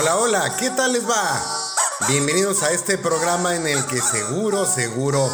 Hola, 0.00 0.16
hola, 0.16 0.56
¿qué 0.56 0.70
tal 0.70 0.92
les 0.92 1.10
va? 1.10 1.42
Bienvenidos 2.06 2.62
a 2.62 2.70
este 2.70 2.98
programa 2.98 3.56
en 3.56 3.66
el 3.66 3.84
que 3.86 4.00
seguro, 4.00 4.64
seguro, 4.64 5.28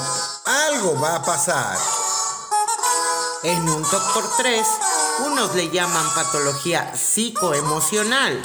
algo 0.46 0.98
va 0.98 1.16
a 1.16 1.22
pasar. 1.22 1.76
En 3.42 3.68
un 3.68 3.82
top 3.82 4.02
por 4.14 4.36
tres, 4.38 4.66
unos 5.26 5.54
le 5.54 5.68
llaman 5.68 6.06
patología 6.14 6.96
psicoemocional. 6.96 8.40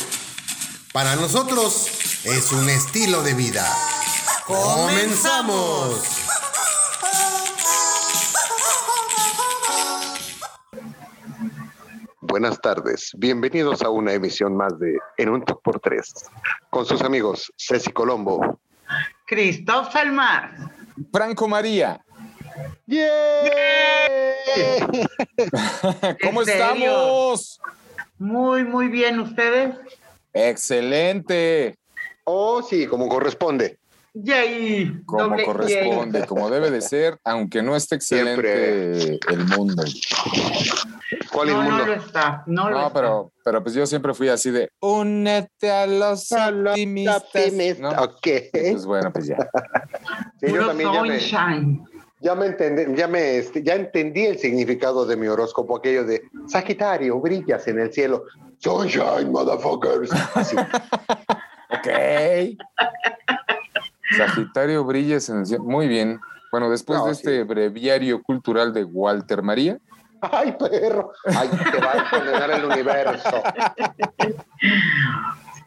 Para 0.91 1.15
nosotros 1.15 1.87
es 2.25 2.51
un 2.51 2.69
estilo 2.69 3.23
de 3.23 3.33
vida. 3.35 3.65
¡Comenzamos! 4.45 6.18
Buenas 12.39 12.61
tardes, 12.61 13.11
bienvenidos 13.17 13.81
a 13.81 13.89
una 13.89 14.13
emisión 14.13 14.55
más 14.55 14.79
de 14.79 14.97
En 15.17 15.27
un 15.27 15.43
Top 15.43 15.61
por 15.61 15.81
Tres, 15.81 16.13
con 16.69 16.85
sus 16.85 17.01
amigos 17.01 17.51
Ceci 17.57 17.91
Colombo, 17.91 18.61
Cristóbal 19.25 19.91
Salmar. 19.91 20.51
Franco 21.11 21.49
María. 21.49 21.99
¿Cómo 26.23 26.39
¿En 26.39 26.45
serio? 26.45 26.63
estamos? 26.63 27.59
Muy, 28.17 28.63
muy 28.63 28.87
bien, 28.87 29.19
¿ustedes? 29.19 29.75
Excelente, 30.31 31.77
Oh, 32.23 32.61
sí, 32.61 32.87
como 32.87 33.09
corresponde. 33.09 33.79
Yay. 34.13 35.01
como 35.05 35.23
doble 35.23 35.43
corresponde, 35.45 36.19
yay. 36.19 36.27
como 36.27 36.49
debe 36.49 36.71
de 36.71 36.81
ser, 36.81 37.17
aunque 37.23 37.61
no 37.61 37.75
esté 37.75 37.95
excelente 37.95 39.19
el 39.29 39.45
mundo. 39.55 39.83
¿Cuál 41.31 41.47
No, 41.49 41.53
inmundo? 41.63 41.77
no 41.77 41.85
lo 41.85 41.93
está. 41.93 42.43
No, 42.47 42.69
lo 42.69 42.75
No, 42.77 42.87
está. 42.87 42.93
pero, 42.93 43.31
pero 43.43 43.63
pues 43.63 43.75
yo 43.75 43.85
siempre 43.85 44.13
fui 44.13 44.29
así 44.29 44.51
de 44.51 44.69
únete 44.81 45.71
a 45.71 45.85
los 45.85 46.31
optimistas. 46.31 47.53
¿no? 47.79 47.89
Ok. 47.89 48.27
Pues 48.51 48.85
bueno, 48.85 49.11
pues 49.13 49.27
ya. 49.27 49.37
Sí, 50.39 50.51
yo 50.51 50.67
también 50.67 50.91
ya 50.93 51.01
me, 51.03 51.19
ya 52.21 52.35
me 52.35 52.45
entendí, 52.47 52.95
ya 52.95 53.07
me, 53.07 53.37
este, 53.37 53.63
ya 53.63 53.75
entendí 53.75 54.25
el 54.25 54.37
significado 54.39 55.05
de 55.05 55.15
mi 55.15 55.27
horóscopo, 55.27 55.77
aquello 55.77 56.03
de 56.03 56.21
Sagitario, 56.47 57.19
brillas 57.19 57.67
en 57.67 57.79
el 57.79 57.93
cielo. 57.93 58.25
Sunshine, 58.59 59.31
motherfuckers. 59.31 60.11
Así. 60.35 60.55
Ok. 61.71 61.87
Sagitario 64.27 64.83
brilles 64.83 65.29
en 65.29 65.39
el 65.39 65.45
cielo. 65.45 65.63
Muy 65.63 65.87
bien. 65.87 66.19
Bueno, 66.51 66.69
después 66.69 66.99
No, 66.99 67.05
de 67.07 67.15
sí. 67.15 67.21
este 67.23 67.43
breviario 67.43 68.21
cultural 68.23 68.73
de 68.73 68.83
Walter 68.83 69.41
María, 69.43 69.77
Ay, 70.21 70.53
perro. 70.59 71.11
Ay, 71.25 71.47
te 71.71 71.77
va 71.79 71.93
a 71.93 72.09
condenar 72.09 72.51
el 72.51 72.65
universo. 72.65 73.41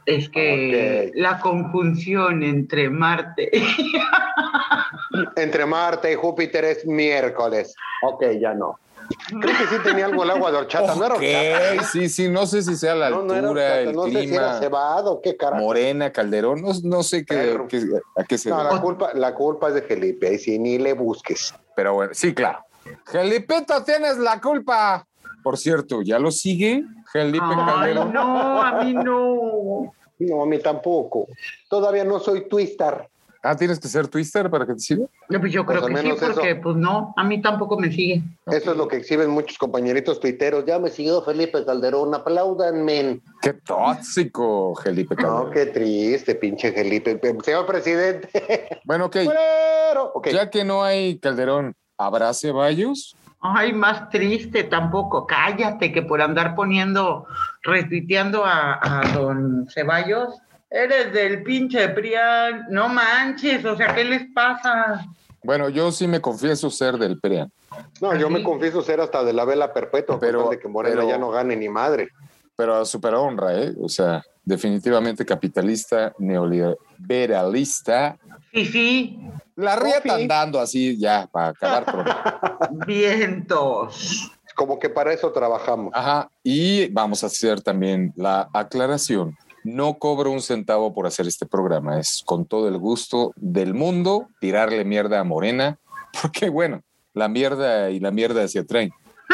Es 0.04 0.28
que 0.28 1.10
la 1.14 1.38
conjunción 1.38 2.42
entre 2.42 2.90
Marte 2.90 3.50
Entre 5.36 5.64
Marte 5.64 6.12
y 6.12 6.16
Júpiter 6.16 6.64
es 6.64 6.84
miércoles. 6.86 7.74
Ok, 8.02 8.24
ya 8.40 8.52
no. 8.52 8.78
Creo 9.40 9.56
que 9.58 9.66
sí 9.66 9.82
tenía 9.82 10.06
algo 10.06 10.22
el 10.24 10.30
agua 10.30 10.50
de 10.52 10.58
horchata, 10.58 10.94
¿no 10.94 11.04
era 11.04 11.14
horchata? 11.14 11.84
Sí, 11.84 12.08
sí, 12.08 12.28
no 12.28 12.46
sé 12.46 12.62
si 12.62 12.76
sea 12.76 12.94
la 12.94 13.10
No, 13.10 13.22
no 13.22 13.32
altura, 13.34 13.50
horchata, 13.50 13.80
el 13.80 13.92
no 13.96 14.04
sé 14.04 14.10
si 14.28 14.34
era 14.34 14.58
cebado, 14.58 15.20
qué 15.22 15.36
carajo. 15.36 15.62
Morena, 15.62 16.12
Calderón, 16.12 16.62
no, 16.62 16.70
no 16.84 17.02
sé 17.02 17.24
qué, 17.24 17.58
qué- 17.68 17.84
a 18.16 18.24
qué 18.24 18.38
se 18.38 18.50
No, 18.50 18.58
debe. 18.58 18.70
la 18.74 18.80
culpa, 18.80 19.10
la 19.14 19.34
culpa 19.34 19.68
es 19.68 19.74
de 19.74 19.82
Felipe, 19.82 20.28
ahí 20.28 20.38
sí, 20.38 20.58
ni 20.58 20.78
le 20.78 20.92
busques. 20.94 21.54
Pero 21.76 21.94
bueno, 21.94 22.12
sí, 22.14 22.34
claro. 22.34 22.60
Gelipito, 23.06 23.82
tienes 23.84 24.18
la 24.18 24.40
culpa. 24.40 25.06
Por 25.42 25.58
cierto, 25.58 26.02
¿ya 26.02 26.18
lo 26.18 26.30
sigue 26.30 26.84
Felipe 27.12 27.44
Ay, 27.48 27.66
Calderón? 27.66 28.12
no, 28.12 28.62
a 28.62 28.82
mí 28.84 28.94
no. 28.94 29.92
No, 30.18 30.42
a 30.42 30.46
mí 30.46 30.58
tampoco. 30.60 31.26
Todavía 31.68 32.04
no 32.04 32.20
soy 32.20 32.48
twister. 32.48 33.08
Ah, 33.44 33.56
¿tienes 33.56 33.80
que 33.80 33.88
ser 33.88 34.06
twister 34.06 34.48
para 34.48 34.64
que 34.66 34.74
te 34.74 34.78
siga? 34.78 35.06
No, 35.28 35.40
Pues 35.40 35.52
yo 35.52 35.66
Pues 35.66 35.78
creo 35.78 35.88
que 35.88 36.00
sí, 36.00 36.08
eso. 36.10 36.26
porque 36.32 36.54
pues 36.56 36.76
no, 36.76 37.12
a 37.16 37.24
mí 37.24 37.42
tampoco 37.42 37.76
me 37.76 37.90
sigue. 37.90 38.22
Eso 38.46 38.70
es 38.70 38.76
lo 38.76 38.86
que 38.86 38.98
exhiben 38.98 39.30
muchos 39.30 39.58
compañeritos 39.58 40.20
tuiteros. 40.20 40.64
Ya 40.64 40.78
me 40.78 40.90
siguió 40.90 41.22
Felipe 41.22 41.64
Calderón, 41.64 42.14
aplaudanme. 42.14 43.20
Qué 43.40 43.54
tóxico, 43.54 44.74
Felipe 44.76 45.16
Calderón. 45.16 45.44
No, 45.46 45.50
qué 45.50 45.66
triste, 45.66 46.36
pinche 46.36 46.70
Felipe. 46.72 47.20
Señor 47.44 47.66
presidente. 47.66 48.28
Bueno, 48.84 49.06
ok. 49.06 49.16
Pero. 49.26 50.12
Ya 50.30 50.48
que 50.48 50.64
no 50.64 50.84
hay 50.84 51.18
Calderón, 51.18 51.74
¿habrá 51.98 52.32
Ceballos? 52.34 53.16
Ay, 53.40 53.72
más 53.72 54.08
triste 54.10 54.62
tampoco. 54.62 55.26
Cállate, 55.26 55.90
que 55.92 56.02
por 56.02 56.22
andar 56.22 56.54
poniendo, 56.54 57.26
retuiteando 57.64 58.44
a, 58.44 58.78
a 59.00 59.12
don 59.12 59.66
Ceballos, 59.68 60.36
eres 60.72 61.12
del 61.12 61.42
pinche 61.42 61.88
Prián. 61.90 62.66
No 62.70 62.88
manches, 62.88 63.64
o 63.64 63.76
sea, 63.76 63.94
¿qué 63.94 64.04
les 64.04 64.22
pasa? 64.32 65.04
Bueno, 65.44 65.68
yo 65.68 65.90
sí 65.92 66.06
me 66.06 66.20
confieso 66.20 66.70
ser 66.70 66.96
del 66.98 67.18
PREAN. 67.20 67.50
No, 68.00 68.14
yo 68.16 68.30
me 68.30 68.42
confieso 68.44 68.80
ser 68.82 69.00
hasta 69.00 69.24
de 69.24 69.32
la 69.32 69.44
vela 69.44 69.72
perpetua, 69.72 70.18
Pero- 70.20 70.48
de 70.50 70.58
que 70.58 70.68
Moreno 70.68 70.96
pero- 70.96 71.08
ya 71.08 71.18
no 71.18 71.30
gane 71.30 71.56
ni 71.56 71.68
madre. 71.68 72.08
pero 72.54 72.76
a 72.76 72.84
super 72.84 73.14
honra, 73.14 73.54
¿eh? 73.60 73.72
O 73.80 73.88
sea, 73.88 74.22
definitivamente 74.44 75.24
capitalista, 75.26 76.12
neoliberalista. 76.18 78.16
Sí, 78.52 78.66
sí, 78.66 79.18
La 79.56 79.74
rieta 79.76 80.14
Ofi. 80.14 80.22
andando 80.22 80.60
así 80.60 80.96
ya 80.98 81.26
para 81.30 81.48
acabar 81.48 81.84
pronto. 81.86 82.12
vientos. 82.86 84.30
Como 84.54 84.78
que 84.78 84.88
para 84.90 85.12
eso 85.12 85.32
trabajamos. 85.32 85.92
Ajá, 85.94 86.28
y 86.42 86.86
vamos 86.88 87.22
a 87.24 87.26
hacer 87.26 87.60
también 87.62 88.12
la 88.16 88.48
aclaración. 88.52 89.36
No 89.64 89.94
cobro 89.98 90.30
un 90.30 90.42
centavo 90.42 90.92
por 90.92 91.06
hacer 91.06 91.26
este 91.26 91.46
programa, 91.46 91.98
es 92.00 92.22
con 92.26 92.44
todo 92.46 92.68
el 92.68 92.76
gusto 92.78 93.32
del 93.36 93.72
mundo 93.74 94.26
tirarle 94.40 94.84
mierda 94.84 95.20
a 95.20 95.24
Morena, 95.24 95.78
porque 96.22 96.48
bueno, 96.50 96.82
la 97.14 97.28
mierda 97.28 97.90
y 97.90 98.00
la 98.00 98.10
mierda 98.10 98.46
se 98.48 98.58
atraen. 98.60 98.90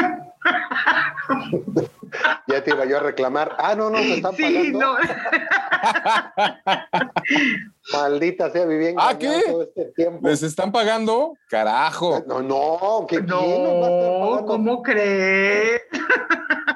Ya 2.47 2.65
te 2.65 2.71
iba 2.71 2.87
yo 2.87 2.97
a 2.97 3.01
reclamar. 3.01 3.55
Ah, 3.59 3.75
no, 3.75 3.91
no, 3.91 3.99
se 3.99 4.15
están 4.15 4.35
Sí, 4.35 4.43
pagando. 4.43 4.79
no. 4.79 4.97
Maldita 7.93 8.51
sea, 8.51 8.65
viví 8.65 8.95
¿Ah, 8.97 9.15
qué? 9.19 9.43
todo 9.47 9.63
este 9.65 9.85
tiempo. 9.95 10.27
¿Les 10.27 10.43
están 10.43 10.73
pagando? 10.73 11.35
Carajo. 11.49 12.25
No, 12.27 12.41
no, 12.43 13.07
que 13.07 13.17
quién 13.17 13.27
nos 13.29 13.83
va 13.83 13.87
a 13.87 13.91
estar 13.91 14.41
No? 14.41 14.47
¿cómo 14.47 14.83
crees? 14.83 15.83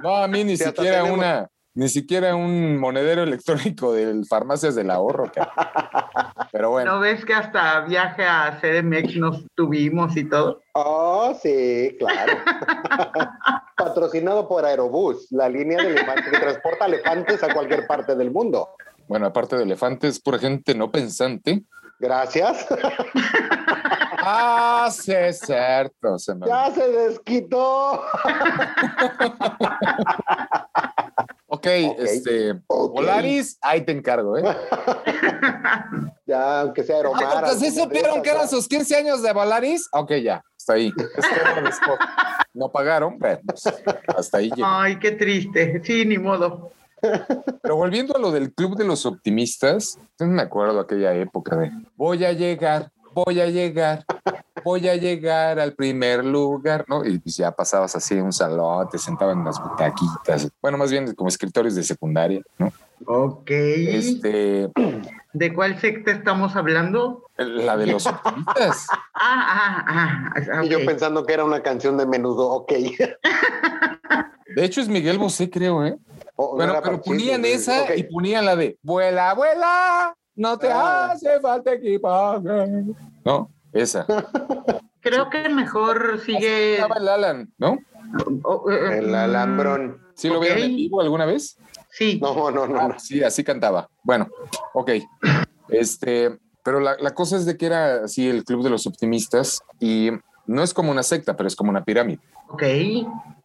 No, 0.02 0.16
a 0.16 0.28
mí 0.28 0.44
ni 0.44 0.56
siquiera 0.58 0.98
tenemos- 1.02 1.18
una, 1.18 1.48
ni 1.74 1.88
siquiera 1.88 2.34
un 2.36 2.78
monedero 2.78 3.22
electrónico 3.22 3.92
del 3.92 4.26
Farmacias 4.26 4.74
del 4.74 4.90
Ahorro. 4.90 5.30
cara. 5.32 5.52
Pero 6.52 6.70
bueno, 6.70 6.92
¿No 6.94 7.00
ves 7.00 7.24
que 7.24 7.32
hasta 7.34 7.80
viaje 7.80 8.24
a 8.24 8.58
CDMX 8.60 9.16
nos 9.16 9.44
tuvimos 9.54 10.16
y 10.16 10.28
todo? 10.28 10.60
Oh, 10.74 11.34
sí, 11.40 11.96
claro. 11.98 12.34
Patrocinado 13.76 14.46
por 14.48 14.64
Aerobús, 14.66 15.28
la 15.30 15.48
línea 15.48 15.78
de 15.78 15.88
elefantes 15.92 16.30
que 16.30 16.38
transporta 16.38 16.86
elefantes 16.86 17.42
a 17.42 17.52
cualquier 17.54 17.86
parte 17.86 18.14
del 18.16 18.30
mundo. 18.30 18.68
bueno, 19.08 19.26
aparte 19.26 19.56
de 19.56 19.62
elefantes, 19.64 20.20
pura 20.20 20.38
gente 20.38 20.74
no 20.74 20.90
pensante. 20.90 21.62
Gracias. 21.98 22.66
Ah, 24.24 24.88
sí, 24.92 25.10
es 25.12 25.40
cierto. 25.40 26.16
se 26.16 26.32
me- 26.36 26.46
ya 26.46 26.70
se 26.70 26.88
desquitó. 26.88 28.04
Ok, 31.62 31.90
Ok. 31.92 31.98
este, 32.00 32.52
Ok. 32.66 32.92
Volaris, 32.94 33.56
ahí 33.60 33.82
te 33.82 33.92
encargo, 33.92 34.36
¿eh? 34.36 34.42
Ya, 36.26 36.60
aunque 36.62 36.82
sea 36.82 36.96
Aeromar. 36.96 37.44
Ah, 37.44 37.54
sí 37.58 37.70
supieron 37.70 38.22
que 38.22 38.30
eran 38.30 38.48
sus 38.48 38.66
15 38.66 38.96
años 38.96 39.22
de 39.22 39.32
Volaris. 39.32 39.88
Ok, 39.92 40.12
ya, 40.22 40.42
hasta 40.58 40.72
ahí. 40.74 40.92
Es 41.16 41.24
todo 41.28 41.58
el 41.60 41.66
spot. 41.68 41.98
No 42.54 42.70
pagaron, 42.70 43.18
pero 43.18 43.40
pues, 43.46 43.62
hasta 44.16 44.38
ahí 44.38 44.50
llegó. 44.50 44.66
Ay, 44.68 44.98
qué 44.98 45.12
triste. 45.12 45.80
Sí, 45.84 46.04
ni 46.04 46.18
modo. 46.18 46.72
Pero 47.62 47.76
volviendo 47.76 48.16
a 48.16 48.18
lo 48.18 48.30
del 48.30 48.52
Club 48.54 48.76
de 48.76 48.84
los 48.84 49.06
Optimistas, 49.06 49.98
yo 50.18 50.26
no 50.26 50.32
me 50.32 50.42
acuerdo 50.42 50.80
aquella 50.80 51.14
época 51.14 51.56
de 51.56 51.70
voy 51.96 52.24
a 52.24 52.32
llegar, 52.32 52.90
voy 53.12 53.40
a 53.40 53.46
llegar, 53.46 54.04
voy 54.64 54.88
a 54.88 54.96
llegar 54.96 55.58
al 55.58 55.74
primer 55.74 56.24
lugar, 56.24 56.84
¿no? 56.88 57.04
Y 57.04 57.18
pues 57.18 57.36
ya 57.36 57.50
pasabas 57.52 57.94
así 57.96 58.14
en 58.14 58.22
un 58.24 58.32
salón, 58.32 58.88
te 58.90 58.98
sentaban 58.98 59.38
en 59.38 59.44
las 59.44 59.60
butaquitas, 59.62 60.48
bueno, 60.60 60.78
más 60.78 60.90
bien 60.90 61.14
como 61.14 61.28
escritorios 61.28 61.74
de 61.74 61.82
secundaria, 61.82 62.40
¿no? 62.58 62.72
Ok. 63.04 63.50
Este, 63.50 64.70
¿De 65.32 65.54
cuál 65.54 65.80
secta 65.80 66.12
estamos 66.12 66.54
hablando? 66.56 67.24
la 67.36 67.76
de 67.76 67.86
los 67.86 68.06
optimistas. 68.06 68.86
Ah, 69.24 69.46
ah, 69.46 69.84
ah. 69.86 70.34
ah, 70.52 70.64
Y 70.64 70.68
yo 70.68 70.84
pensando 70.84 71.24
que 71.24 71.32
era 71.32 71.44
una 71.44 71.62
canción 71.62 71.96
de 71.96 72.06
menudo, 72.06 72.48
ok. 72.50 72.72
De 74.56 74.64
hecho 74.64 74.80
es 74.80 74.88
Miguel 74.88 75.18
Bosé, 75.18 75.48
creo, 75.48 75.84
¿eh? 75.86 75.96
O 76.36 76.50
no 76.50 76.56
Bueno, 76.56 76.74
pero 76.82 77.00
ponían 77.00 77.44
esa 77.44 77.94
y 77.94 78.02
ponían 78.04 78.44
la 78.46 78.56
de 78.56 78.76
vuela, 78.82 79.32
vuela, 79.34 80.14
no 80.34 80.58
te 80.58 80.70
Ah. 80.70 81.12
hace 81.12 81.38
falta 81.40 81.72
equipaje. 81.74 82.84
No, 83.24 83.50
esa. 83.72 84.06
Creo 85.00 85.30
que 85.30 85.48
mejor 85.48 86.20
sigue. 86.24 86.74
Estaba 86.74 86.96
el 86.96 87.08
Alan, 87.08 87.52
¿no? 87.58 87.78
oh, 88.44 88.70
eh, 88.70 88.98
El 88.98 89.08
mm, 89.10 89.14
alambrón. 89.14 89.98
¿Sí 90.14 90.28
lo 90.28 90.36
Ok. 90.36 90.42
vieron 90.44 90.62
en 90.62 90.76
vivo 90.76 91.00
alguna 91.00 91.26
vez? 91.26 91.56
Sí. 91.90 92.18
No, 92.22 92.34
no, 92.34 92.50
no, 92.50 92.66
no. 92.66 92.80
Ah, 92.80 92.98
sí, 92.98 93.22
así 93.22 93.42
cantaba. 93.44 93.88
Bueno, 94.02 94.28
ok. 94.74 94.90
Este, 95.68 96.38
pero 96.62 96.80
la, 96.80 96.96
la 96.98 97.12
cosa 97.14 97.36
es 97.36 97.46
de 97.46 97.56
que 97.56 97.66
era 97.66 98.04
así 98.04 98.28
el 98.28 98.44
club 98.44 98.62
de 98.62 98.70
los 98.70 98.86
optimistas 98.86 99.60
y 99.80 100.10
no 100.46 100.62
es 100.62 100.72
como 100.74 100.90
una 100.90 101.02
secta, 101.02 101.36
pero 101.36 101.46
es 101.48 101.56
como 101.56 101.70
una 101.70 101.84
pirámide. 101.84 102.20
Ok. 102.48 102.62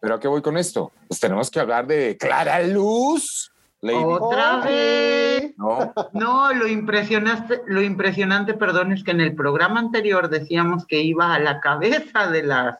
¿Pero 0.00 0.14
a 0.14 0.20
qué 0.20 0.28
voy 0.28 0.42
con 0.42 0.56
esto? 0.56 0.92
Pues 1.08 1.18
tenemos 1.20 1.50
que 1.50 1.60
hablar 1.60 1.86
de 1.86 2.16
Clara 2.18 2.60
Luz. 2.62 3.50
Lady. 3.80 4.02
Otra 4.02 4.60
vez. 4.60 5.56
¿no? 5.56 5.92
No, 6.12 6.52
lo 6.52 6.66
impresionante, 6.66 7.60
lo 7.66 7.82
impresionante, 7.82 8.54
perdón, 8.54 8.92
es 8.92 9.04
que 9.04 9.12
en 9.12 9.20
el 9.20 9.34
programa 9.34 9.80
anterior 9.80 10.28
decíamos 10.28 10.86
que 10.86 11.02
iba 11.02 11.34
a 11.34 11.38
la 11.38 11.60
cabeza 11.60 12.30
de 12.30 12.42
las 12.42 12.78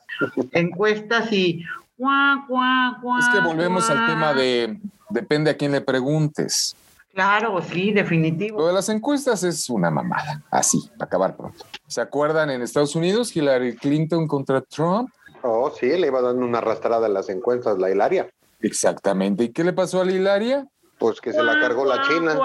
encuestas 0.52 1.32
y 1.32 1.64
guau, 1.96 2.46
guau, 2.48 3.00
guau, 3.00 3.18
Es 3.18 3.28
que 3.28 3.40
volvemos 3.40 3.88
al 3.90 4.06
tema 4.06 4.34
de 4.34 4.78
depende 5.10 5.50
a 5.50 5.56
quién 5.56 5.72
le 5.72 5.80
preguntes. 5.80 6.76
Claro, 7.14 7.60
sí, 7.62 7.92
definitivo. 7.92 8.58
Lo 8.60 8.66
de 8.68 8.72
las 8.72 8.88
encuestas 8.88 9.42
es 9.42 9.68
una 9.70 9.90
mamada, 9.90 10.42
así, 10.50 10.88
para 10.96 11.06
acabar 11.06 11.36
pronto. 11.36 11.64
¿Se 11.86 12.00
acuerdan 12.00 12.50
en 12.50 12.62
Estados 12.62 12.94
Unidos 12.94 13.34
Hillary 13.34 13.76
Clinton 13.76 14.28
contra 14.28 14.60
Trump? 14.60 15.10
Oh, 15.42 15.70
sí, 15.70 15.86
le 15.86 16.06
iba 16.06 16.20
dando 16.20 16.44
una 16.44 16.58
arrastrada 16.58 17.06
en 17.06 17.14
las 17.14 17.28
encuestas 17.28 17.78
la 17.78 17.90
Hilaria. 17.90 18.28
Exactamente. 18.60 19.44
¿Y 19.44 19.48
qué 19.48 19.64
le 19.64 19.72
pasó 19.72 20.00
a 20.00 20.04
la 20.04 20.12
Hilaria? 20.12 20.66
Pues 20.98 21.20
que 21.20 21.32
se 21.32 21.42
la 21.42 21.60
cargó 21.60 21.84
la 21.84 22.02
China. 22.02 22.38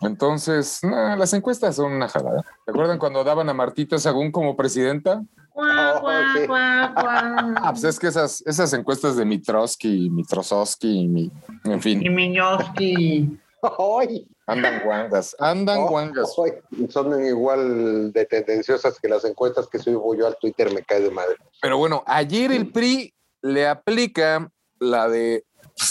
Entonces, 0.00 0.80
no, 0.82 1.16
las 1.16 1.32
encuestas 1.32 1.76
son 1.76 1.92
una 1.92 2.08
jalada. 2.08 2.42
¿Se 2.64 2.70
acuerdan 2.70 2.98
cuando 2.98 3.24
daban 3.24 3.48
a 3.48 3.54
Martita 3.54 3.98
Sagún 3.98 4.30
como 4.30 4.56
presidenta? 4.56 5.22
Guau, 5.54 5.96
Oh, 5.96 6.00
guau, 6.00 6.22
sí. 6.34 6.46
guau, 6.46 6.92
guau. 6.94 7.54
Ah, 7.56 7.70
pues 7.70 7.84
es 7.84 7.98
que 7.98 8.08
esas, 8.08 8.42
esas 8.46 8.72
encuestas 8.74 9.16
de 9.16 9.24
Mitroski, 9.24 10.10
Mitrosowski, 10.10 11.08
mi, 11.08 11.30
en 11.64 11.78
Y 11.78 11.80
fin, 11.80 12.14
Miñoski. 12.14 13.38
¡Ay! 13.78 14.26
andan 14.46 14.82
guangas, 14.84 15.34
andan 15.38 15.78
Oh, 15.84 15.88
guangas. 15.88 16.34
Son 16.90 17.24
igual 17.24 18.12
de 18.12 18.26
tendenciosas 18.26 18.98
que 19.00 19.08
las 19.08 19.24
encuestas 19.24 19.68
que 19.68 19.78
subo 19.78 20.14
yo 20.14 20.26
al 20.26 20.36
Twitter, 20.38 20.70
me 20.74 20.82
cae 20.82 21.00
de 21.00 21.10
madre. 21.10 21.36
Pero 21.62 21.78
bueno, 21.78 22.02
ayer 22.06 22.52
el 22.52 22.70
PRI 22.70 23.14
le 23.40 23.66
aplica 23.66 24.50
la 24.80 25.08
de, 25.08 25.44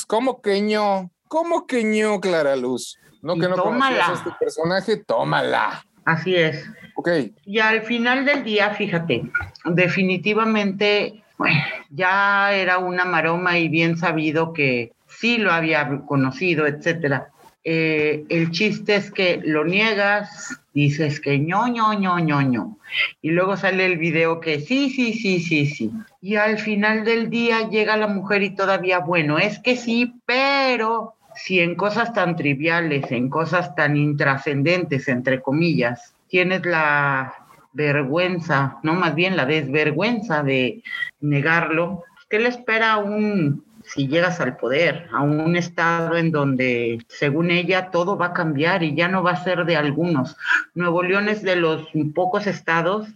¿cómo 0.07 0.41
que 0.41 0.61
ño? 0.61 1.11
¿Cómo 1.27 1.65
que 1.67 1.83
ño, 1.83 2.19
Clara 2.19 2.55
Luz? 2.55 2.97
No 3.21 3.35
que 3.35 3.47
no 3.47 3.55
tómala. 3.55 4.09
a 4.09 4.13
este 4.13 4.31
personaje, 4.39 4.97
tómala. 4.97 5.85
Así 6.05 6.35
es. 6.35 6.69
Ok, 6.95 7.09
Y 7.45 7.59
al 7.59 7.81
final 7.83 8.25
del 8.25 8.43
día, 8.43 8.71
fíjate, 8.71 9.23
definitivamente 9.65 11.23
bueno, 11.37 11.59
ya 11.89 12.53
era 12.53 12.77
una 12.77 13.05
maroma 13.05 13.57
y 13.57 13.67
bien 13.67 13.97
sabido 13.97 14.53
que 14.53 14.93
sí 15.07 15.37
lo 15.37 15.51
había 15.51 16.01
conocido, 16.05 16.67
etcétera. 16.67 17.29
Eh, 17.63 18.25
el 18.29 18.51
chiste 18.51 18.95
es 18.95 19.11
que 19.11 19.41
lo 19.43 19.63
niegas, 19.65 20.59
dices 20.73 21.19
que 21.19 21.39
ño, 21.39 21.67
ño, 21.67 21.93
ño, 21.93 22.19
ño, 22.19 22.41
ño. 22.41 22.77
Y 23.21 23.31
luego 23.31 23.57
sale 23.57 23.85
el 23.85 23.97
video 23.97 24.39
que 24.39 24.59
sí, 24.59 24.89
sí, 24.89 25.13
sí, 25.13 25.39
sí, 25.39 25.65
sí. 25.65 25.91
Y 26.21 26.35
al 26.35 26.57
final 26.57 27.05
del 27.05 27.29
día 27.29 27.69
llega 27.69 27.97
la 27.97 28.07
mujer 28.07 28.43
y 28.43 28.55
todavía, 28.55 28.99
bueno, 28.99 29.37
es 29.37 29.59
que 29.59 29.77
sí, 29.77 30.15
pero 30.25 31.15
si 31.35 31.59
en 31.59 31.75
cosas 31.75 32.13
tan 32.13 32.35
triviales, 32.35 33.11
en 33.11 33.29
cosas 33.29 33.75
tan 33.75 33.97
intrascendentes, 33.97 35.07
entre 35.07 35.41
comillas, 35.41 36.15
tienes 36.27 36.65
la 36.65 37.33
vergüenza, 37.73 38.77
no 38.83 38.93
más 38.93 39.15
bien 39.15 39.35
la 39.35 39.45
desvergüenza 39.45 40.43
de 40.43 40.83
negarlo, 41.21 42.03
¿qué 42.29 42.39
le 42.39 42.49
espera 42.49 42.93
a 42.93 42.97
un, 42.97 43.63
si 43.93 44.07
llegas 44.07 44.39
al 44.39 44.57
poder, 44.57 45.07
a 45.11 45.21
un 45.21 45.55
estado 45.55 46.17
en 46.17 46.31
donde, 46.31 46.97
según 47.09 47.51
ella, 47.51 47.91
todo 47.91 48.17
va 48.17 48.27
a 48.27 48.33
cambiar 48.33 48.81
y 48.81 48.95
ya 48.95 49.07
no 49.07 49.21
va 49.21 49.31
a 49.31 49.43
ser 49.43 49.65
de 49.65 49.75
algunos? 49.75 50.35
Nuevo 50.73 51.03
León 51.03 51.29
es 51.29 51.43
de 51.43 51.55
los 51.55 51.87
pocos 52.15 52.47
estados 52.47 53.07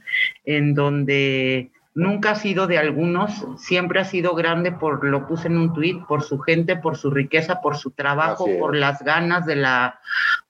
en 0.45 0.75
donde 0.75 1.71
nunca 1.95 2.31
ha 2.31 2.35
sido 2.35 2.67
de 2.67 2.77
algunos, 2.77 3.43
siempre 3.57 3.99
ha 3.99 4.05
sido 4.05 4.35
grande 4.35 4.71
por, 4.71 5.03
lo 5.03 5.25
puse 5.25 5.47
en 5.47 5.57
un 5.57 5.73
tuit, 5.73 6.05
por 6.05 6.21
su 6.21 6.37
gente, 6.37 6.75
por 6.75 6.95
su 6.95 7.09
riqueza, 7.09 7.59
por 7.59 7.75
su 7.75 7.89
trabajo, 7.89 8.45
por 8.59 8.75
las 8.75 9.01
ganas 9.01 9.47
de 9.47 9.55
la 9.55 9.99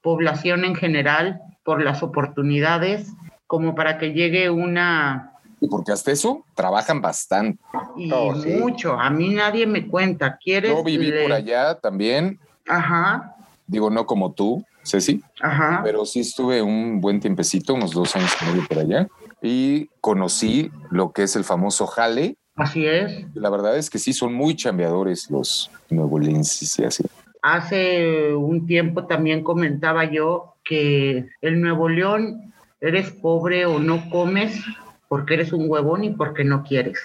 población 0.01 0.65
en 0.65 0.75
general, 0.75 1.39
por 1.63 1.81
las 1.81 2.03
oportunidades, 2.03 3.13
como 3.47 3.75
para 3.75 3.97
que 3.97 4.11
llegue 4.11 4.49
una... 4.49 5.31
y 5.59 5.67
porque 5.67 5.91
hasta 5.91 6.11
eso 6.11 6.45
trabajan 6.55 7.01
bastante. 7.01 7.59
Y 7.95 8.09
sí. 8.09 8.49
mucho, 8.59 8.93
a 8.99 9.09
mí 9.09 9.29
nadie 9.29 9.65
me 9.65 9.87
cuenta, 9.87 10.37
¿quieres? 10.37 10.71
Yo 10.75 10.83
viví 10.83 11.11
le- 11.11 11.23
por 11.23 11.31
allá 11.33 11.75
también, 11.75 12.39
Ajá, 12.67 13.35
digo, 13.65 13.89
no 13.89 14.05
como 14.05 14.33
tú, 14.33 14.63
Ceci, 14.83 15.21
ajá. 15.41 15.81
pero 15.83 16.05
sí 16.05 16.21
estuve 16.21 16.61
un 16.61 17.01
buen 17.01 17.19
tiempecito, 17.19 17.73
unos 17.73 17.91
dos 17.91 18.15
años 18.15 18.31
y 18.41 18.45
medio 18.45 18.67
por 18.67 18.79
allá, 18.79 19.07
y 19.41 19.87
conocí 20.01 20.71
lo 20.91 21.11
que 21.11 21.23
es 21.23 21.35
el 21.35 21.43
famoso 21.43 21.87
jale. 21.87 22.37
Así 22.55 22.85
es. 22.85 23.25
La 23.35 23.49
verdad 23.49 23.77
es 23.77 23.89
que 23.89 23.99
sí 23.99 24.13
son 24.13 24.33
muy 24.33 24.55
chambeadores 24.55 25.29
los 25.29 25.69
nuevolenses 25.89 26.79
y 26.79 26.85
así. 26.85 27.03
Hace 27.41 28.33
un 28.33 28.65
tiempo 28.65 29.05
también 29.05 29.43
comentaba 29.43 30.05
yo 30.05 30.55
que 30.63 31.27
el 31.41 31.61
Nuevo 31.61 31.87
León 31.87 32.53
eres 32.81 33.11
pobre 33.11 33.65
o 33.65 33.79
no 33.79 34.09
comes 34.09 34.59
porque 35.07 35.35
eres 35.35 35.53
un 35.53 35.69
huevón 35.69 36.03
y 36.03 36.09
porque 36.11 36.43
no 36.43 36.63
quieres. 36.63 36.99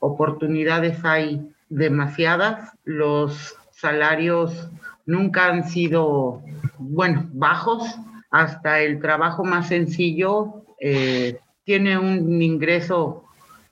Oportunidades 0.00 1.04
hay 1.04 1.50
demasiadas, 1.68 2.72
los 2.84 3.56
salarios 3.70 4.70
nunca 5.06 5.46
han 5.46 5.68
sido, 5.68 6.42
bueno, 6.78 7.28
bajos, 7.32 7.82
hasta 8.30 8.80
el 8.80 9.00
trabajo 9.00 9.44
más 9.44 9.68
sencillo 9.68 10.64
eh, 10.80 11.40
tiene 11.64 11.98
un 11.98 12.40
ingreso, 12.42 13.24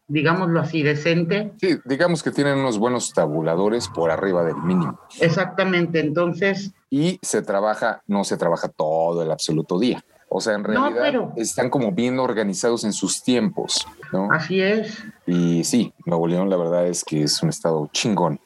digámoslo 0.08 0.60
así, 0.60 0.82
decente. 0.82 1.52
Sí, 1.60 1.78
digamos 1.84 2.22
que 2.22 2.30
tienen 2.30 2.58
unos 2.58 2.78
buenos 2.78 3.12
tabuladores 3.12 3.88
por 3.88 4.10
arriba 4.10 4.44
del 4.44 4.56
mínimo. 4.56 4.98
Exactamente, 5.20 6.00
entonces 6.00 6.72
Y 6.90 7.18
se 7.22 7.42
trabaja, 7.42 8.02
no 8.06 8.24
se 8.24 8.36
trabaja 8.36 8.68
todo 8.68 9.22
el 9.22 9.30
absoluto 9.30 9.78
día. 9.78 10.02
O 10.28 10.40
sea, 10.40 10.54
en 10.54 10.62
No, 10.62 10.68
realidad 10.68 11.00
pero- 11.02 11.32
están 11.36 11.70
como 11.70 11.92
bien 11.92 12.18
organizados 12.18 12.84
en 12.84 12.92
sus 12.92 13.22
tiempos, 13.22 13.86
¿no? 14.12 14.30
así 14.32 14.60
es. 14.60 15.02
Y 15.26 15.62
sí, 15.64 15.92
Nuevo 16.04 16.26
León 16.26 16.50
la 16.50 16.56
verdad 16.56 16.86
es 16.86 17.04
que 17.04 17.22
es 17.22 17.42
un 17.42 17.48
estado 17.48 17.88
chingón, 17.92 18.40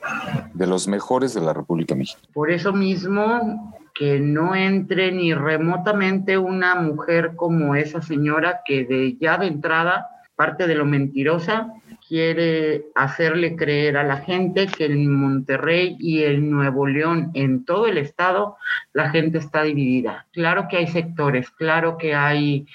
de 0.55 0.67
los 0.67 0.87
mejores 0.89 1.33
de 1.35 1.41
la 1.41 1.53
República 1.53 1.95
Mexicana. 1.95 2.27
Por 2.35 2.51
eso 2.51 2.73
mismo 2.73 3.75
que 3.95 4.21
no 4.21 4.55
entre 4.55 5.11
ni 5.13 5.35
remotamente 5.35 6.39
una 6.39 6.75
mujer 6.77 7.33
como 7.37 7.75
esa 7.75 8.01
señora 8.03 8.61
que 8.65 8.85
de 8.85 9.17
ya 9.21 9.37
de 9.39 9.47
entrada, 9.47 10.07
parte 10.37 10.67
de 10.67 10.75
lo 10.75 10.85
mentirosa, 10.87 11.73
quiere 12.11 12.87
hacerle 12.97 13.55
creer 13.55 13.97
a 13.97 14.03
la 14.03 14.17
gente 14.17 14.67
que 14.67 14.87
en 14.87 15.15
Monterrey 15.15 15.97
y 16.01 16.25
en 16.25 16.51
Nuevo 16.51 16.89
León, 16.89 17.31
en 17.35 17.65
todo 17.65 17.87
el 17.87 17.99
estado, 17.99 18.57
la 18.93 19.11
gente 19.11 19.39
está 19.39 19.63
dividida. 19.63 20.27
Claro 20.33 20.67
que 20.69 20.79
hay 20.79 20.89
sectores, 20.89 21.49
claro 21.51 21.97
que 21.99 22.17
hay 22.17 22.67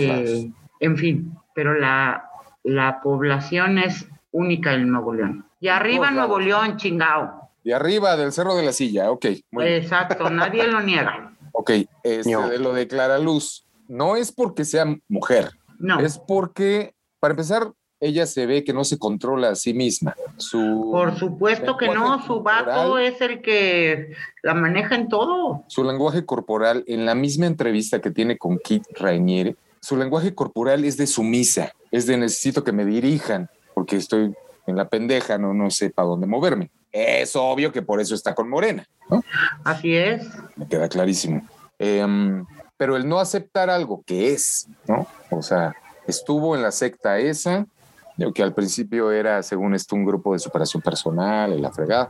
eh, 0.00 0.48
en 0.78 0.96
fin, 0.96 1.32
pero 1.56 1.74
la, 1.74 2.30
la 2.62 3.00
población 3.02 3.78
es 3.78 4.06
única 4.30 4.72
en 4.74 4.92
Nuevo 4.92 5.12
León. 5.12 5.44
Y 5.58 5.66
arriba 5.66 6.04
todos 6.10 6.12
Nuevo 6.12 6.38
lados. 6.38 6.62
León, 6.62 6.76
chingao. 6.76 7.50
Y 7.64 7.72
arriba 7.72 8.16
del 8.16 8.30
Cerro 8.30 8.54
de 8.54 8.62
la 8.64 8.72
Silla, 8.72 9.10
ok. 9.10 9.26
Muy 9.50 9.64
bien. 9.64 9.82
Exacto, 9.82 10.30
nadie 10.30 10.68
lo 10.68 10.80
niega. 10.80 11.32
Ok, 11.52 11.72
este, 12.04 12.30
No. 12.30 12.48
de 12.48 12.60
lo 12.60 12.72
de 12.72 12.86
Clara 12.86 13.18
Luz, 13.18 13.66
no 13.88 14.14
es 14.14 14.30
porque 14.30 14.64
sea 14.64 14.84
mujer, 15.08 15.50
No, 15.80 15.98
es 15.98 16.16
porque, 16.16 16.94
para 17.18 17.32
empezar, 17.32 17.72
ella 18.00 18.26
se 18.26 18.46
ve 18.46 18.64
que 18.64 18.72
no 18.72 18.84
se 18.84 18.98
controla 18.98 19.50
a 19.50 19.54
sí 19.54 19.74
misma. 19.74 20.14
Su, 20.36 20.88
por 20.92 21.18
supuesto 21.18 21.76
que 21.76 21.88
no, 21.88 22.24
su 22.24 22.42
vato 22.42 22.98
es 22.98 23.20
el 23.20 23.42
que 23.42 24.14
la 24.42 24.54
maneja 24.54 24.94
en 24.94 25.08
todo. 25.08 25.64
su 25.66 25.84
lenguaje 25.84 26.24
corporal, 26.24 26.84
en 26.86 27.06
la 27.06 27.14
misma 27.14 27.46
entrevista 27.46 28.00
que 28.00 28.10
tiene 28.10 28.38
con 28.38 28.58
Kit 28.58 28.84
Rainieri, 28.98 29.56
su 29.80 29.96
lenguaje 29.96 30.34
corporal 30.34 30.84
es 30.84 30.96
de 30.96 31.06
sumisa, 31.06 31.72
es 31.90 32.06
de 32.06 32.16
necesito 32.16 32.64
que 32.64 32.72
me 32.72 32.84
dirijan, 32.84 33.48
porque 33.74 33.96
estoy 33.96 34.34
en 34.66 34.76
la 34.76 34.88
pendeja, 34.88 35.38
no, 35.38 35.54
no 35.54 35.70
sé 35.70 35.90
para 35.90 36.08
dónde 36.08 36.26
moverme. 36.26 36.70
Es 36.92 37.36
obvio 37.36 37.72
que 37.72 37.82
por 37.82 38.00
eso 38.00 38.14
está 38.14 38.34
con 38.34 38.48
Morena, 38.48 38.86
¿no? 39.10 39.22
Así 39.64 39.94
es. 39.94 40.26
me 40.56 40.66
queda 40.66 40.88
clarísimo. 40.88 41.46
Em, 41.78 42.44
pero 42.76 42.96
el 42.96 43.08
no 43.08 43.18
aceptar 43.18 43.70
algo 43.70 44.02
que 44.06 44.32
es, 44.32 44.68
¿no? 44.86 45.06
O 45.30 45.42
sea, 45.42 45.74
estuvo 46.06 46.56
en 46.56 46.62
la 46.62 46.72
secta 46.72 47.18
esa, 47.18 47.66
digo 48.18 48.32
que 48.32 48.42
al 48.42 48.52
principio 48.52 49.10
era, 49.12 49.42
según 49.42 49.74
esto, 49.74 49.94
un 49.94 50.04
grupo 50.04 50.32
de 50.32 50.40
superación 50.40 50.82
personal 50.82 51.54
y 51.56 51.60
la 51.60 51.70
fregada, 51.72 52.08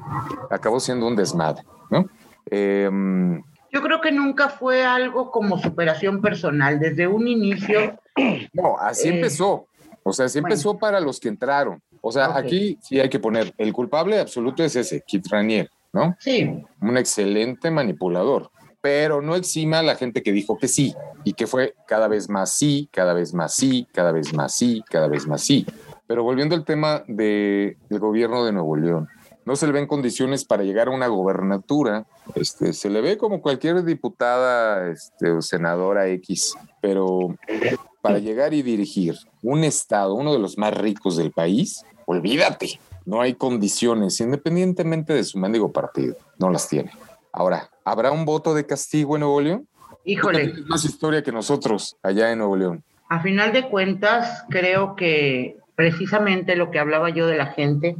acabó 0.50 0.81
siendo 0.81 1.07
un 1.07 1.15
desmadre, 1.15 1.62
¿no? 1.91 2.07
Em, 2.50 3.43
Yo 3.71 3.83
creo 3.83 4.00
que 4.00 4.11
nunca 4.11 4.49
fue 4.49 4.85
algo 4.85 5.31
como 5.31 5.59
superación 5.59 6.23
personal. 6.23 6.81
Desde 6.81 7.07
un 7.07 7.29
inicio, 7.29 8.00
no, 8.55 8.79
así 8.81 9.09
Eh, 9.09 9.17
empezó. 9.17 9.67
O 10.03 10.12
sea, 10.15 10.25
así 10.25 10.41
bueno. 10.41 10.55
empezó 10.55 10.79
para 10.79 10.99
los 10.99 11.21
que 11.21 11.29
entraron. 11.29 11.83
O 12.00 12.11
sea, 12.11 12.35
aquí 12.35 12.79
sí 12.81 12.99
hay 12.99 13.11
que 13.11 13.19
poner, 13.21 13.53
el 13.59 13.73
culpable 13.75 14.19
absoluto 14.19 14.65
es 14.65 14.77
ese, 14.77 15.03
Kit 15.07 15.27
Ranier, 15.31 15.69
¿no? 15.93 16.17
Sí, 16.19 16.65
Un 16.81 16.97
excelente 16.97 17.71
manipulador, 17.71 18.50
pero 18.81 19.21
no 19.21 19.35
exima 19.35 19.81
a 19.81 19.83
la 19.83 19.97
gente 19.97 20.23
que 20.23 20.33
dijo 20.33 20.57
que 20.57 20.69
sí 20.69 20.95
y 21.25 21.35
que 21.35 21.47
fue 21.47 21.75
cada 21.87 22.09
vez 22.09 22.31
más 22.31 22.53
sí, 22.53 22.88
cada 22.93 23.12
vez 23.12 23.35
más 23.35 23.53
sí, 23.55 23.87
cada 23.93 24.12
vez 24.12 24.33
más 24.33 24.55
sí, 24.55 24.83
cada 24.88 25.09
vez 25.09 25.27
más 25.27 25.43
sí. 25.43 25.67
Pero 26.09 26.25
volviendo 26.25 26.57
al 26.57 26.65
tema 26.65 27.05
de- 27.07 27.77
del 27.88 28.00
gobierno 28.00 28.45
de 28.45 28.50
Nuevo 28.53 28.75
León, 28.77 29.07
no 29.45 29.55
se 29.57 29.67
le 29.67 29.73
ven 29.73 29.87
condiciones 29.87 30.45
para 30.45 30.62
llegar 30.65 30.88
a 30.88 30.91
una 30.91 31.07
gobernatura. 31.07 32.07
Este, 32.35 32.73
se 32.73 32.91
le 32.91 33.00
ve 33.00 33.17
como 33.17 33.41
cualquier 33.41 33.85
diputada 33.85 34.91
este, 34.91 35.31
o 35.31 35.41
senadora 35.43 36.09
X, 36.09 36.55
pero 36.83 37.37
para 38.03 38.19
llegar 38.19 38.53
y 38.55 38.62
dirigir 38.62 39.15
un 39.43 39.65
estado, 39.65 40.15
uno 40.15 40.33
de 40.33 40.38
los 40.38 40.59
más 40.59 40.75
ricos 40.77 41.17
del 41.17 41.31
país, 41.31 41.85
olvídate. 42.07 42.81
No 43.07 43.21
hay 43.23 43.35
condiciones, 43.35 44.21
independientemente 44.21 45.15
de 45.15 45.25
su 45.25 45.38
mendigo 45.38 45.73
partido. 45.73 46.17
No 46.38 46.50
las 46.50 46.69
tiene. 46.69 46.91
Ahora, 47.33 47.71
¿habrá 47.85 48.11
un 48.12 48.25
voto 48.27 48.53
de 48.55 48.67
castigo 48.67 49.17
en 49.17 49.21
Nuevo 49.21 49.41
León? 49.41 49.69
Híjole. 50.05 50.53
más 50.69 50.85
historia 50.85 51.23
que 51.23 51.33
nosotros 51.33 51.97
allá 52.03 52.33
en 52.33 52.38
Nuevo 52.38 52.57
León. 52.57 52.85
A 53.09 53.21
final 53.23 53.53
de 53.53 53.69
cuentas, 53.69 54.45
creo 54.50 54.95
que 54.97 55.57
precisamente 55.79 56.57
lo 56.57 56.73
que 56.73 56.81
hablaba 56.81 57.09
yo 57.11 57.29
de 57.29 57.37
la 57.37 57.47
gente, 57.47 57.95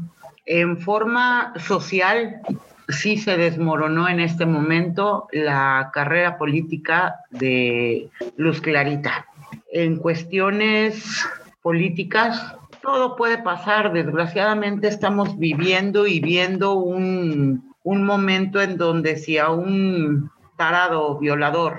en 0.47 0.79
forma 0.79 1.53
social, 1.61 2.41
sí 2.89 3.19
se 3.19 3.37
desmoronó 3.37 4.09
en 4.09 4.19
este 4.19 4.47
momento 4.47 5.29
la 5.31 5.93
carrera 5.95 6.39
política 6.39 7.21
de 7.31 8.11
Luz 8.37 8.61
Clarita. 8.61 9.27
En 9.71 9.95
cuestiones 9.95 11.25
políticas, 11.63 12.57
todo 12.83 13.15
puede 13.15 13.39
pasar. 13.39 13.93
Desgraciadamente 13.93 14.89
estamos 14.89 15.39
viviendo 15.39 16.09
y 16.09 16.19
viendo 16.19 16.75
un, 16.75 17.77
un 17.85 18.05
momento 18.05 18.61
en 18.61 18.77
donde 18.77 19.19
si 19.19 19.39
a 19.39 19.51
un 19.51 20.33
tarado 20.57 21.17
violador 21.21 21.79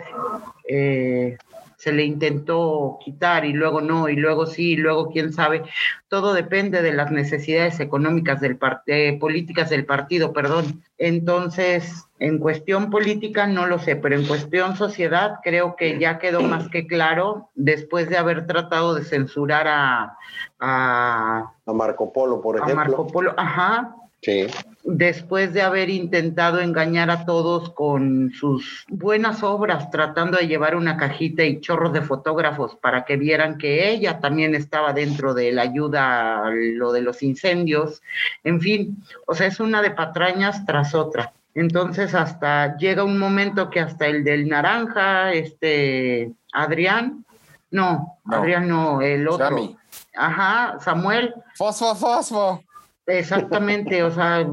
eh, 0.65 1.38
se 1.79 1.93
le 1.93 2.03
intentó 2.03 3.00
quitar 3.01 3.45
y 3.45 3.53
luego 3.53 3.79
no, 3.79 4.09
y 4.09 4.17
luego 4.17 4.45
sí, 4.45 4.74
y 4.74 4.75
luego 4.75 5.09
quién 5.12 5.31
sabe. 5.31 5.63
Todo 6.09 6.33
depende 6.33 6.81
de 6.81 6.91
las 6.91 7.09
necesidades 7.09 7.79
económicas 7.79 8.41
del 8.41 8.57
partido, 8.57 9.17
políticas 9.17 9.69
del 9.69 9.86
partido, 9.86 10.33
perdón. 10.33 10.83
Entonces, 10.98 12.05
en 12.19 12.38
cuestión 12.38 12.89
política 12.89 13.48
no 13.48 13.65
lo 13.65 13.79
sé, 13.79 13.95
pero 13.95 14.17
en 14.17 14.27
cuestión 14.27 14.75
sociedad 14.75 15.36
creo 15.41 15.77
que 15.77 15.98
ya 15.98 16.19
quedó 16.19 16.41
más 16.41 16.67
que 16.67 16.86
claro 16.86 17.50
después 17.55 18.09
de 18.09 18.17
haber 18.17 18.45
tratado 18.45 18.93
de 18.93 19.05
censurar 19.05 19.69
a, 19.69 20.17
a, 20.59 21.53
A 21.65 21.74
Marco 21.74 22.12
Polo, 22.12 22.41
por 22.41 22.57
a 22.57 22.59
ejemplo. 22.59 22.75
Marco 22.75 23.07
Polo, 23.07 23.33
ajá, 23.38 23.95
Sí. 24.21 24.47
después 24.83 25.53
de 25.53 25.61
haber 25.61 25.89
intentado 25.89 26.59
engañar 26.59 27.09
a 27.09 27.25
todos 27.25 27.69
con 27.71 28.31
sus 28.38 28.85
buenas 28.89 29.43
obras, 29.43 29.89
tratando 29.91 30.38
de 30.38 30.47
llevar 30.47 30.75
una 30.75 30.97
cajita 30.97 31.43
y 31.43 31.61
chorros 31.61 31.93
de 31.93 32.01
fotógrafos 32.01 32.75
para 32.75 33.05
que 33.05 33.15
vieran 33.15 33.57
que 33.57 33.89
ella 33.89 34.19
también 34.19 34.55
estaba 34.55 34.91
dentro 34.91 35.33
de 35.33 35.51
la 35.53 35.61
ayuda 35.61 36.45
a 36.45 36.49
lo 36.51 36.91
de 36.91 37.01
los 37.01 37.23
incendios. 37.23 38.01
En 38.43 38.59
fin, 38.59 38.97
o 39.25 39.35
sea, 39.35 39.47
es 39.47 39.59
una 39.59 39.81
de 39.81 39.91
patrañas 39.91 40.65
tras 40.65 40.93
otra. 40.95 41.31
Entonces 41.55 42.13
hasta 42.13 42.77
llega 42.77 43.03
un 43.03 43.17
momento 43.19 43.69
que 43.69 43.79
hasta 43.79 44.07
el 44.07 44.23
del 44.23 44.47
naranja, 44.47 45.33
este 45.33 46.31
Adrián, 46.53 47.25
no, 47.71 48.17
No. 48.25 48.35
Adrián 48.35 48.67
no, 48.67 49.01
el 49.01 49.27
otro. 49.27 49.47
Sammy. 49.49 49.75
Ajá, 50.15 50.77
Samuel, 50.79 51.33
Fosfo, 51.55 51.95
fosfo. 51.95 52.63
Exactamente, 53.09 54.03
o 54.03 54.11
sea, 54.11 54.47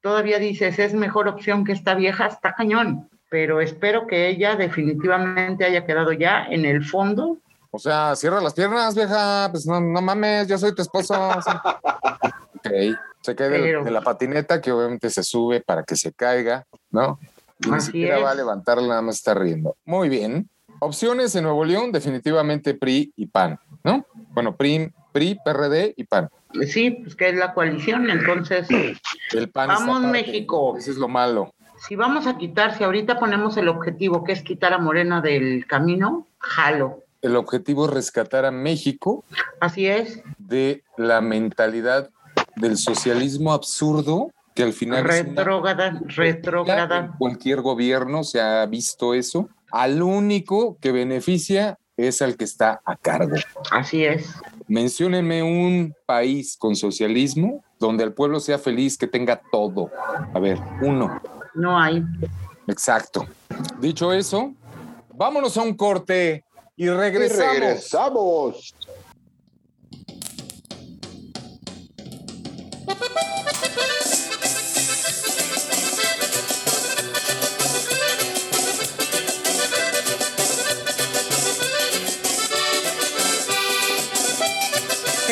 todavía 0.00 0.38
dices, 0.38 0.78
es 0.78 0.94
mejor 0.94 1.28
opción 1.28 1.64
que 1.64 1.72
esta 1.72 1.94
vieja, 1.94 2.26
está 2.26 2.54
cañón, 2.54 3.08
pero 3.30 3.60
espero 3.60 4.06
que 4.06 4.28
ella 4.28 4.56
definitivamente 4.56 5.64
haya 5.64 5.84
quedado 5.84 6.12
ya 6.12 6.46
en 6.46 6.64
el 6.64 6.84
fondo. 6.84 7.38
O 7.70 7.78
sea, 7.78 8.16
cierra 8.16 8.40
las 8.40 8.54
piernas, 8.54 8.94
vieja. 8.94 9.48
Pues 9.50 9.66
no, 9.66 9.80
no 9.80 10.00
mames, 10.00 10.48
yo 10.48 10.56
soy 10.56 10.74
tu 10.74 10.82
esposo. 10.82 11.14
ok. 12.54 12.70
Se 13.20 13.34
cae 13.34 13.50
de, 13.50 13.90
la 13.90 14.00
patineta 14.00 14.60
que 14.60 14.72
obviamente 14.72 15.10
se 15.10 15.22
sube 15.22 15.60
para 15.60 15.82
que 15.82 15.96
se 15.96 16.12
caiga, 16.12 16.64
¿no? 16.90 17.18
Y 17.58 17.70
ni 17.70 17.80
siquiera 17.80 18.18
es. 18.18 18.24
va 18.24 18.30
a 18.30 18.34
levantarla, 18.34 18.88
nada 18.88 19.02
más 19.02 19.16
está 19.16 19.34
riendo. 19.34 19.76
Muy 19.84 20.08
bien. 20.08 20.48
Opciones 20.80 21.34
en 21.34 21.42
Nuevo 21.42 21.64
León, 21.64 21.92
definitivamente 21.92 22.74
PRI 22.74 23.12
y 23.16 23.26
PAN, 23.26 23.58
¿no? 23.82 24.06
Bueno, 24.30 24.56
PRI, 24.56 24.92
PRI, 25.12 25.38
PRD 25.44 25.94
y 25.96 26.04
PAN. 26.04 26.30
Sí, 26.66 26.90
pues 26.90 27.14
que 27.14 27.28
es 27.28 27.36
la 27.36 27.52
coalición, 27.54 28.10
entonces, 28.10 28.68
El 29.32 29.50
PAN 29.50 29.68
Vamos. 29.68 30.02
México. 30.02 30.76
Eso 30.78 30.90
es 30.90 30.96
lo 30.96 31.08
malo. 31.08 31.52
si 31.86 31.94
vamos 31.94 32.26
a 32.26 32.38
quitar, 32.38 32.76
si 32.76 32.84
ahorita 32.84 33.18
ponemos 33.18 33.56
el 33.56 33.68
objetivo 33.68 34.24
que 34.24 34.32
es 34.32 34.42
quitar 34.42 34.72
a 34.72 34.78
Morena 34.78 35.20
del 35.20 35.66
camino, 35.66 36.26
jalo. 36.38 37.04
El 37.20 37.36
objetivo 37.36 37.86
es 37.86 37.92
rescatar 37.92 38.44
a 38.44 38.50
México 38.52 39.24
Así 39.60 39.86
es, 39.86 40.22
de 40.38 40.84
la 40.96 41.20
mentalidad 41.20 42.10
del 42.56 42.76
socialismo 42.76 43.52
absurdo 43.52 44.30
que 44.54 44.62
al 44.62 44.72
final 44.72 45.04
retrógrada, 45.04 46.00
retrógrada. 46.06 47.14
Cualquier 47.18 47.60
gobierno 47.60 48.24
se 48.24 48.40
ha 48.40 48.66
visto 48.66 49.14
eso. 49.14 49.48
Al 49.70 50.02
único 50.02 50.78
que 50.80 50.92
beneficia 50.92 51.78
es 51.96 52.22
al 52.22 52.36
que 52.36 52.44
está 52.44 52.80
a 52.84 52.96
cargo. 52.96 53.36
Así 53.70 54.04
es. 54.04 54.34
Menciónenme 54.68 55.42
un 55.42 55.94
país 56.06 56.56
con 56.56 56.76
socialismo 56.76 57.64
donde 57.78 58.04
el 58.04 58.12
pueblo 58.12 58.38
sea 58.40 58.58
feliz, 58.58 58.98
que 58.98 59.06
tenga 59.06 59.40
todo. 59.50 59.90
A 60.34 60.38
ver, 60.38 60.58
uno. 60.82 61.20
No 61.54 61.78
hay. 61.78 62.02
Exacto. 62.66 63.26
Dicho 63.80 64.12
eso, 64.12 64.52
vámonos 65.14 65.56
a 65.56 65.62
un 65.62 65.74
corte 65.74 66.44
y 66.76 66.84
Y 66.84 66.90
regresamos. 66.90 68.74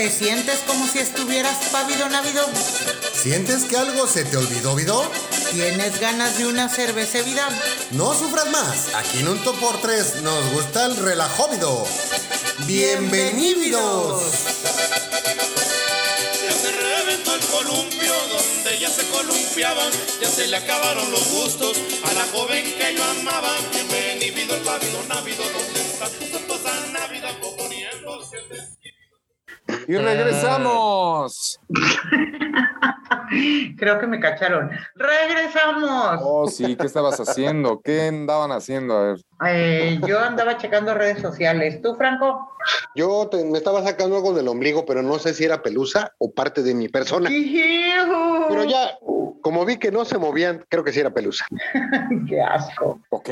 ¿Te 0.06 0.12
sientes 0.12 0.60
como 0.68 0.86
si 0.86 1.00
estuvieras 1.00 1.56
pávido 1.72 2.08
návido? 2.08 2.46
¿Sientes 3.12 3.64
que 3.64 3.76
algo 3.76 4.06
se 4.06 4.24
te 4.24 4.36
olvidó, 4.36 4.76
Vido? 4.76 5.02
¿Tienes 5.50 5.98
ganas 5.98 6.38
de 6.38 6.46
una 6.46 6.68
cerveza 6.68 7.22
vida? 7.22 7.48
No 7.90 8.14
sufras 8.14 8.48
más. 8.50 8.94
Aquí 8.94 9.18
en 9.18 9.26
un 9.26 9.42
top 9.42 9.58
por 9.58 9.80
tres 9.80 10.22
nos 10.22 10.48
gusta 10.52 10.86
el 10.86 10.96
relajóvido. 10.96 11.84
Bienvenidos. 12.66 14.22
Ya 16.44 16.52
se 16.52 16.70
reventó 16.70 17.34
el 17.34 17.40
columpio 17.40 18.12
donde 18.28 18.78
ya 18.78 18.88
se 18.88 19.08
columpiaban, 19.08 19.90
ya 20.22 20.30
se 20.30 20.46
le 20.46 20.56
acabaron 20.56 21.10
los 21.10 21.26
gustos 21.32 21.76
a 22.04 22.12
la 22.12 22.24
joven 22.26 22.64
que 22.64 22.94
yo 22.94 23.02
amaba. 23.02 23.56
Bienvenido 23.72 24.54
el 24.54 24.62
pávido 24.62 25.02
návido, 25.08 25.42
¿dónde 25.42 25.80
está 25.80 26.06
su 26.06 26.36
esposa 26.36 26.70
vestido? 26.94 27.45
Y 29.88 29.96
regresamos. 29.96 31.60
Creo 33.78 33.98
que 33.98 34.06
me 34.06 34.20
cacharon. 34.20 34.70
¡Regresamos! 34.94 36.20
Oh, 36.22 36.46
sí, 36.48 36.76
¿qué 36.76 36.86
estabas 36.86 37.18
haciendo? 37.20 37.80
¿Qué 37.82 38.08
andaban 38.08 38.52
haciendo? 38.52 38.96
A 38.96 39.02
ver. 39.02 39.16
Eh, 39.46 40.00
yo 40.06 40.20
andaba 40.20 40.56
checando 40.56 40.94
redes 40.94 41.20
sociales. 41.20 41.82
¿Tú, 41.82 41.94
Franco? 41.96 42.52
Yo 42.94 43.28
te- 43.28 43.44
me 43.44 43.58
estaba 43.58 43.82
sacando 43.82 44.16
algo 44.16 44.32
del 44.32 44.48
ombligo, 44.48 44.86
pero 44.86 45.02
no 45.02 45.18
sé 45.18 45.34
si 45.34 45.44
era 45.44 45.62
pelusa 45.62 46.12
o 46.18 46.32
parte 46.32 46.62
de 46.62 46.74
mi 46.74 46.88
persona. 46.88 47.28
Pero 48.48 48.64
ya, 48.64 48.96
como 49.42 49.64
vi 49.64 49.76
que 49.76 49.90
no 49.92 50.04
se 50.04 50.18
movían, 50.18 50.64
creo 50.68 50.82
que 50.84 50.92
sí 50.92 51.00
era 51.00 51.10
pelusa. 51.12 51.44
¡Qué 52.28 52.40
asco! 52.40 53.00
Ok, 53.10 53.28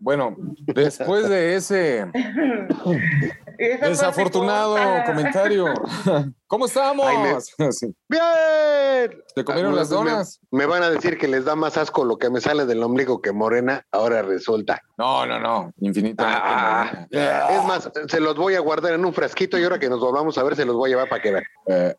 bueno, 0.00 0.34
después 0.66 1.28
de 1.28 1.56
ese 1.56 2.06
desafortunado 3.58 4.76
comentario, 5.06 5.66
¿cómo 6.46 6.66
estamos? 6.66 7.06
Ay, 7.06 7.16
me- 7.18 7.72
Sí. 7.72 7.94
¡Bien! 8.08 9.22
¿Te 9.34 9.44
comieron 9.44 9.74
las 9.74 9.88
donas? 9.88 10.40
Me, 10.50 10.66
van 10.66 10.82
a 10.82 10.90
decir 10.90 11.18
que 11.18 11.28
les 11.28 11.44
da 11.44 11.54
más 11.56 11.76
asco 11.76 12.04
lo 12.04 12.18
que 12.18 12.30
me 12.30 12.40
sale 12.40 12.66
del 12.66 12.82
ombligo 12.82 13.20
que 13.20 13.32
morena, 13.32 13.84
ahora 13.90 14.22
resulta. 14.22 14.80
No, 14.96 15.26
no, 15.26 15.38
no, 15.38 15.72
infinitamente. 15.80 16.40
Ah. 16.42 17.06
no. 17.10 17.20
Es 17.20 17.64
más, 17.64 17.90
se 18.08 18.20
los 18.20 18.36
voy 18.36 18.54
a 18.54 18.60
guardar 18.60 18.94
en 18.94 19.04
un 19.04 19.12
frasquito 19.12 19.58
y 19.58 19.64
ahora 19.64 19.78
que 19.78 19.88
nos 19.90 20.00
volvamos 20.00 20.38
a 20.38 20.42
ver 20.42 20.56
se 20.56 20.64
los 20.64 20.76
voy 20.76 20.90
a 20.90 20.94
llevar 20.94 21.08
para 21.08 21.22
que 21.22 21.32
vean. 21.32 21.44
Eh. 21.66 21.94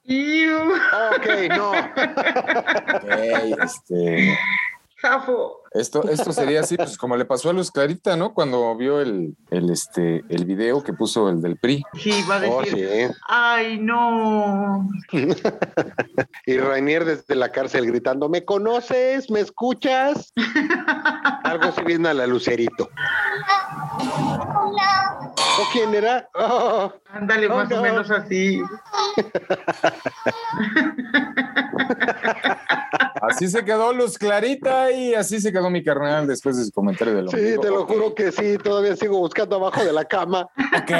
Ok, 1.15 1.55
no. 1.55 1.71
ok, 2.97 3.63
este, 3.63 4.37
Esto, 5.71 6.09
esto 6.09 6.31
sería 6.33 6.61
así, 6.61 6.75
pues 6.75 6.97
como 6.97 7.15
le 7.15 7.25
pasó 7.25 7.49
a 7.51 7.53
Luz 7.53 7.71
Clarita, 7.71 8.15
¿no? 8.17 8.33
Cuando 8.33 8.75
vio 8.75 8.99
el, 8.99 9.35
el, 9.51 9.69
este, 9.69 10.23
el 10.27 10.45
video 10.45 10.83
que 10.83 10.91
puso 10.93 11.29
el 11.29 11.39
del 11.41 11.57
PRI. 11.57 11.83
Sí, 11.99 12.23
va 12.29 12.37
a 12.37 12.47
Oh, 12.49 12.61
decir, 12.61 12.87
sí. 13.11 13.13
ay, 13.27 13.77
no. 13.79 14.89
Y 16.47 16.57
Rainier 16.57 17.05
desde 17.05 17.35
la 17.35 17.49
cárcel 17.51 17.85
gritando, 17.85 18.27
¿me 18.29 18.43
conoces? 18.45 19.29
¿Me 19.29 19.41
escuchas? 19.41 20.33
Algo 21.43 21.65
así 21.65 21.81
viene 21.83 22.09
a 22.09 22.13
la 22.15 22.25
Lucerito. 22.25 22.89
¿O 25.59 25.63
quién 25.73 25.93
era? 25.93 26.27
Oh, 26.33 26.91
Ándale, 27.11 27.47
Oh, 27.47 27.55
más 27.55 27.69
no. 27.69 27.79
o 27.79 27.81
menos 27.83 28.09
así. 28.09 28.61
Así 33.21 33.47
se 33.47 33.63
quedó 33.65 33.93
Luz 33.93 34.17
Clarita 34.17 34.91
y 34.91 35.13
así 35.13 35.39
se 35.39 35.51
quedó 35.51 35.69
mi 35.69 35.83
carnal 35.83 36.27
después 36.27 36.57
de 36.57 36.65
su 36.65 36.71
comentario 36.71 37.15
del 37.15 37.29
sí, 37.29 37.36
ombligo. 37.38 37.62
te 37.62 37.69
lo 37.69 37.86
juro 37.86 38.15
que 38.15 38.31
sí, 38.31 38.57
todavía 38.57 38.95
sigo 38.95 39.17
buscando 39.19 39.55
abajo 39.57 39.83
de 39.83 39.91
la 39.93 40.05
cama. 40.05 40.47
Ok. 40.75 40.91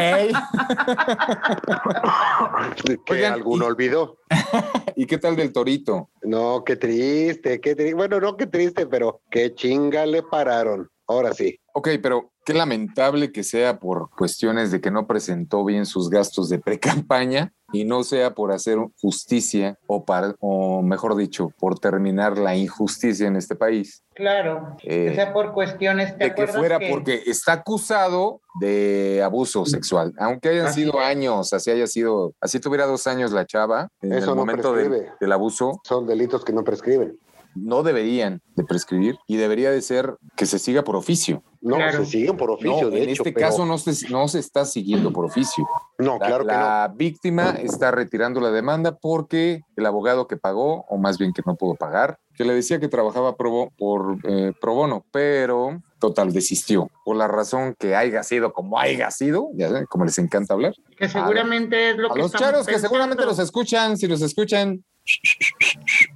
Que 3.05 3.13
Oigan, 3.13 3.33
alguno 3.33 3.65
y- 3.65 3.67
olvidó. 3.67 4.17
¿Y 4.95 5.05
qué 5.05 5.17
tal 5.17 5.36
del 5.36 5.53
torito? 5.53 6.09
No, 6.24 6.63
qué 6.65 6.75
triste, 6.75 7.59
qué 7.62 7.75
triste. 7.75 7.93
Bueno, 7.93 8.19
no, 8.19 8.36
qué 8.38 8.47
triste, 8.47 8.86
pero 8.88 9.21
qué 9.29 9.53
chinga 9.53 10.05
le 10.05 10.24
pararon. 10.24 10.89
Ahora 11.07 11.33
sí. 11.33 11.59
Ok, 11.74 11.89
pero 12.01 12.33
qué 12.43 12.53
lamentable 12.53 13.31
que 13.31 13.43
sea 13.43 13.79
por 13.79 14.09
cuestiones 14.09 14.71
de 14.71 14.81
que 14.81 14.91
no 14.91 15.07
presentó 15.07 15.63
bien 15.63 15.86
sus 15.86 16.09
gastos 16.09 16.50
de 16.50 16.59
pre-campaña 16.59 17.53
y 17.74 17.83
no 17.83 18.03
sea 18.03 18.33
por 18.33 18.51
hacer 18.51 18.77
justicia 19.01 19.77
o, 19.88 20.05
para, 20.05 20.36
o 20.39 20.81
mejor 20.81 21.15
dicho, 21.15 21.51
por 21.59 21.77
terminar 21.79 22.38
la 22.38 22.55
injusticia 22.55 23.27
en 23.27 23.36
este 23.36 23.55
país. 23.55 24.03
Claro. 24.15 24.75
Eh, 24.83 25.07
que 25.09 25.15
sea 25.15 25.33
por 25.33 25.53
cuestiones. 25.53 26.17
¿te 26.17 26.25
de 26.29 26.36
que 26.36 26.47
fuera 26.47 26.79
porque 26.89 27.21
está 27.27 27.53
acusado 27.53 28.41
de 28.62 29.21
abuso 29.24 29.65
sexual, 29.65 30.13
aunque 30.17 30.50
hayan 30.50 30.67
Así 30.67 30.81
sido 30.86 31.00
es. 31.00 31.05
años, 31.05 31.53
así 31.53 31.69
haya 31.69 31.86
sido, 31.88 32.33
así 32.41 32.59
tuviera 32.59 32.86
dos 32.88 33.05
años 33.05 33.31
la 33.31 33.45
chava 33.45 33.89
en 34.01 34.13
Eso 34.13 34.21
el 34.21 34.25
no 34.31 34.36
momento 34.38 34.74
del- 34.74 34.88
prescribe. 34.89 35.13
del 35.19 35.31
abuso, 35.31 35.79
Son 35.83 36.07
delitos 36.07 36.43
que 36.43 36.53
no 36.53 36.63
prescriben. 36.63 37.19
No 37.63 37.83
deberían 37.83 38.41
de 38.55 38.63
prescribir 38.63 39.17
y 39.27 39.37
debería 39.37 39.71
de 39.71 39.81
ser 39.81 40.17
que 40.35 40.45
se 40.45 40.59
siga 40.59 40.83
por 40.83 40.95
oficio. 40.95 41.43
No, 41.61 41.75
Claro. 41.75 42.05
se 42.05 42.11
siguen 42.11 42.37
por 42.37 42.51
oficio, 42.51 42.83
No, 42.83 42.89
de 42.91 43.03
en 43.03 43.09
hecho. 43.09 43.23
este 43.23 43.33
pero- 43.33 43.47
caso 43.47 43.65
no 43.65 43.77
se, 43.77 44.07
no 44.09 44.27
se 44.27 44.39
está 44.39 44.63
siguiendo 44.65 45.11
por 45.11 45.25
oficio. 45.25 45.67
No, 45.97 46.17
La, 46.19 46.27
claro 46.27 46.45
que 46.45 46.53
no. 46.53 46.59
la 46.59 46.93
víctima 46.95 47.49
está 47.61 47.91
retirando 47.91 48.39
la 48.39 48.51
demanda 48.51 48.95
porque 48.97 49.61
el 49.75 49.85
abogado 49.85 50.27
que 50.27 50.37
pagó, 50.37 50.85
o 50.87 50.97
más 50.97 51.17
bien 51.17 51.33
que 51.33 51.41
no 51.45 51.55
pudo 51.55 51.75
pagar, 51.75 52.19
que 52.35 52.45
le 52.45 52.53
decía 52.53 52.79
que 52.79 52.87
trabajaba 52.87 53.35
pro, 53.35 53.69
por 53.77 54.19
eh, 54.23 54.53
pro 54.61 54.75
bono, 54.75 55.03
pero 55.11 55.81
total 55.99 56.31
desistió 56.31 56.91
por 57.03 57.15
la 57.15 57.27
razón 57.27 57.73
que 57.79 57.95
haya 57.95 58.21
sido 58.21 58.53
como 58.53 58.77
haya 58.79 59.09
sido, 59.09 59.49
ya 59.55 59.69
saben, 59.69 59.85
como 59.87 60.05
les 60.05 60.17
encanta 60.19 60.53
hablar. 60.53 60.73
Que 60.95 61.09
seguramente 61.09 61.89
es 61.89 61.97
lo 61.97 62.11
A 62.11 62.13
que 62.13 62.19
los 62.19 62.31
charos 62.31 62.67
que 62.67 62.77
seguramente 62.77 63.25
los 63.25 63.39
escuchan, 63.39 63.97
si 63.97 64.05
los 64.07 64.21
escuchan. 64.21 64.83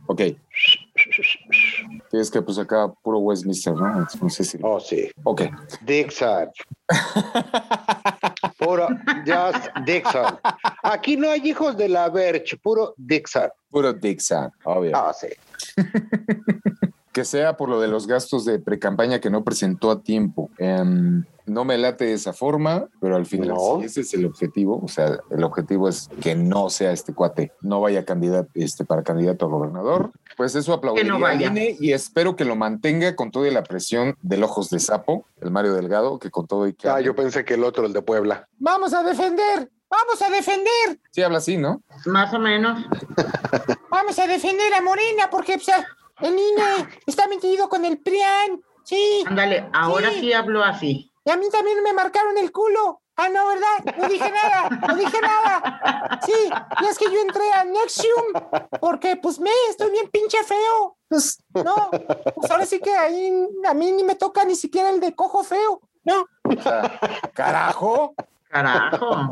Ok. 0.08 0.22
Sí, 2.12 2.17
es 2.17 2.29
que 2.29 2.41
pues 2.41 2.58
acá 2.58 2.91
puro 3.01 3.20
Westminster, 3.20 3.74
¿no? 3.74 4.08
No 4.22 4.29
sé 4.29 4.43
si. 4.43 4.58
Oh, 4.62 4.79
sí. 4.79 5.10
Ok. 5.24 5.43
Dixon. 5.81 6.50
Puro, 8.58 8.88
just 9.25 9.67
Dixon. 9.86 10.39
Aquí 10.84 11.17
no 11.17 11.29
hay 11.29 11.41
hijos 11.50 11.75
de 11.77 11.89
la 11.89 12.10
Verge, 12.10 12.58
puro 12.58 12.93
Dixon. 12.96 13.50
Puro 13.72 13.93
Dixon, 13.93 14.51
obvio. 14.65 14.91
Ah, 14.96 15.13
sí. 15.13 15.27
que 17.12 17.25
sea 17.25 17.58
por 17.58 17.70
lo 17.70 17.81
de 17.81 17.88
los 17.88 18.08
gastos 18.08 18.46
de 18.46 18.60
precampaña 18.60 19.20
que 19.20 19.29
no 19.29 19.43
presentó 19.43 19.91
a 19.91 20.01
tiempo. 20.01 20.51
Em, 20.58 21.24
no 21.51 21.65
me 21.65 21.77
late 21.77 22.05
de 22.05 22.13
esa 22.13 22.34
forma, 22.34 22.88
pero 23.00 23.15
al 23.15 23.25
final, 23.25 23.50
No. 23.50 23.79
si 23.79 23.86
ese 23.86 24.01
es 24.01 24.13
el 24.13 24.25
objetivo, 24.25 24.79
o 24.84 24.88
sea, 24.88 25.20
el 25.29 25.43
objetivo 25.43 25.88
es 25.89 26.10
que 26.22 26.36
no 26.36 26.70
sea 26.70 26.91
este 26.91 27.13
cuate, 27.13 27.51
no 27.62 27.81
vaya 27.81 28.05
candidato, 28.05 28.50
este, 28.55 28.86
para 28.86 29.03
candidato 29.03 29.46
a 29.46 29.50
gobernador, 29.50 30.11
pues 30.37 30.55
eso 30.55 30.74
aplaudiría 30.74 31.11
Que 31.14 31.20
no 31.20 31.25
al. 31.25 31.42
INE 31.42 31.75
y 31.79 31.94
espero 31.94 32.35
que 32.35 32.46
lo 32.46 32.55
mantenga 32.55 33.16
con 33.16 33.31
toda 33.31 33.50
la 33.51 33.64
presión 33.64 34.16
del 34.22 34.44
ojos 34.44 34.70
de 34.70 34.79
sapo, 34.79 35.25
el 35.42 35.51
Mario 35.51 35.74
Delgado, 35.74 36.18
que 36.20 36.31
con 36.31 36.48
todo 36.48 36.68
y 36.68 36.74
que... 36.74 36.87
Ah, 36.90 37.01
yo 37.01 37.16
pensé 37.16 37.44
que 37.46 37.55
el 37.55 37.64
otro, 37.64 37.85
el 37.85 37.94
de 37.94 38.01
Puebla. 38.01 38.48
¡Vamos 38.57 38.94
a 38.94 39.03
defender! 39.03 39.70
¡Vamos 39.90 40.22
a 40.22 40.29
defender! 40.29 41.00
Sí, 41.11 41.22
habla 41.22 41.40
así, 41.40 41.57
¿no? 41.57 41.81
Más 42.05 42.33
o 42.33 42.40
menos. 42.40 42.79
Vamos 43.90 44.18
a 44.20 44.27
defender 44.27 44.74
a 44.74 44.81
Morena 44.81 45.29
porque 45.29 45.55
o 45.55 45.59
sea, 45.59 45.85
el 46.22 46.33
INE 46.33 46.87
está 47.05 47.27
metido 47.27 47.68
con 47.68 47.83
el 47.85 47.98
PRIAN. 48.00 48.61
Sí, 48.83 49.24
Ándale, 49.27 49.68
ahora 49.74 50.09
Sí. 50.11 50.22
sí 50.22 50.33
hablo 50.33 50.64
así. 50.64 51.10
Y 51.24 51.29
a 51.29 51.38
mí 51.38 51.50
también 51.50 51.81
me 51.84 51.94
marcaron 51.94 52.38
el 52.38 52.51
culo. 52.51 53.01
Ah, 53.16 53.29
no, 53.29 53.48
¿verdad? 53.48 53.98
No 53.98 54.07
dije 54.07 54.31
nada, 54.31 54.70
no 54.88 54.96
dije 54.96 55.18
nada. 55.22 56.20
Sí, 56.25 56.50
y 56.81 56.86
es 56.86 56.98
que 56.98 57.12
yo 57.12 57.20
entré 57.20 57.51
a 57.53 57.64
Nexium 57.64 58.34
porque, 58.79 59.16
pues, 59.18 59.40
me, 59.40 59.51
estoy 59.70 59.92
bien 59.92 60.10
pinche 60.10 60.44
feo. 60.44 60.98
Pues, 61.07 61.44
no, 61.53 61.92
pues 62.36 62.50
ahora 62.50 62.66
sí 62.66 62.79
que 62.79 62.96
ahí 62.96 63.48
a 63.68 63.74
mí 63.74 63.92
ni 63.92 64.03
me 64.03 64.16
toca 64.16 64.44
ni 64.46 64.55
siquiera 64.55 64.90
el 64.90 65.00
de 65.00 65.14
cojo 65.14 65.44
feo. 65.44 65.81
No, 66.03 66.25
O 66.44 66.62
sea, 66.64 67.00
¡Carajo! 67.34 68.16
Carajo. 68.50 69.29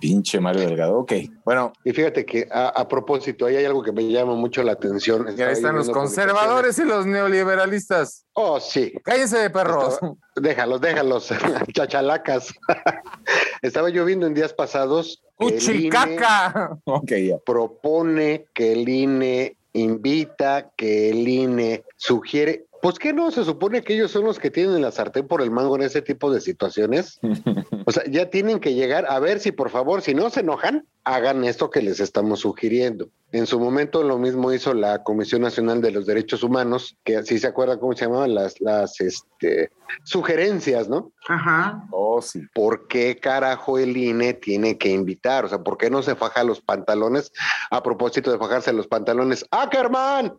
Pinche 0.00 0.40
Mario 0.40 0.62
Delgado. 0.62 0.98
Ok, 0.98 1.12
bueno, 1.44 1.72
Y 1.84 1.92
fíjate 1.92 2.24
que 2.24 2.48
a, 2.50 2.68
a 2.68 2.86
propósito, 2.88 3.46
ahí 3.46 3.56
hay 3.56 3.64
algo 3.64 3.82
que 3.82 3.92
me 3.92 4.06
llama 4.08 4.34
mucho 4.34 4.62
la 4.62 4.72
atención. 4.72 5.24
ya 5.26 5.30
Estaba 5.50 5.50
están 5.52 5.76
los 5.76 5.90
conservadores 5.90 6.78
y 6.78 6.84
los 6.84 7.06
neoliberalistas. 7.06 8.24
Oh, 8.34 8.60
sí. 8.60 8.92
Cállense, 9.04 9.50
perros. 9.50 9.94
Estaba- 9.94 10.14
déjalos, 10.36 10.80
déjalos, 10.80 11.32
chachalacas. 11.72 12.54
Estaba 13.62 13.88
yo 13.90 14.04
viendo 14.04 14.26
en 14.26 14.34
días 14.34 14.52
pasados 14.52 15.22
que 15.38 15.46
el 15.48 15.52
INE 15.54 15.90
¡Cuchicaca! 15.90 16.78
Ok, 16.84 17.10
ya. 17.28 17.38
propone 17.38 18.46
que 18.54 18.72
el 18.72 18.88
INE 18.88 19.56
invita, 19.72 20.70
que 20.76 21.10
el 21.10 21.26
INE 21.28 21.84
sugiere. 21.96 22.66
Pues 22.80 22.98
que 22.98 23.12
no, 23.12 23.30
se 23.30 23.44
supone 23.44 23.82
que 23.82 23.94
ellos 23.94 24.10
son 24.10 24.24
los 24.24 24.38
que 24.38 24.50
tienen 24.50 24.82
la 24.82 24.92
sartén 24.92 25.26
por 25.26 25.42
el 25.42 25.50
mango 25.50 25.76
en 25.76 25.82
ese 25.82 26.02
tipo 26.02 26.30
de 26.32 26.40
situaciones. 26.40 27.18
O 27.86 27.90
sea, 27.90 28.04
ya 28.04 28.28
tienen 28.28 28.60
que 28.60 28.74
llegar 28.74 29.06
a 29.08 29.18
ver 29.18 29.40
si 29.40 29.50
por 29.50 29.70
favor, 29.70 30.02
si 30.02 30.12
no 30.12 30.28
se 30.28 30.40
enojan, 30.40 30.86
hagan 31.04 31.42
esto 31.44 31.70
que 31.70 31.80
les 31.80 32.00
estamos 32.00 32.40
sugiriendo. 32.40 33.08
En 33.32 33.46
su 33.46 33.58
momento 33.58 34.02
lo 34.02 34.18
mismo 34.18 34.52
hizo 34.52 34.74
la 34.74 35.02
Comisión 35.02 35.40
Nacional 35.40 35.80
de 35.80 35.92
los 35.92 36.04
Derechos 36.04 36.42
Humanos, 36.42 36.98
que 37.02 37.22
si 37.22 37.38
se 37.38 37.46
acuerdan 37.46 37.78
cómo 37.78 37.94
se 37.94 38.04
llamaban 38.04 38.34
las, 38.34 38.60
las 38.60 39.00
este, 39.00 39.70
sugerencias, 40.04 40.90
¿no? 40.90 41.12
Ajá. 41.28 41.82
Oh, 41.90 42.20
sí. 42.20 42.42
¿por 42.54 42.88
qué 42.88 43.16
carajo 43.16 43.78
el 43.78 43.96
INE 43.96 44.34
tiene 44.34 44.76
que 44.76 44.90
invitar? 44.90 45.46
O 45.46 45.48
sea, 45.48 45.58
¿por 45.58 45.78
qué 45.78 45.88
no 45.88 46.02
se 46.02 46.14
faja 46.14 46.44
los 46.44 46.60
pantalones? 46.60 47.32
A 47.70 47.82
propósito 47.82 48.30
de 48.30 48.38
fajarse 48.38 48.72
los 48.74 48.86
pantalones, 48.86 49.46
¡Ackerman! 49.50 50.34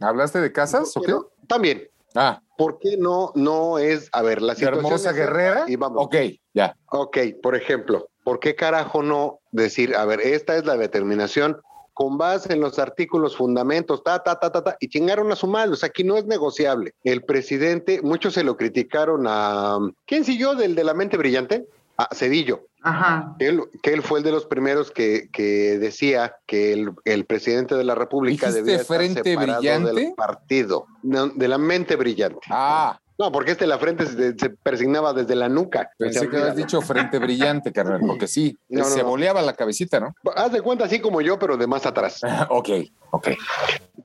¿Hablaste 0.00 0.40
de 0.40 0.52
casas 0.52 0.96
o 0.96 1.02
qué? 1.02 1.14
También. 1.46 1.88
Ah, 2.14 2.40
¿Por 2.56 2.78
qué 2.78 2.96
no, 2.96 3.32
no 3.34 3.78
es, 3.78 4.08
a 4.12 4.22
ver, 4.22 4.42
la 4.42 4.54
¿de 4.54 4.60
situación 4.60 4.86
hermosa 4.86 5.12
guerrera. 5.12 5.64
Y 5.68 5.76
vamos. 5.76 6.04
Ok, 6.04 6.16
ya. 6.54 6.76
Ok, 6.90 7.18
por 7.42 7.54
ejemplo, 7.54 8.08
¿por 8.24 8.40
qué 8.40 8.54
carajo 8.54 9.02
no 9.02 9.40
decir, 9.52 9.94
a 9.94 10.04
ver, 10.04 10.20
esta 10.20 10.56
es 10.56 10.64
la 10.64 10.76
determinación 10.76 11.60
con 11.98 12.16
base 12.16 12.52
en 12.52 12.60
los 12.60 12.78
artículos, 12.78 13.36
fundamentos, 13.36 14.04
ta, 14.04 14.22
ta, 14.22 14.38
ta, 14.38 14.52
ta, 14.52 14.62
ta, 14.62 14.76
y 14.78 14.88
chingaron 14.88 15.32
a 15.32 15.36
su 15.36 15.48
madre, 15.48 15.72
o 15.72 15.76
sea, 15.76 15.88
aquí 15.88 16.04
no 16.04 16.16
es 16.16 16.26
negociable. 16.26 16.94
El 17.02 17.24
presidente, 17.24 18.00
muchos 18.02 18.34
se 18.34 18.44
lo 18.44 18.56
criticaron 18.56 19.24
a, 19.26 19.78
¿quién 20.06 20.24
siguió 20.24 20.54
del 20.54 20.76
de 20.76 20.84
la 20.84 20.94
mente 20.94 21.16
brillante? 21.16 21.66
A 21.96 22.14
Cedillo. 22.14 22.67
Ajá. 22.82 23.34
que 23.38 23.48
él, 23.48 23.62
que 23.82 23.92
él 23.92 24.02
fue 24.02 24.18
el 24.20 24.24
de 24.24 24.32
los 24.32 24.46
primeros 24.46 24.90
que, 24.90 25.28
que 25.32 25.78
decía 25.78 26.36
que 26.46 26.72
el, 26.72 26.92
el 27.04 27.24
presidente 27.24 27.74
de 27.74 27.84
la 27.84 27.94
República 27.94 28.46
¿Dijiste 28.46 28.62
debía 28.64 28.80
estar 28.82 28.96
frente 28.98 29.22
separado 29.22 29.58
brillante? 29.60 29.92
del 29.94 30.14
partido, 30.14 30.86
no, 31.02 31.28
de 31.28 31.48
la 31.48 31.58
mente 31.58 31.96
brillante. 31.96 32.40
Ah, 32.50 32.98
No, 33.18 33.32
porque 33.32 33.50
este 33.50 33.66
la 33.66 33.78
frente 33.78 34.06
se, 34.06 34.38
se 34.38 34.50
persignaba 34.50 35.12
desde 35.12 35.34
la 35.34 35.48
nuca. 35.48 35.90
Pensé 35.98 36.28
que 36.28 36.36
habías 36.36 36.54
dicho 36.54 36.80
frente 36.80 37.18
brillante, 37.18 37.72
carnal, 37.72 38.00
porque 38.06 38.28
sí, 38.28 38.56
No, 38.68 38.80
no, 38.80 38.86
se 38.86 39.02
no. 39.02 39.08
boleaba 39.08 39.42
la 39.42 39.54
cabecita, 39.54 39.98
¿no? 39.98 40.14
Haz 40.36 40.52
de 40.52 40.62
cuenta 40.62 40.84
así 40.84 41.00
como 41.00 41.20
yo, 41.20 41.36
pero 41.38 41.56
de 41.56 41.66
más 41.66 41.84
atrás. 41.84 42.20
ok, 42.48 42.68
ok. 43.10 43.28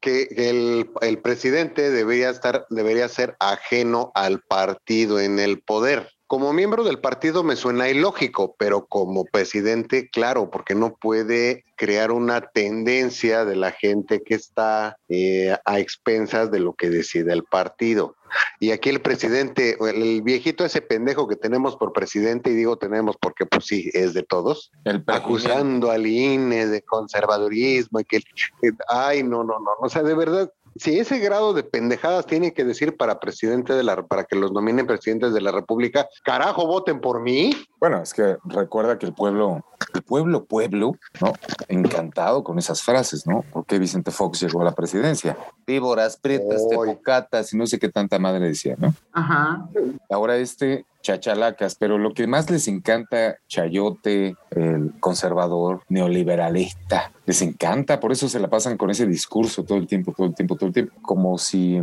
Que, 0.01 0.27
que 0.27 0.49
el, 0.49 0.89
el 1.01 1.19
presidente 1.19 1.91
debería 1.91 2.29
estar, 2.31 2.65
debería 2.71 3.07
ser 3.07 3.35
ajeno 3.39 4.11
al 4.15 4.39
partido 4.41 5.19
en 5.19 5.37
el 5.39 5.61
poder. 5.61 6.09
Como 6.33 6.51
miembro 6.51 6.83
del 6.83 6.97
partido 6.97 7.43
me 7.43 7.55
suena 7.55 7.89
ilógico, 7.89 8.55
pero 8.57 8.87
como 8.87 9.23
presidente, 9.23 10.09
claro, 10.09 10.49
porque 10.49 10.73
no 10.73 10.95
puede 10.95 11.63
crear 11.75 12.11
una 12.11 12.41
tendencia 12.41 13.45
de 13.45 13.55
la 13.55 13.69
gente 13.69 14.23
que 14.23 14.33
está 14.33 14.97
eh, 15.09 15.55
a 15.63 15.77
expensas 15.77 16.49
de 16.49 16.59
lo 16.59 16.73
que 16.73 16.89
decide 16.89 17.33
el 17.33 17.43
partido. 17.43 18.15
Y 18.59 18.71
aquí 18.71 18.89
el 18.89 18.99
presidente, 18.99 19.77
el, 19.79 20.23
viejito 20.23 20.65
ese 20.65 20.81
pendejo 20.81 21.27
que 21.27 21.35
tenemos 21.35 21.75
por 21.75 21.93
presidente, 21.93 22.49
y 22.49 22.55
digo 22.55 22.77
tenemos 22.79 23.15
porque 23.21 23.45
pues 23.45 23.67
sí, 23.67 23.91
es 23.93 24.15
de 24.15 24.23
todos, 24.23 24.71
El 24.85 25.03
acusando 25.05 25.91
al 25.91 26.07
INE 26.07 26.65
de 26.65 26.81
conservadurismo 26.81 27.99
y 27.99 28.05
que, 28.05 28.17
eh, 28.17 28.71
ay, 28.87 29.21
no, 29.21 29.43
no, 29.43 29.59
no, 29.59 29.69
o 29.79 29.87
sea, 29.87 30.01
de 30.01 30.15
verdad, 30.15 30.51
Si 30.75 30.97
ese 30.97 31.19
grado 31.19 31.53
de 31.53 31.63
pendejadas 31.63 32.25
tiene 32.25 32.53
que 32.53 32.63
decir 32.63 32.97
para 32.97 33.19
presidente 33.19 33.73
de 33.73 33.83
la, 33.83 34.03
para 34.03 34.23
que 34.23 34.35
los 34.35 34.51
nominen 34.51 34.87
presidentes 34.87 35.33
de 35.33 35.41
la 35.41 35.51
República, 35.51 36.07
carajo, 36.23 36.65
voten 36.65 36.99
por 36.99 37.21
mí. 37.21 37.51
Bueno, 37.79 38.01
es 38.01 38.13
que 38.13 38.37
recuerda 38.45 38.97
que 38.97 39.05
el 39.05 39.13
pueblo, 39.13 39.63
el 39.93 40.01
pueblo, 40.01 40.45
pueblo, 40.45 40.95
¿no? 41.21 41.33
Encantado 41.67 42.43
con 42.43 42.57
esas 42.57 42.81
frases, 42.81 43.27
¿no? 43.27 43.43
Porque 43.51 43.77
Vicente 43.77 44.11
Fox 44.11 44.41
llegó 44.41 44.61
a 44.61 44.65
la 44.65 44.73
presidencia. 44.73 45.37
Víboras, 45.67 46.17
prietas, 46.17 46.63
Oy. 46.65 46.89
tepocatas 46.89 47.53
y 47.53 47.57
no 47.57 47.67
sé 47.67 47.77
qué 47.77 47.89
tanta 47.89 48.17
madre 48.19 48.47
decía, 48.47 48.75
¿no? 48.77 48.93
Ajá. 49.11 49.67
Ahora 50.09 50.37
este 50.37 50.85
chachalacas, 51.03 51.75
pero 51.75 51.99
lo 51.99 52.13
que 52.13 52.25
más 52.25 52.49
les 52.49 52.67
encanta, 52.67 53.37
Chayote, 53.47 54.35
el 54.49 54.93
conservador, 54.99 55.81
neoliberalista, 55.89 57.11
les 57.25 57.41
encanta, 57.41 57.99
por 57.99 58.11
eso 58.11 58.27
se 58.27 58.39
la 58.39 58.49
pasan 58.49 58.77
con 58.77 58.89
ese 58.89 59.05
discurso 59.05 59.63
todo 59.63 59.77
el 59.77 59.85
tiempo, 59.85 60.13
todo 60.15 60.27
el 60.27 60.33
tiempo, 60.33 60.55
todo 60.55 60.67
el 60.67 60.73
tiempo, 60.73 60.93
como 61.01 61.37
si 61.37 61.79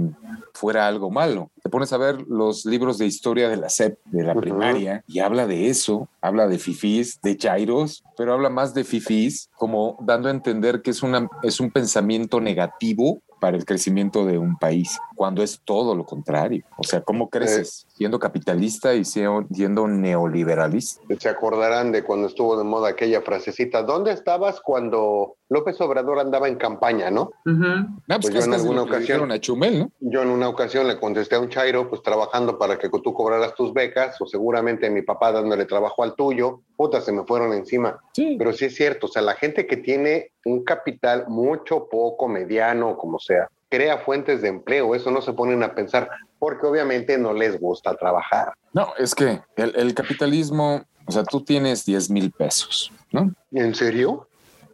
fuera 0.55 0.89
algo 0.89 1.11
malo. 1.11 1.51
Te 1.63 1.69
pones 1.69 1.93
a 1.93 1.99
ver 1.99 2.23
los 2.27 2.65
libros 2.65 2.99
de 2.99 3.07
historia 3.07 3.49
de 3.49 3.57
la 3.57 3.69
SEP, 3.69 3.99
de 4.07 4.25
la 4.25 4.35
primaria, 4.35 5.05
y 5.07 5.21
habla 5.21 5.47
de 5.47 5.69
eso, 5.69 6.09
habla 6.21 6.49
de 6.49 6.59
fifís, 6.59 7.21
de 7.23 7.37
chairos, 7.37 8.03
pero 8.17 8.33
habla 8.33 8.51
más 8.51 8.75
de 8.75 8.85
fifís, 8.85 9.51
como 9.57 9.97
dando 10.01 10.29
a 10.29 10.33
entender 10.33 10.83
que 10.83 10.91
es, 10.91 11.03
una, 11.03 11.29
es 11.43 11.61
un 11.61 11.71
pensamiento 11.71 12.41
negativo 12.41 13.23
para 13.41 13.57
el 13.57 13.65
crecimiento 13.65 14.27
de 14.27 14.39
un 14.39 14.57
país, 14.57 14.99
cuando 15.21 15.43
es 15.43 15.61
todo 15.67 15.95
lo 15.95 16.07
contrario. 16.07 16.65
O 16.79 16.83
sea, 16.83 17.03
¿cómo 17.03 17.29
creces? 17.29 17.85
Siendo 17.95 18.19
capitalista 18.19 18.95
y 18.95 19.05
siendo 19.05 19.47
siendo 19.53 19.87
neoliberalista. 19.87 21.03
Se 21.19 21.29
acordarán 21.29 21.93
de 21.93 22.03
cuando 22.05 22.27
estuvo 22.27 22.57
de 22.57 22.65
moda 22.65 22.89
aquella 22.89 23.21
frasecita, 23.21 23.83
¿dónde 23.83 24.13
estabas 24.13 24.63
cuando 24.63 25.37
López 25.51 25.79
Obrador 25.83 26.21
andaba 26.21 26.49
en 26.49 26.57
campaña, 26.57 27.11
no? 27.11 27.33
Ah, 27.45 27.87
Pues 28.19 28.29
yo 28.29 28.33
casi 28.33 28.49
en 28.49 28.55
alguna 28.55 28.83
ocasión- 28.85 29.31
a 29.31 29.39
Chumel, 29.39 29.79
¿no? 29.81 29.91
Yo 30.01 30.23
en 30.23 30.31
una 30.31 30.49
ocasión 30.49 30.89
le 30.89 30.99
contesté 30.99 31.35
a 31.37 31.41
un 31.41 31.51
chairo, 31.51 31.91
pues 31.91 32.03
trabajando 32.03 32.57
para 32.59 32.79
que 32.79 32.89
tú 32.89 33.13
cobraras 33.13 33.55
tus 33.55 33.75
becas, 33.75 34.19
o 34.23 34.27
seguramente 34.27 34.89
mi 34.89 35.03
papá 35.03 35.33
dándole 35.33 35.67
trabajo 35.67 36.03
al 36.03 36.15
tuyo, 36.15 36.63
puta, 36.79 37.03
se 37.03 37.13
me 37.13 37.25
fueron 37.25 37.53
encima. 37.53 38.01
Sí. 38.15 38.37
Pero 38.39 38.55
sí 38.55 38.65
es 38.65 38.75
cierto, 38.75 39.07
o 39.07 39.11
sea, 39.11 39.21
la 39.21 39.35
gente 39.35 39.67
que 39.67 39.77
tiene 39.77 40.33
un 40.47 40.65
capital 40.65 41.27
mucho, 41.29 41.89
poco, 41.91 42.27
mediano, 42.27 42.97
como 42.97 43.19
sea, 43.19 43.51
crea 43.71 43.99
fuentes 43.99 44.43
de 44.43 44.49
empleo, 44.49 44.95
eso 44.95 45.11
no 45.11 45.23
se 45.23 45.33
ponen 45.33 45.63
a 45.63 45.75
pensar, 45.75 46.11
porque 46.39 46.67
obviamente 46.67 47.17
no 47.17 47.33
les 47.33 47.59
gusta 47.59 47.95
trabajar. 47.97 48.53
No, 48.75 48.89
es 48.99 49.15
que 49.15 49.41
el, 49.57 49.75
el 49.77 49.95
capitalismo, 49.95 50.83
o 51.07 51.13
sea, 51.13 51.23
tú 51.25 51.43
tienes 51.43 51.85
10 51.87 52.11
mil 52.11 52.31
pesos, 52.33 52.93
¿no? 53.13 53.33
¿En 53.53 53.75
serio? 53.75 54.27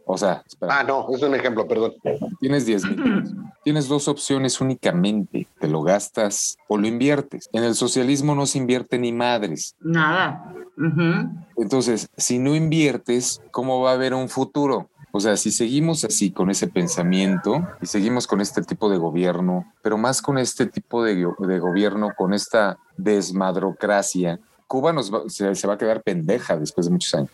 O 0.09 0.17
sea, 0.17 0.41
espera, 0.47 0.79
Ah, 0.79 0.83
no, 0.83 1.05
es 1.13 1.21
un 1.21 1.35
ejemplo, 1.35 1.67
perdón. 1.67 1.93
tienes 2.39 2.65
10 2.65 2.83
mil 2.85 3.03
pesos. 3.21 3.37
Tienes 3.63 3.87
dos 3.89 4.07
opciones 4.07 4.61
únicamente, 4.61 5.45
te 5.59 5.67
lo 5.67 5.81
gastas 5.81 6.57
o 6.69 6.77
lo 6.77 6.87
inviertes. 6.87 7.49
En 7.51 7.65
el 7.65 7.75
socialismo 7.75 8.33
no 8.33 8.45
se 8.45 8.57
invierte 8.59 8.97
ni 8.97 9.11
madres. 9.11 9.75
Nada. 9.81 10.53
Entonces, 11.57 12.07
si 12.15 12.39
no 12.39 12.55
inviertes, 12.55 13.41
¿cómo 13.51 13.81
va 13.81 13.91
a 13.91 13.93
haber 13.95 14.13
un 14.13 14.29
futuro? 14.29 14.89
O 15.11 15.19
sea, 15.19 15.37
si 15.37 15.51
seguimos 15.51 16.03
así 16.03 16.31
con 16.31 16.49
ese 16.49 16.67
pensamiento 16.67 17.65
y 17.81 17.85
seguimos 17.85 18.27
con 18.27 18.41
este 18.41 18.61
tipo 18.61 18.89
de 18.89 18.97
gobierno, 18.97 19.73
pero 19.81 19.97
más 19.97 20.21
con 20.21 20.37
este 20.37 20.65
tipo 20.65 21.03
de, 21.03 21.23
go- 21.23 21.35
de 21.47 21.59
gobierno, 21.59 22.09
con 22.17 22.33
esta 22.33 22.77
desmadrocracia, 22.97 24.39
Cuba 24.67 24.91
nos 24.91 25.13
va- 25.13 25.23
se, 25.27 25.55
se 25.55 25.65
va 25.67 25.75
a 25.75 25.77
quedar 25.77 26.03
pendeja 26.03 26.57
después 26.57 26.87
de 26.87 26.91
muchos 26.91 27.13
años. 27.15 27.29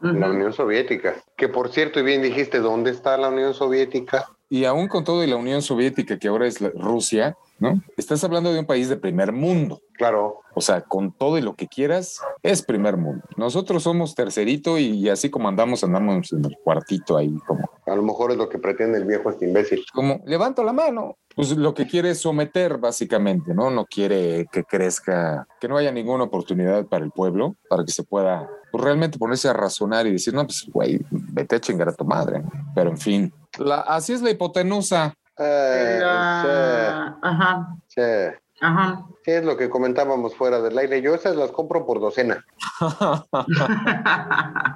La 0.00 0.10
Ujú. 0.10 0.34
Unión 0.34 0.52
Soviética. 0.54 1.14
Que 1.36 1.48
por 1.48 1.70
cierto, 1.70 2.00
y 2.00 2.02
bien 2.02 2.22
dijiste, 2.22 2.60
¿dónde 2.60 2.90
está 2.90 3.18
la 3.18 3.28
Unión 3.28 3.52
Soviética? 3.52 4.26
Y 4.48 4.64
aún 4.64 4.88
con 4.88 5.04
todo 5.04 5.22
y 5.22 5.26
la 5.26 5.36
Unión 5.36 5.60
Soviética, 5.60 6.18
que 6.18 6.28
ahora 6.28 6.46
es 6.46 6.60
la- 6.62 6.70
Rusia, 6.70 7.36
¿no? 7.58 7.80
Estás 7.98 8.24
hablando 8.24 8.52
de 8.52 8.58
un 8.60 8.66
país 8.66 8.88
de 8.88 8.96
primer 8.96 9.32
mundo. 9.32 9.80
Claro, 10.02 10.40
O 10.54 10.60
sea, 10.60 10.80
con 10.80 11.12
todo 11.12 11.38
y 11.38 11.42
lo 11.42 11.54
que 11.54 11.68
quieras, 11.68 12.20
es 12.42 12.62
primer 12.62 12.96
mundo. 12.96 13.22
Nosotros 13.36 13.84
somos 13.84 14.16
tercerito 14.16 14.76
y, 14.76 14.86
y 14.86 15.08
así 15.08 15.30
como 15.30 15.48
andamos, 15.48 15.84
andamos 15.84 16.32
en 16.32 16.44
el 16.44 16.56
cuartito 16.64 17.16
ahí, 17.16 17.32
como, 17.46 17.70
a 17.86 17.94
lo 17.94 18.02
mejor 18.02 18.32
es 18.32 18.36
lo 18.36 18.48
que 18.48 18.58
pretende 18.58 18.98
el 18.98 19.04
viejo 19.04 19.30
este 19.30 19.46
imbécil. 19.46 19.84
como 19.94 20.20
levanto 20.26 20.64
la 20.64 20.72
mano. 20.72 21.18
Pues 21.36 21.56
lo 21.56 21.72
que 21.72 21.86
quiere 21.86 22.10
es 22.10 22.20
someter, 22.20 22.78
básicamente, 22.78 23.54
¿no? 23.54 23.70
No 23.70 23.86
quiere 23.86 24.46
que 24.50 24.64
crezca, 24.64 25.46
que 25.60 25.68
no 25.68 25.76
haya 25.76 25.92
ninguna 25.92 26.24
oportunidad 26.24 26.84
para 26.86 27.04
el 27.04 27.12
pueblo, 27.12 27.54
para 27.70 27.84
que 27.84 27.92
se 27.92 28.02
pueda 28.02 28.48
pues, 28.72 28.82
realmente 28.82 29.18
ponerse 29.18 29.48
a 29.48 29.52
razonar 29.52 30.06
y 30.08 30.12
decir, 30.12 30.34
no, 30.34 30.44
pues, 30.44 30.66
güey, 30.72 30.98
vete 31.10 31.56
a 31.56 31.60
chingar 31.60 31.88
a 31.90 31.94
tu 31.94 32.04
madre. 32.04 32.42
Pero 32.74 32.90
en 32.90 32.98
fin, 32.98 33.32
la- 33.56 33.82
así 33.82 34.12
es 34.14 34.20
la 34.20 34.30
hipotenusa. 34.30 35.14
Eh, 35.38 35.98
La- 36.00 37.18
Ajá. 37.22 37.76
sí, 37.86 38.00
sí. 38.02 38.38
Ajá. 38.62 39.04
Sí, 39.24 39.32
es 39.32 39.44
lo 39.44 39.56
que 39.56 39.68
comentábamos 39.68 40.34
fuera 40.36 40.60
del 40.60 40.78
aire. 40.78 41.02
Yo 41.02 41.14
esas 41.14 41.34
las 41.36 41.50
compro 41.50 41.84
por 41.84 42.00
docena. 42.00 42.44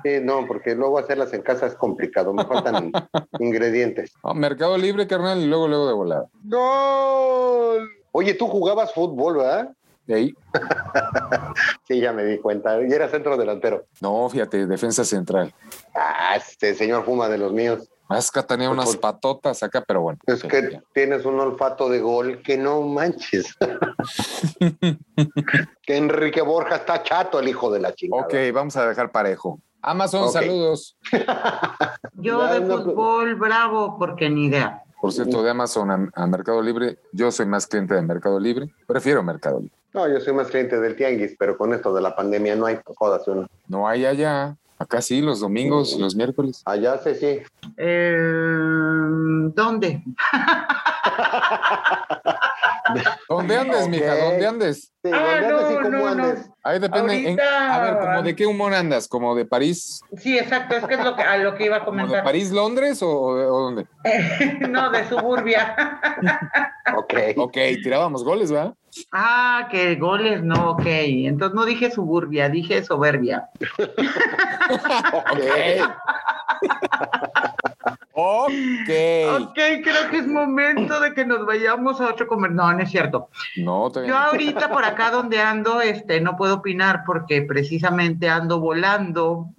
Sí, 0.02 0.18
no, 0.22 0.46
porque 0.46 0.74
luego 0.74 0.98
hacerlas 0.98 1.32
en 1.32 1.42
casa 1.42 1.66
es 1.66 1.74
complicado. 1.74 2.32
Me 2.32 2.44
faltan 2.44 2.92
ingredientes. 3.38 4.12
Mercado 4.34 4.76
Libre, 4.78 5.06
carnal, 5.06 5.38
y 5.40 5.46
luego, 5.46 5.66
luego 5.68 5.86
de 5.88 5.92
volada. 5.94 6.26
¡Gol! 6.44 7.88
Oye, 8.12 8.34
tú 8.34 8.46
jugabas 8.46 8.92
fútbol, 8.94 9.38
¿verdad? 9.38 9.70
De 10.06 10.14
ahí, 10.14 10.34
Sí, 11.88 12.00
ya 12.00 12.12
me 12.12 12.24
di 12.24 12.38
cuenta. 12.38 12.80
Y 12.80 12.92
era 12.92 13.08
centro 13.08 13.36
delantero. 13.36 13.86
no, 14.00 14.28
fíjate, 14.28 14.66
defensa 14.66 15.04
central. 15.04 15.52
Ah, 15.94 16.36
este 16.36 16.74
señor 16.74 17.04
fuma 17.04 17.28
de 17.28 17.38
los 17.38 17.52
míos. 17.52 17.88
Vasca 18.08 18.42
tenía 18.44 18.70
unas 18.70 18.86
Fútbol. 18.86 19.00
patotas 19.00 19.62
acá, 19.62 19.82
pero 19.86 20.00
bueno. 20.02 20.18
Es 20.26 20.44
ok, 20.44 20.50
que 20.50 20.70
ya. 20.72 20.82
tienes 20.92 21.24
un 21.24 21.40
olfato 21.40 21.88
de 21.88 22.00
gol 22.00 22.40
que 22.42 22.56
no 22.56 22.82
manches. 22.82 23.54
que 25.82 25.96
Enrique 25.96 26.42
Borja 26.42 26.76
está 26.76 27.02
chato, 27.02 27.40
el 27.40 27.48
hijo 27.48 27.70
de 27.70 27.80
la 27.80 27.94
chingada. 27.94 28.24
Ok, 28.24 28.34
vamos 28.52 28.76
a 28.76 28.86
dejar 28.88 29.10
parejo. 29.10 29.60
Amazon, 29.82 30.30
saludos. 30.32 30.96
Yo 32.14 32.40
Ya, 32.44 32.54
de 32.54 32.60
no, 32.60 32.82
fútbol, 32.82 33.34
bravo, 33.36 33.96
porque 33.98 34.28
ni 34.28 34.46
idea. 34.46 34.82
Por 35.00 35.12
cierto, 35.12 35.42
de 35.42 35.50
Amazon 35.50 35.90
a, 35.90 36.22
a 36.22 36.26
Mercado 36.26 36.60
Libre, 36.62 36.98
yo 37.12 37.30
soy 37.30 37.46
más 37.46 37.66
cliente 37.66 37.94
de 37.94 38.02
Mercado 38.02 38.40
Libre. 38.40 38.70
Prefiero 38.86 39.22
Mercado 39.22 39.60
Libre. 39.60 39.74
No, 39.92 40.08
yo 40.08 40.18
soy 40.20 40.32
más 40.32 40.48
cliente 40.48 40.80
del 40.80 40.96
tianguis, 40.96 41.36
pero 41.38 41.56
con 41.56 41.72
esto 41.74 41.94
de 41.94 42.00
la 42.02 42.16
pandemia 42.16 42.56
no 42.56 42.66
hay 42.66 42.78
jodas 42.96 43.28
uno. 43.28 43.46
No 43.68 43.86
hay 43.86 44.04
allá. 44.06 44.56
Acá 44.86 45.02
sí, 45.02 45.20
los 45.20 45.40
domingos 45.40 45.94
y 45.94 45.98
los 45.98 46.14
miércoles. 46.14 46.62
Allá 46.64 47.00
sí, 47.02 47.16
sí. 47.16 47.40
Eh, 47.76 48.16
¿Dónde? 49.52 50.00
¿Dónde 53.28 53.56
andes, 53.56 53.88
mija? 53.88 54.14
¿Dónde 54.16 54.46
andes? 54.46 54.92
Sí, 55.02 55.10
Ah, 55.12 55.38
¿dónde 55.40 55.46
andas 55.46 55.70
y 55.70 55.74
no, 55.74 55.82
cómo 55.82 55.90
no, 55.90 56.14
no. 56.14 56.22
andas? 56.28 56.50
Ahí 56.62 56.78
depende. 56.78 57.30
en- 57.30 57.40
a 57.40 57.78
ver, 57.80 57.98
¿como 57.98 58.22
de 58.22 58.34
qué 58.36 58.46
humor 58.46 58.74
andas? 58.74 59.06
¿Como 59.08 59.34
de 59.34 59.44
París? 59.44 60.00
Sí, 60.18 60.38
exacto, 60.38 60.76
es 60.76 60.84
que 60.86 60.94
es 60.94 61.04
lo 61.04 61.14
que, 61.16 61.22
a 61.22 61.36
lo 61.38 61.54
que 61.54 61.64
iba 61.66 61.76
a 61.76 61.84
¿Como 61.84 61.96
de 61.98 62.02
comentar. 62.04 62.24
París, 62.24 62.50
Londres 62.50 63.02
o, 63.02 63.08
o 63.10 63.60
dónde? 63.62 63.86
no, 64.68 64.90
de 64.90 65.08
suburbia. 65.08 66.00
Ok. 66.96 67.14
Ok, 67.36 67.52
tirábamos 67.82 68.22
goles, 68.22 68.52
¿verdad? 68.52 68.72
ah, 69.10 69.66
que 69.72 69.96
goles, 69.96 70.40
no, 70.44 70.70
ok. 70.70 70.84
Entonces 70.86 71.52
no 71.56 71.64
dije 71.64 71.90
suburbia, 71.90 72.48
dije 72.48 72.84
soberbia. 72.84 73.48
Ok. 75.12 75.40
Ok. 78.18 79.40
Ok, 79.40 79.54
creo 79.54 80.10
que 80.10 80.18
es 80.18 80.26
momento 80.26 80.98
de 81.00 81.12
que 81.12 81.26
nos 81.26 81.44
vayamos 81.44 82.00
a 82.00 82.08
otro 82.08 82.26
comer. 82.26 82.52
No, 82.52 82.72
no 82.72 82.82
es 82.82 82.90
cierto. 82.90 83.28
No, 83.56 83.90
todavía 83.90 84.10
Yo 84.10 84.18
ahorita 84.18 84.70
por 84.70 84.84
acá 84.84 85.10
donde 85.10 85.40
ando, 85.40 85.80
este, 85.82 86.20
no 86.20 86.36
puedo 86.36 86.54
opinar 86.54 87.02
porque 87.06 87.42
precisamente 87.42 88.28
ando 88.28 88.58
volando 88.58 89.50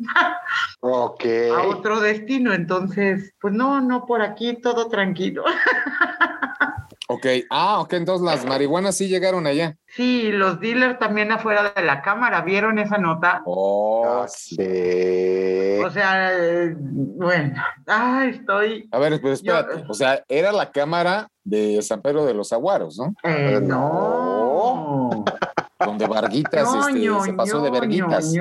Ok. 0.80 1.24
a 1.56 1.62
otro 1.68 2.00
destino. 2.00 2.54
Entonces, 2.54 3.34
pues 3.40 3.54
no, 3.54 3.80
no, 3.80 4.06
por 4.06 4.22
aquí 4.22 4.60
todo 4.62 4.88
tranquilo. 4.90 5.44
Ok. 7.10 7.26
Ah, 7.50 7.80
ok, 7.80 7.94
entonces 7.94 8.26
las 8.26 8.46
marihuanas 8.46 8.96
sí 8.98 9.08
llegaron 9.08 9.48
allá. 9.48 9.78
Sí, 9.88 10.30
los 10.32 10.60
dealers 10.60 11.00
también 11.00 11.32
afuera 11.32 11.72
de 11.74 11.82
la 11.84 12.02
cámara, 12.02 12.42
¿vieron 12.42 12.80
esa 12.80 12.98
nota? 12.98 13.42
Oh, 13.46 14.06
Ah, 14.24 14.28
sí. 14.28 14.56
sí. 14.58 15.84
O 15.86 15.90
sea, 15.90 16.34
eh, 16.38 16.76
bueno, 16.78 17.56
ay, 17.86 18.32
estoy. 18.32 18.90
A 18.92 19.00
ver, 19.00 19.20
pero 19.22 19.34
espérate. 19.34 19.86
O 19.88 19.94
sea, 19.94 20.22
era 20.28 20.52
la 20.52 20.70
cámara 20.72 21.30
de 21.46 21.82
San 21.82 22.02
Pedro 22.02 22.26
de 22.26 22.34
los 22.34 22.52
Aguaros, 22.52 22.98
¿no? 22.98 23.14
eh, 23.24 23.60
no. 23.64 25.10
no. 25.10 25.26
Donde 25.80 26.08
Varguitas 26.08 26.74
este, 26.88 27.22
se 27.22 27.34
pasó 27.34 27.62
de 27.62 27.70
verguitas. 27.70 28.34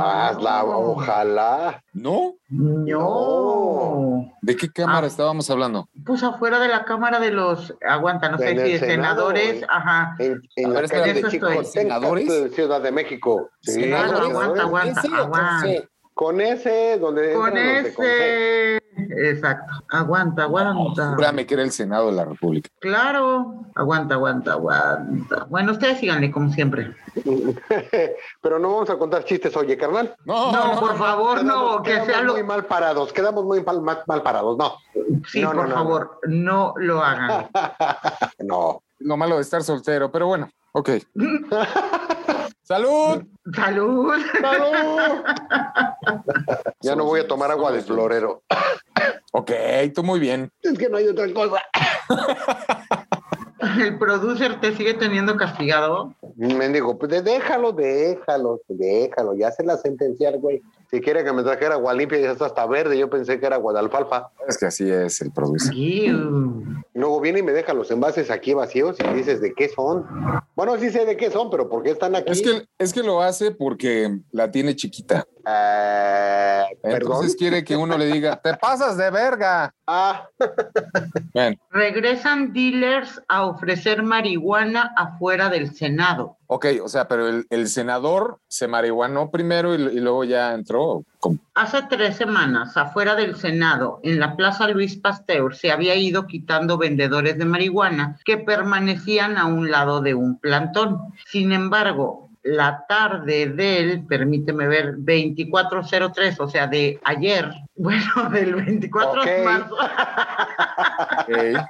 Hazla, 0.00 0.64
ojalá. 0.64 1.82
¿No? 1.92 2.34
No. 2.48 4.32
¿De 4.40 4.56
qué 4.56 4.70
cámara 4.70 5.04
Ah. 5.04 5.08
estábamos 5.08 5.48
hablando? 5.50 5.88
Pues 6.04 6.22
afuera 6.22 6.58
de 6.60 6.68
la 6.68 6.84
Cámara 6.84 7.20
de 7.20 7.30
los, 7.30 7.74
aguanta, 7.86 8.28
no 8.30 8.38
sé 8.38 8.48
si 8.50 8.54
de 8.56 8.78
Senado, 8.78 9.30
senadores, 9.30 9.54
güey. 9.54 9.64
ajá. 9.68 10.14
En, 10.18 10.40
en 10.56 10.72
la 10.72 10.82
calle 10.88 11.14
de. 11.14 11.22
Chicotenca, 11.30 11.64
¿Senadores? 11.64 12.28
de 12.28 12.48
Ciudad 12.50 12.80
de 12.80 12.92
México. 12.92 13.50
Sí, 13.60 13.72
Senadores. 13.72 14.12
Claro, 14.12 14.26
aguanta, 14.30 14.62
aguanta, 14.62 15.00
¿Ese 15.00 15.08
o 15.08 15.10
con 15.10 15.20
aguanta. 15.20 15.88
Con 16.22 16.40
ese, 16.40 16.98
donde 17.00 17.32
Con 17.34 17.56
ese, 17.58 18.76
exacto. 19.10 19.72
Aguanta, 19.90 20.44
aguanta. 20.44 21.14
Júrame 21.16 21.46
que 21.46 21.54
era 21.54 21.64
el 21.64 21.72
Senado 21.72 22.06
de 22.06 22.12
la 22.12 22.24
República. 22.24 22.70
Claro. 22.78 23.64
Aguanta, 23.74 24.14
aguanta, 24.14 24.52
aguanta. 24.52 25.46
Bueno, 25.50 25.72
ustedes 25.72 25.98
síganle 25.98 26.30
como 26.30 26.52
siempre. 26.52 26.94
Pero 28.40 28.58
no 28.60 28.72
vamos 28.72 28.90
a 28.90 28.96
contar 28.98 29.24
chistes, 29.24 29.56
oye, 29.56 29.76
carnal. 29.76 30.14
No, 30.24 30.52
No, 30.52 30.78
por 30.78 30.96
favor, 30.96 31.42
no, 31.42 31.82
Quedamos- 31.82 31.82
que 31.82 31.90
quedamos 31.90 32.06
sea 32.06 32.22
lo... 32.22 32.32
muy 32.34 32.42
mal 32.44 32.64
parados, 32.66 33.12
quedamos 33.12 33.44
muy 33.44 33.60
mal, 33.64 33.82
mal- 33.82 34.04
mal 34.06 34.22
parados, 34.22 34.56
no. 34.56 34.74
Sí, 35.26 35.40
no, 35.40 35.52
por 35.52 35.68
no, 35.68 35.74
favor, 35.74 36.18
no 36.28 36.74
lo 36.76 37.02
hagan. 37.02 37.48
No. 38.38 38.82
Lo 39.00 39.16
malo 39.16 39.34
de 39.36 39.42
estar 39.42 39.62
soltero, 39.64 40.12
pero 40.12 40.28
bueno, 40.28 40.48
ok. 40.72 40.90
¡Salud! 42.72 43.22
Salud. 43.54 44.14
Ya 46.80 46.96
no 46.96 47.04
voy 47.04 47.20
a 47.20 47.28
tomar 47.28 47.50
agua 47.50 47.70
de 47.70 47.82
florero. 47.82 48.44
Ok, 49.32 49.50
tú 49.94 50.02
muy 50.02 50.18
bien. 50.18 50.50
Es 50.62 50.78
que 50.78 50.88
no 50.88 50.96
hay 50.96 51.06
otra 51.06 51.30
cosa. 51.34 51.62
El 53.78 53.98
producer 53.98 54.58
te 54.60 54.74
sigue 54.74 54.94
teniendo 54.94 55.36
castigado. 55.36 56.14
Me 56.36 56.66
digo, 56.70 56.98
pues 56.98 57.22
déjalo, 57.22 57.72
déjalo, 57.72 58.62
déjalo, 58.68 59.34
ya 59.34 59.50
se 59.50 59.64
la 59.64 59.76
sentenciar, 59.76 60.38
güey. 60.38 60.62
Si 60.92 61.00
quiere 61.00 61.24
que 61.24 61.32
me 61.32 61.42
trajera 61.42 61.76
agua 61.76 61.94
limpia, 61.94 62.18
ya 62.20 62.32
está 62.32 62.44
hasta 62.44 62.66
verde. 62.66 62.98
Yo 62.98 63.08
pensé 63.08 63.40
que 63.40 63.46
era 63.46 63.56
agua 63.56 63.72
de 63.72 63.78
alfalfa. 63.78 64.28
Es 64.46 64.58
que 64.58 64.66
así 64.66 64.90
es 64.90 65.22
el 65.22 65.30
producer. 65.32 65.72
Iu. 65.74 66.82
Luego 66.92 67.18
viene 67.18 67.38
y 67.38 67.42
me 67.42 67.52
deja 67.52 67.72
los 67.72 67.90
envases 67.90 68.30
aquí 68.30 68.52
vacíos 68.52 68.98
y 69.00 69.14
dices, 69.14 69.40
¿de 69.40 69.54
qué 69.54 69.70
son? 69.70 70.04
Bueno, 70.54 70.76
sí 70.76 70.90
sé 70.90 71.06
de 71.06 71.16
qué 71.16 71.30
son, 71.30 71.48
pero 71.48 71.70
¿por 71.70 71.82
qué 71.82 71.92
están 71.92 72.14
aquí? 72.14 72.30
Es 72.32 72.42
que, 72.42 72.66
es 72.76 72.92
que 72.92 73.02
lo 73.02 73.22
hace 73.22 73.52
porque 73.52 74.18
la 74.32 74.50
tiene 74.50 74.76
chiquita. 74.76 75.24
Ah, 75.46 76.66
perdón. 76.82 77.00
Entonces 77.00 77.36
quiere 77.36 77.64
que 77.64 77.74
uno 77.74 77.96
le 77.96 78.06
diga, 78.06 78.36
te 78.36 78.54
pasas 78.54 78.98
de 78.98 79.10
verga. 79.10 79.74
Ah, 79.86 80.28
Bueno, 81.32 81.56
Regresan 81.70 82.52
dealers 82.52 83.18
a 83.28 83.46
ofrecer 83.46 84.02
marihuana 84.02 84.92
afuera 84.94 85.48
del 85.48 85.74
Senado. 85.74 86.36
Ok, 86.54 86.66
o 86.82 86.88
sea, 86.88 87.08
pero 87.08 87.28
el, 87.28 87.46
el 87.50 87.68
senador 87.68 88.38
se 88.48 88.68
marihuanó 88.68 89.30
primero 89.30 89.74
y, 89.74 89.78
y 89.78 90.00
luego 90.00 90.24
ya 90.24 90.54
entró. 90.54 91.04
¿Cómo? 91.18 91.38
Hace 91.54 91.82
tres 91.88 92.16
semanas, 92.16 92.76
afuera 92.76 93.14
del 93.14 93.36
Senado, 93.36 94.00
en 94.02 94.20
la 94.20 94.36
Plaza 94.36 94.68
Luis 94.68 94.96
Pasteur, 94.96 95.54
se 95.54 95.70
había 95.70 95.94
ido 95.94 96.26
quitando 96.26 96.78
vendedores 96.78 97.38
de 97.38 97.44
marihuana 97.44 98.18
que 98.24 98.38
permanecían 98.38 99.38
a 99.38 99.46
un 99.46 99.70
lado 99.70 100.00
de 100.00 100.14
un 100.14 100.38
plantón. 100.38 100.98
Sin 101.26 101.52
embargo, 101.52 102.30
la 102.42 102.84
tarde 102.88 103.46
del, 103.46 104.04
permíteme 104.06 104.66
ver, 104.66 104.94
2403, 104.98 106.40
o 106.40 106.48
sea, 106.48 106.66
de 106.66 107.00
ayer, 107.04 107.50
bueno, 107.76 108.30
del 108.30 108.54
24 108.56 109.24
de 109.24 109.44
marzo. 109.44 109.76
Ok. 111.18 111.66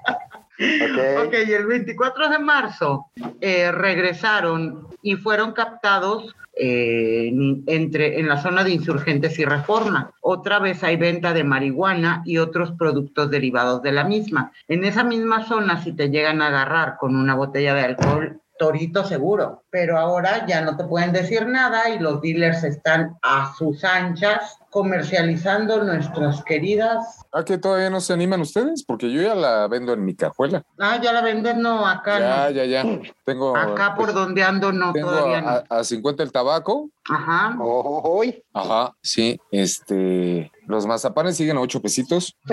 Ok. 0.83 1.27
Ok, 1.27 1.35
y 1.49 1.53
el 1.53 1.67
24 1.67 2.29
de 2.29 2.39
marzo 2.39 3.07
eh, 3.41 3.71
regresaron 3.73 4.87
y 5.03 5.17
fueron 5.17 5.53
captados 5.53 6.35
eh, 6.55 7.29
en- 7.29 7.63
entre, 7.67 8.21
en 8.21 8.29
la 8.29 8.37
zona 8.37 8.63
de 8.63 8.71
insurgentes 8.73 9.39
y 9.39 9.45
reforma. 9.47 10.11
Otra 10.21 10.59
vez 10.59 10.85
hay 10.85 10.97
venta 10.97 11.33
de 11.33 11.45
marihuana 11.45 12.23
y 12.27 12.37
otros 12.39 12.73
productos 12.73 13.31
derivados 13.31 13.83
de 13.83 13.93
la 13.93 14.05
misma. 14.05 14.53
En 14.69 14.85
esa 14.85 15.03
misma 15.03 15.47
zona, 15.47 15.83
si 15.83 15.93
te 15.93 16.11
llegan 16.11 16.43
a 16.43 16.49
agarrar 16.49 16.97
con 16.99 17.17
una 17.17 17.35
botella 17.35 17.73
de 17.75 17.81
alcohol, 17.83 18.42
torito 18.63 19.05
seguro. 19.05 19.65
Pero 19.71 19.99
ahora 19.99 20.47
ya 20.47 20.61
no 20.61 20.77
te 20.77 20.85
pueden 20.85 21.13
decir 21.13 21.47
nada 21.49 21.89
y 21.91 21.99
los 21.99 22.21
dealers 22.21 22.63
están 22.63 23.17
a 23.23 23.53
sus 23.59 23.83
anchas 23.83 24.57
comercializando 24.71 25.83
nuestras 25.83 26.45
queridas. 26.45 27.19
¿A 27.33 27.45
que 27.45 27.59
todavía 27.59 27.91
no 27.91 28.01
se 28.01 28.13
animan 28.13 28.41
ustedes? 28.41 28.85
Porque 28.85 29.13
yo 29.13 29.21
ya 29.21 29.35
la 29.35 29.67
vendo 29.67 29.93
en 29.95 30.05
mi 30.05 30.15
cajuela. 30.15 30.63
Ah, 30.79 30.99
ya 31.03 31.13
la 31.13 31.23
venden, 31.23 31.61
no, 31.61 31.85
acá 31.87 32.21
Ya, 32.21 32.45
no. 32.45 32.51
ya, 32.51 32.65
ya. 32.67 32.85
Tengo, 33.25 33.57
Acá 33.57 33.97
por 33.97 34.05
pues, 34.05 34.15
donde 34.15 34.45
ando 34.45 34.71
no, 34.73 34.93
tengo 34.93 35.11
todavía 35.11 35.39
a, 35.39 35.41
no. 35.41 35.49
a- 35.49 35.65
a 35.81 35.85
50 35.85 36.23
el 36.23 36.31
tabaco. 36.31 36.89
Ajá. 37.11 37.57
Hoy. 37.61 38.45
Ajá, 38.55 38.93
sí. 39.03 39.41
Este, 39.51 40.53
los 40.69 40.87
mazapanes 40.87 41.37
siguen 41.37 41.57
a 41.57 41.61
8 41.61 41.83
pesitos. 41.83 42.37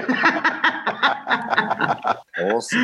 Oh, 2.54 2.62
sí. 2.62 2.78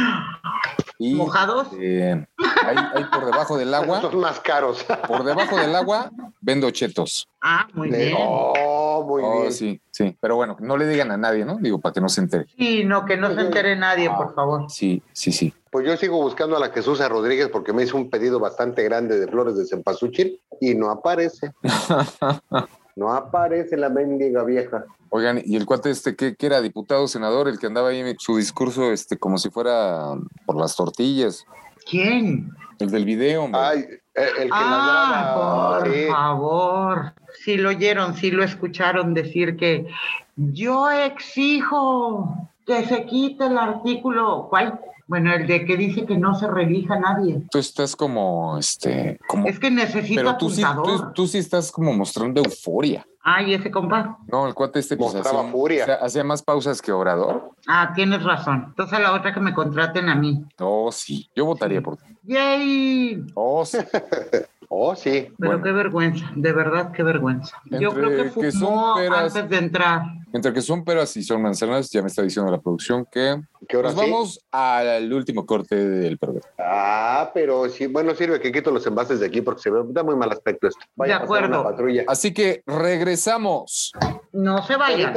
Y, 1.00 1.14
¿Mojados? 1.16 1.70
eh, 1.80 2.26
hay, 2.70 2.78
hay 2.94 3.04
por 3.06 3.26
debajo 3.26 3.58
del 3.58 3.74
agua, 3.74 4.02
Son 4.02 4.20
más 4.20 4.40
caros. 4.40 4.86
por 5.08 5.24
debajo 5.24 5.58
del 5.58 5.76
agua 5.76 6.12
vendo 6.42 6.70
chetos. 6.72 7.28
Ah, 7.42 7.68
muy 7.74 7.90
De- 7.90 7.98
bien. 8.06 8.18
Oh, 8.18 9.06
muy 9.08 9.22
Oh, 9.24 9.42
bien. 9.42 9.54
sí, 9.54 9.82
sí. 9.92 10.18
Pero 10.20 10.36
bueno, 10.36 10.58
no 10.60 10.78
le 10.78 10.88
digan 10.88 11.12
a 11.12 11.18
nadie, 11.18 11.46
¿no? 11.46 11.58
Digo, 11.58 11.80
para 11.80 11.94
que 11.94 12.02
no 12.02 12.10
se 12.10 12.22
entere. 12.22 12.46
Sí, 12.58 12.84
no, 12.84 13.06
que 13.06 13.18
no 13.18 13.34
se 13.34 13.42
entere 13.42 13.76
nadie, 13.76 14.10
por 14.10 14.34
favor. 14.36 14.66
Sí, 14.70 15.02
sí, 15.14 15.32
sí. 15.32 15.54
Pues 15.72 15.86
yo 15.86 15.98
sigo 15.98 16.22
buscando 16.22 16.56
a 16.56 16.60
la 16.60 16.70
Jesús 16.70 17.00
Rodríguez 17.08 17.50
porque 17.50 17.74
me 17.74 17.84
hizo 17.84 17.98
un 17.98 18.10
pedido 18.10 18.40
bastante 18.40 18.82
grande 18.84 19.20
de 19.20 19.28
flores 19.28 19.58
de 19.58 19.66
cempasúchil 19.66 20.40
y 20.62 20.74
no 20.76 20.90
aparece. 20.90 21.52
No 22.98 23.12
aparece 23.12 23.76
la 23.76 23.90
mendiga 23.90 24.46
vieja. 24.46 24.86
Oigan, 25.10 25.42
y 25.44 25.58
el 25.58 25.66
cuate 25.66 25.90
este 25.90 26.16
que, 26.16 26.36
que 26.38 26.46
era 26.46 26.62
diputado, 26.62 27.10
senador, 27.10 27.50
el 27.50 27.60
que 27.60 27.68
andaba 27.68 27.90
ahí 27.90 28.00
en 28.00 28.16
su 28.20 28.38
discurso, 28.38 28.94
este, 28.94 29.18
como 29.18 29.38
si 29.38 29.50
fuera 29.50 30.14
por 30.46 30.56
las 30.58 30.78
tortillas, 30.78 31.44
¿Quién? 31.90 32.52
el 32.80 32.92
del 32.92 33.06
video, 33.06 33.44
hombre. 33.46 33.62
Ay, 33.62 33.78
el, 34.16 34.24
el 34.38 34.44
que 34.44 34.50
Ah, 34.52 35.80
por 35.82 35.94
sí. 35.94 36.06
favor. 36.10 37.14
Sí 37.44 37.58
lo 37.58 37.70
oyeron, 37.70 38.14
sí 38.16 38.32
lo 38.32 38.44
escucharon 38.44 39.14
decir 39.14 39.56
que 39.56 39.88
yo 40.36 40.90
exijo 40.92 42.50
que 42.66 42.86
se 42.86 43.06
quite 43.06 43.46
el 43.46 43.58
artículo. 43.58 44.48
¿Cuál? 44.50 44.80
Bueno, 45.08 45.34
el 45.34 45.46
de 45.46 45.66
que 45.66 45.78
dice 45.78 46.06
que 46.06 46.18
no 46.18 46.34
se 46.36 46.48
relija 46.48 46.96
a 46.96 47.00
nadie. 47.00 47.42
Tú 47.52 47.60
estás 47.60 47.96
como, 47.96 48.58
este, 48.58 49.20
como, 49.28 49.48
Es 49.48 49.60
que 49.60 49.70
necesito 49.70 50.22
pero 50.22 50.38
tú 50.38 50.50
sí, 50.50 50.64
apuntador. 50.64 51.08
tú, 51.08 51.14
tú 51.14 51.28
sí 51.28 51.38
estás 51.38 51.72
como 51.72 51.94
mostrando 51.94 52.42
euforia. 52.42 53.06
Ay, 53.28 53.56
ese 53.56 53.72
compa. 53.72 54.20
No, 54.28 54.48
el 54.48 54.54
cuate 54.54 54.80
este 54.80 54.98
pues, 54.98 55.14
Mostraba 55.14 55.40
hacía, 55.42 55.52
furia. 55.52 55.84
o 55.84 55.86
sea, 55.88 55.96
hacía 55.96 56.24
más 56.24 56.44
pausas 56.44 56.80
que 56.82 56.92
Obrador. 56.92 57.52
Ah, 57.68 57.92
tienes 57.96 58.24
razón. 58.24 58.66
Entonces 58.68 58.94
a 58.98 59.00
la 59.02 59.14
otra 59.14 59.34
que 59.34 59.40
me 59.40 59.54
contraten 59.54 60.10
a 60.10 60.16
mí. 60.16 60.44
Oh, 60.60 60.92
sí. 60.92 61.28
Yo 61.36 61.46
votaría 61.46 61.82
por 61.82 61.98
ti. 61.98 62.04
¡Yay! 62.24 63.26
Oh, 63.34 63.66
sí. 63.66 63.78
Oh, 64.78 64.94
sí. 64.94 65.30
Pero 65.40 65.52
Bueno. 65.52 65.64
qué 65.64 65.72
vergüenza, 65.72 66.26
de 66.36 66.52
verdad 66.52 66.92
qué 66.92 67.02
vergüenza. 67.02 67.56
Yo 67.80 67.92
creo 67.94 68.10
que 68.10 68.42
que 68.42 68.52
son 68.52 68.62
fumó 68.68 68.96
peras- 68.96 69.34
antes 69.36 69.50
de 69.50 69.58
entrar. 69.58 70.02
Entre 70.34 70.52
que 70.52 70.62
son 70.62 70.84
peras 70.84 71.16
y 71.16 71.24
son 71.24 71.42
manzanas, 71.42 71.90
ya 71.90 72.02
me 72.02 72.08
está 72.08 72.22
diciendo 72.22 72.52
la 72.52 72.60
producción 72.60 73.06
que 73.10 73.40
¿Qué 73.70 73.78
hora 73.78 73.92
nos 73.92 73.98
sí? 74.04 74.12
vamos 74.12 74.46
al 74.52 75.14
último 75.14 75.46
corte 75.46 75.76
del 75.78 76.18
programa. 76.18 76.46
Ah, 76.60 77.32
pero 77.34 77.70
sí, 77.70 77.88
bueno, 77.88 78.14
sirve 78.16 78.42
que 78.42 78.52
quito 78.52 78.70
los 78.70 78.86
envases 78.86 79.22
de 79.22 79.28
aquí 79.28 79.40
porque 79.42 79.62
se 79.62 79.70
ve, 79.72 79.80
da 79.88 80.04
muy 80.04 80.16
mal 80.18 80.30
aspecto 80.30 80.68
esto. 80.68 80.82
Vaya 80.98 81.20
De 81.20 81.24
acuerdo. 81.24 81.48
una 81.62 81.64
patrulla. 81.64 82.04
Así 82.08 82.34
que 82.34 82.62
regresamos. 82.68 83.94
No 84.34 84.62
se 84.64 84.76
vayan. 84.76 85.14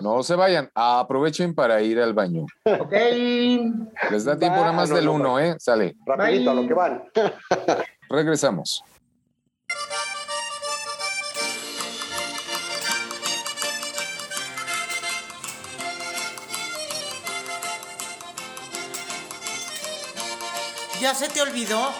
No 0.00 0.22
se 0.22 0.34
vayan. 0.34 0.70
Aprovechen 0.74 1.54
para 1.54 1.82
ir 1.82 2.00
al 2.00 2.14
baño. 2.14 2.46
Ok. 2.64 2.92
Les 4.10 4.24
da 4.24 4.38
tiempo 4.38 4.56
Va, 4.60 4.62
nada 4.62 4.72
más 4.72 4.88
no, 4.88 4.96
del 4.96 5.04
no, 5.04 5.12
uno, 5.12 5.38
¿eh? 5.38 5.56
Sale. 5.58 5.94
Rapidito 6.06 6.50
a 6.50 6.54
lo 6.54 6.66
que 6.66 6.72
van. 6.74 7.02
Regresamos. 8.12 8.84
¿Ya 21.00 21.14
se 21.14 21.30
te 21.30 21.40
olvidó? 21.40 21.90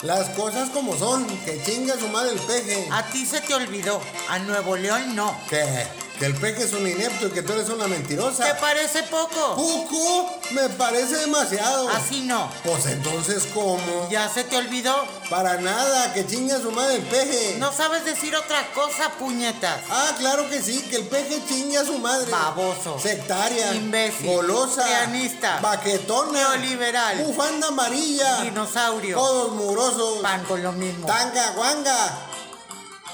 Las 0.00 0.30
cosas 0.30 0.70
como 0.70 0.96
son, 0.96 1.26
que 1.44 1.62
chinga 1.62 1.98
su 1.98 2.08
madre 2.08 2.32
el 2.32 2.40
peje. 2.40 2.88
A 2.90 3.02
ti 3.10 3.26
se 3.26 3.42
te 3.42 3.52
olvidó. 3.54 4.00
A 4.30 4.38
Nuevo 4.38 4.74
León 4.76 5.14
no. 5.14 5.38
¿Qué? 5.50 5.86
Que 6.22 6.26
el 6.26 6.36
peje 6.36 6.62
es 6.62 6.72
un 6.72 6.86
inepto 6.86 7.26
y 7.26 7.30
que 7.30 7.42
tú 7.42 7.52
eres 7.52 7.68
una 7.68 7.86
¿Te 7.86 7.90
mentirosa. 7.90 8.56
parece 8.60 9.02
poco? 9.02 9.56
Poco, 9.56 10.30
me 10.52 10.68
parece 10.68 11.16
demasiado. 11.16 11.88
Así 11.88 12.20
no. 12.20 12.48
Pues 12.62 12.86
entonces, 12.86 13.48
¿cómo? 13.52 14.08
¿Ya 14.08 14.28
se 14.28 14.44
te 14.44 14.56
olvidó? 14.56 14.94
Para 15.28 15.56
nada, 15.60 16.14
que 16.14 16.24
chinga 16.24 16.60
su 16.60 16.70
madre 16.70 16.94
el 16.98 17.02
peje. 17.02 17.56
No 17.58 17.72
sabes 17.72 18.04
decir 18.04 18.36
otra 18.36 18.72
cosa, 18.72 19.10
puñetas. 19.18 19.80
Ah, 19.90 20.14
claro 20.16 20.48
que 20.48 20.62
sí, 20.62 20.82
que 20.82 20.98
el 20.98 21.08
peje 21.08 21.42
chingue 21.48 21.78
a 21.78 21.84
su 21.84 21.98
madre. 21.98 22.30
Baboso. 22.30 23.00
Sectaria. 23.00 23.74
Imbécil. 23.74 24.28
Golosa. 24.28 24.84
Pianista. 24.84 25.58
Baquetona. 25.58 26.38
Neoliberal. 26.38 27.18
Bufanda 27.24 27.66
amarilla. 27.66 28.42
Dinosaurio. 28.42 29.16
Codos 29.16 29.54
murosos. 29.54 30.22
Van 30.22 30.44
con 30.44 30.62
lo 30.62 30.70
mismo. 30.70 31.04
Tanga, 31.04 31.50
guanga. 31.56 32.28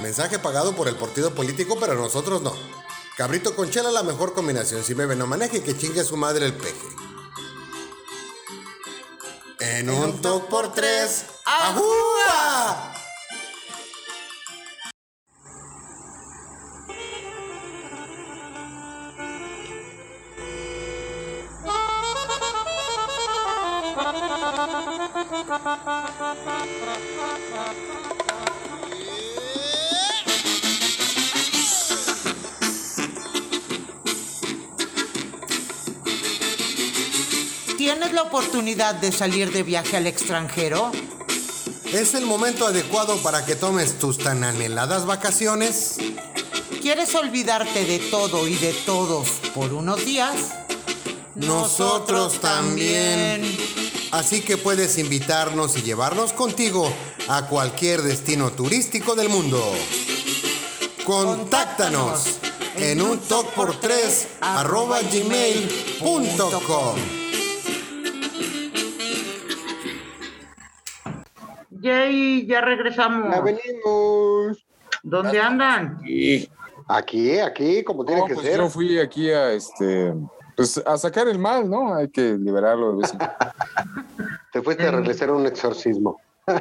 Mensaje 0.01 0.39
pagado 0.39 0.77
por 0.77 0.89
el 0.89 0.97
partido 0.97 1.35
político, 1.35 1.79
pero 1.81 1.95
nosotros 1.95 2.43
no. 2.43 2.53
Cabrito 3.19 3.57
con 3.57 3.69
chela 3.69 3.91
la 3.91 4.05
mejor 4.05 4.33
combinación. 4.33 4.85
Si 4.85 4.95
bebe 4.95 5.17
no 5.17 5.27
maneje, 5.27 5.61
que 5.61 5.77
chingue 5.77 6.03
a 6.03 6.05
su 6.05 6.17
madre 6.17 6.47
el 6.47 6.55
peje. 6.55 6.87
En 9.59 9.91
un 9.91 10.23
toc 10.23 10.49
por 10.49 10.73
tres. 10.73 11.25
¡Ajúa! 11.45 12.78
Oportunidad 38.39 38.95
de 38.95 39.11
salir 39.11 39.51
de 39.51 39.65
viaje 39.65 39.97
al 39.97 40.07
extranjero? 40.07 40.93
¿Es 41.93 42.15
el 42.15 42.25
momento 42.25 42.69
adecuado 42.69 43.17
para 43.17 43.45
que 43.45 43.57
tomes 43.57 43.99
tus 43.99 44.17
tan 44.17 44.45
anheladas 44.45 45.07
vacaciones? 45.07 45.97
¿Quieres 46.81 47.17
olvidarte 47.17 47.85
de 47.85 47.99
todo 47.99 48.47
y 48.47 48.55
de 48.55 48.73
todos 48.87 49.29
por 49.57 49.73
unos 49.73 50.05
días? 50.05 50.37
Nosotros 51.35 52.41
también. 52.41 53.43
Así 54.13 54.41
que 54.41 54.57
puedes 54.57 54.99
invitarnos 54.99 55.77
y 55.77 55.83
llevarnos 55.83 56.33
contigo 56.33 56.93
a 57.27 57.47
cualquier 57.47 58.03
destino 58.03 58.53
turístico 58.53 59.17
del 59.17 59.31
mundo. 59.31 59.61
Contáctanos 61.05 62.39
en 62.77 63.03
un 63.03 63.19
talk 63.19 63.53
por 63.55 63.81
tres 63.81 64.29
arroba 64.41 65.01
gmail.com. 65.03 65.99
Yay, 72.09 72.47
ya 72.47 72.55
Ya 72.55 72.61
regresamos. 72.63 73.45
venimos. 73.45 74.67
¿Dónde 75.03 75.41
andan? 75.41 76.01
Y 76.07 76.49
Aquí, 76.91 77.39
aquí, 77.39 77.85
como 77.85 78.03
tiene 78.05 78.23
no, 78.23 78.27
que 78.27 78.35
pues 78.35 78.47
ser. 78.47 78.57
yo 78.57 78.69
fui 78.71 78.99
aquí 78.99 79.31
a 79.31 79.53
este 79.53 80.15
pues 80.57 80.79
a 80.79 80.97
sacar 80.97 81.29
el 81.29 81.39
mal, 81.39 81.69
¿no? 81.69 81.95
Hay 81.95 82.09
que 82.09 82.33
liberarlo 82.39 82.93
de 82.93 83.03
vez 83.03 83.13
en 83.13 83.19
cuando. 83.19 83.37
Te 84.53 84.63
fuiste 84.63 84.87
a 84.87 84.91
realizar 84.93 85.31
un 85.31 85.47
exorcismo. 85.47 86.19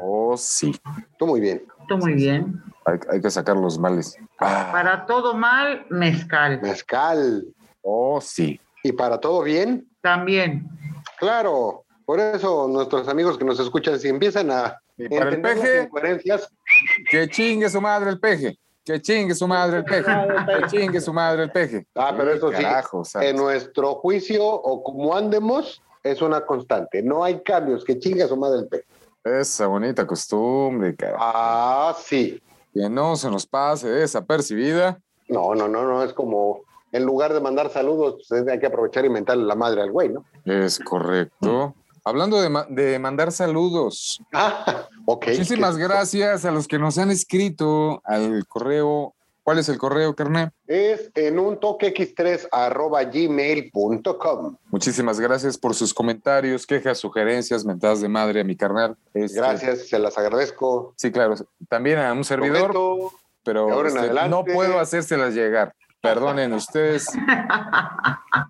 Oh, 0.00 0.36
sí. 0.38 0.74
Tú 1.18 1.26
muy 1.26 1.40
bien. 1.40 1.62
Tú 1.86 1.98
muy 1.98 2.14
bien. 2.14 2.62
Hay, 2.86 2.98
hay 3.10 3.20
que 3.20 3.30
sacar 3.30 3.56
los 3.56 3.78
males. 3.78 4.16
Ah, 4.38 4.70
Para 4.72 5.04
todo 5.06 5.34
mal, 5.34 5.84
mezcal. 5.90 6.60
Mezcal. 6.62 7.44
oh, 7.82 8.20
sí. 8.22 8.58
Y 8.82 8.92
para 8.92 9.18
todo 9.20 9.42
bien, 9.42 9.86
También. 10.00 10.66
claro. 11.18 11.81
Por 12.04 12.20
eso 12.20 12.68
nuestros 12.68 13.08
amigos 13.08 13.38
que 13.38 13.44
nos 13.44 13.58
escuchan, 13.60 13.98
si 13.98 14.08
empiezan 14.08 14.50
a 14.50 14.80
el 14.98 15.12
entender 15.12 15.56
las 15.56 15.64
peje, 15.64 15.82
incoherencias, 15.82 16.48
que 17.10 17.28
chingue 17.28 17.68
su 17.68 17.80
madre 17.80 18.10
el 18.10 18.20
peje. 18.20 18.58
Que 18.84 19.00
chingue 19.00 19.34
su 19.34 19.46
madre 19.46 19.78
el 19.78 19.84
peje. 19.84 20.10
Que 20.46 20.66
chingue 20.66 21.00
su 21.00 21.12
madre 21.12 21.44
el 21.44 21.50
peje. 21.52 21.86
Ah, 21.94 22.12
pero 22.16 22.32
eso 22.32 22.50
sí, 22.50 22.62
Carajo, 22.62 23.02
en 23.20 23.36
nuestro 23.36 23.94
juicio 23.94 24.44
o 24.44 24.82
como 24.82 25.16
andemos, 25.16 25.80
es 26.02 26.20
una 26.20 26.44
constante. 26.44 27.00
No 27.02 27.22
hay 27.22 27.40
cambios. 27.42 27.84
Que 27.84 27.98
chinga 27.98 28.26
su 28.26 28.36
madre 28.36 28.60
el 28.60 28.68
peje. 28.68 28.84
Esa 29.22 29.68
bonita 29.68 30.04
costumbre, 30.04 30.96
cara. 30.96 31.16
Ah, 31.20 31.96
sí. 32.04 32.42
Que 32.74 32.88
no 32.88 33.14
se 33.14 33.30
nos 33.30 33.46
pase 33.46 33.88
desapercibida. 33.88 34.98
No, 35.28 35.54
no, 35.54 35.68
no, 35.68 35.84
no. 35.84 36.02
Es 36.02 36.12
como 36.12 36.62
en 36.90 37.04
lugar 37.04 37.32
de 37.32 37.40
mandar 37.40 37.70
saludos, 37.70 38.26
pues, 38.28 38.46
hay 38.48 38.58
que 38.58 38.66
aprovechar 38.66 39.04
y 39.04 39.10
mentarle 39.10 39.44
la 39.44 39.54
madre 39.54 39.82
al 39.82 39.92
güey, 39.92 40.08
¿no? 40.08 40.24
Es 40.44 40.78
correcto. 40.78 41.74
Hablando 42.04 42.40
de, 42.42 42.64
de 42.82 42.98
mandar 42.98 43.30
saludos, 43.32 44.20
Ah, 44.32 44.86
ok. 45.06 45.26
muchísimas 45.28 45.76
¿Qué- 45.76 45.82
gracias 45.82 46.44
a 46.44 46.50
los 46.50 46.66
que 46.66 46.78
nos 46.78 46.98
han 46.98 47.10
escrito 47.10 48.00
al 48.04 48.46
correo. 48.46 49.14
¿Cuál 49.44 49.58
es 49.58 49.68
el 49.68 49.76
correo, 49.76 50.14
carnal? 50.14 50.52
Es 50.68 51.10
en 51.16 51.40
un 51.40 51.58
toque 51.58 51.92
x3 51.92 52.46
arroba 52.52 53.02
gmail.com. 53.02 54.56
Muchísimas 54.70 55.18
gracias 55.18 55.58
por 55.58 55.74
sus 55.74 55.92
comentarios, 55.92 56.64
quejas, 56.64 56.98
sugerencias, 56.98 57.64
mentadas 57.64 58.00
de 58.00 58.08
madre 58.08 58.40
a 58.42 58.44
mi 58.44 58.56
carnal. 58.56 58.96
Este, 59.12 59.38
Gracias, 59.38 59.88
se 59.88 59.98
las 59.98 60.16
agradezco. 60.16 60.94
Sí, 60.96 61.10
claro. 61.10 61.34
También 61.68 61.98
a 61.98 62.12
un 62.12 62.22
servidor, 62.24 62.72
pero 63.42 63.80
en 63.80 63.86
este, 63.88 63.98
adelante. 63.98 64.30
no 64.30 64.44
puedo 64.44 64.78
hacérselas 64.78 65.34
llegar. 65.34 65.74
Perdonen 66.00 66.52
ustedes. 66.52 67.06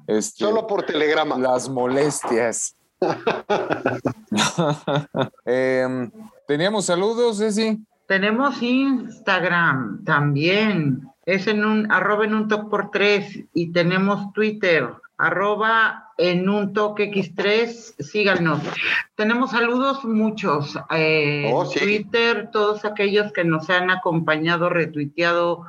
Este, 0.07 0.45
solo 0.45 0.67
por 0.67 0.85
telegrama. 0.85 1.39
las 1.39 1.69
molestias. 1.69 2.77
Em, 5.45 6.11
Teníamos 6.47 6.87
saludos, 6.87 7.39
Ceci. 7.39 7.79
Tenemos 8.07 8.61
Instagram 8.63 10.05
también. 10.05 11.09
Es 11.25 11.47
en 11.47 11.65
un 11.65 11.91
arroba 11.91 12.25
en 12.25 12.35
un 12.35 12.49
toque 12.49 12.69
por 12.69 12.91
tres. 12.91 13.39
Y 13.55 13.73
tenemos 13.73 14.33
Twitter, 14.33 14.89
arroba 15.19 16.09
en 16.19 16.49
un 16.49 16.73
toque 16.73 17.11
x3. 17.11 17.67
Síganos. 18.03 18.61
Tenemos 19.15 19.53
saludos 19.53 20.05
muchos. 20.05 20.77
eh, 20.91 21.49
Oh, 21.53 21.65
sí. 21.65 21.79
Twitter, 21.81 22.51
todos 22.53 22.85
aquellos 22.85 23.33
que 23.33 23.45
nos 23.45 23.71
han 23.71 23.91
acompañado, 23.91 24.69
retuiteado, 24.69 25.65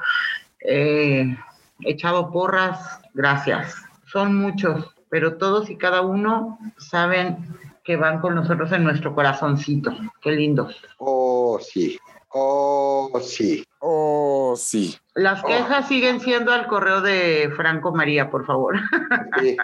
eh, 0.59 1.37
echado 1.81 2.31
porras. 2.31 2.99
Gracias. 3.13 3.75
Son 4.07 4.35
muchos, 4.35 4.92
pero 5.13 5.37
todos 5.37 5.69
y 5.69 5.75
cada 5.75 6.01
uno 6.01 6.57
saben 6.75 7.37
que 7.83 7.97
van 7.97 8.19
con 8.19 8.33
nosotros 8.33 8.71
en 8.71 8.83
nuestro 8.83 9.13
corazoncito. 9.13 9.95
Qué 10.19 10.31
lindos. 10.31 10.75
Oh, 10.97 11.59
sí. 11.61 11.99
Oh, 12.29 13.11
sí. 13.21 13.63
Oh, 13.85 14.55
sí. 14.55 14.97
Las 15.13 15.43
quejas 15.43 15.89
siguen 15.89 16.21
siendo 16.21 16.53
al 16.53 16.67
correo 16.67 17.01
de 17.01 17.51
Franco 17.57 17.91
María, 17.91 18.31
por 18.31 18.45
favor. 18.45 18.75
Sí. 19.41 19.57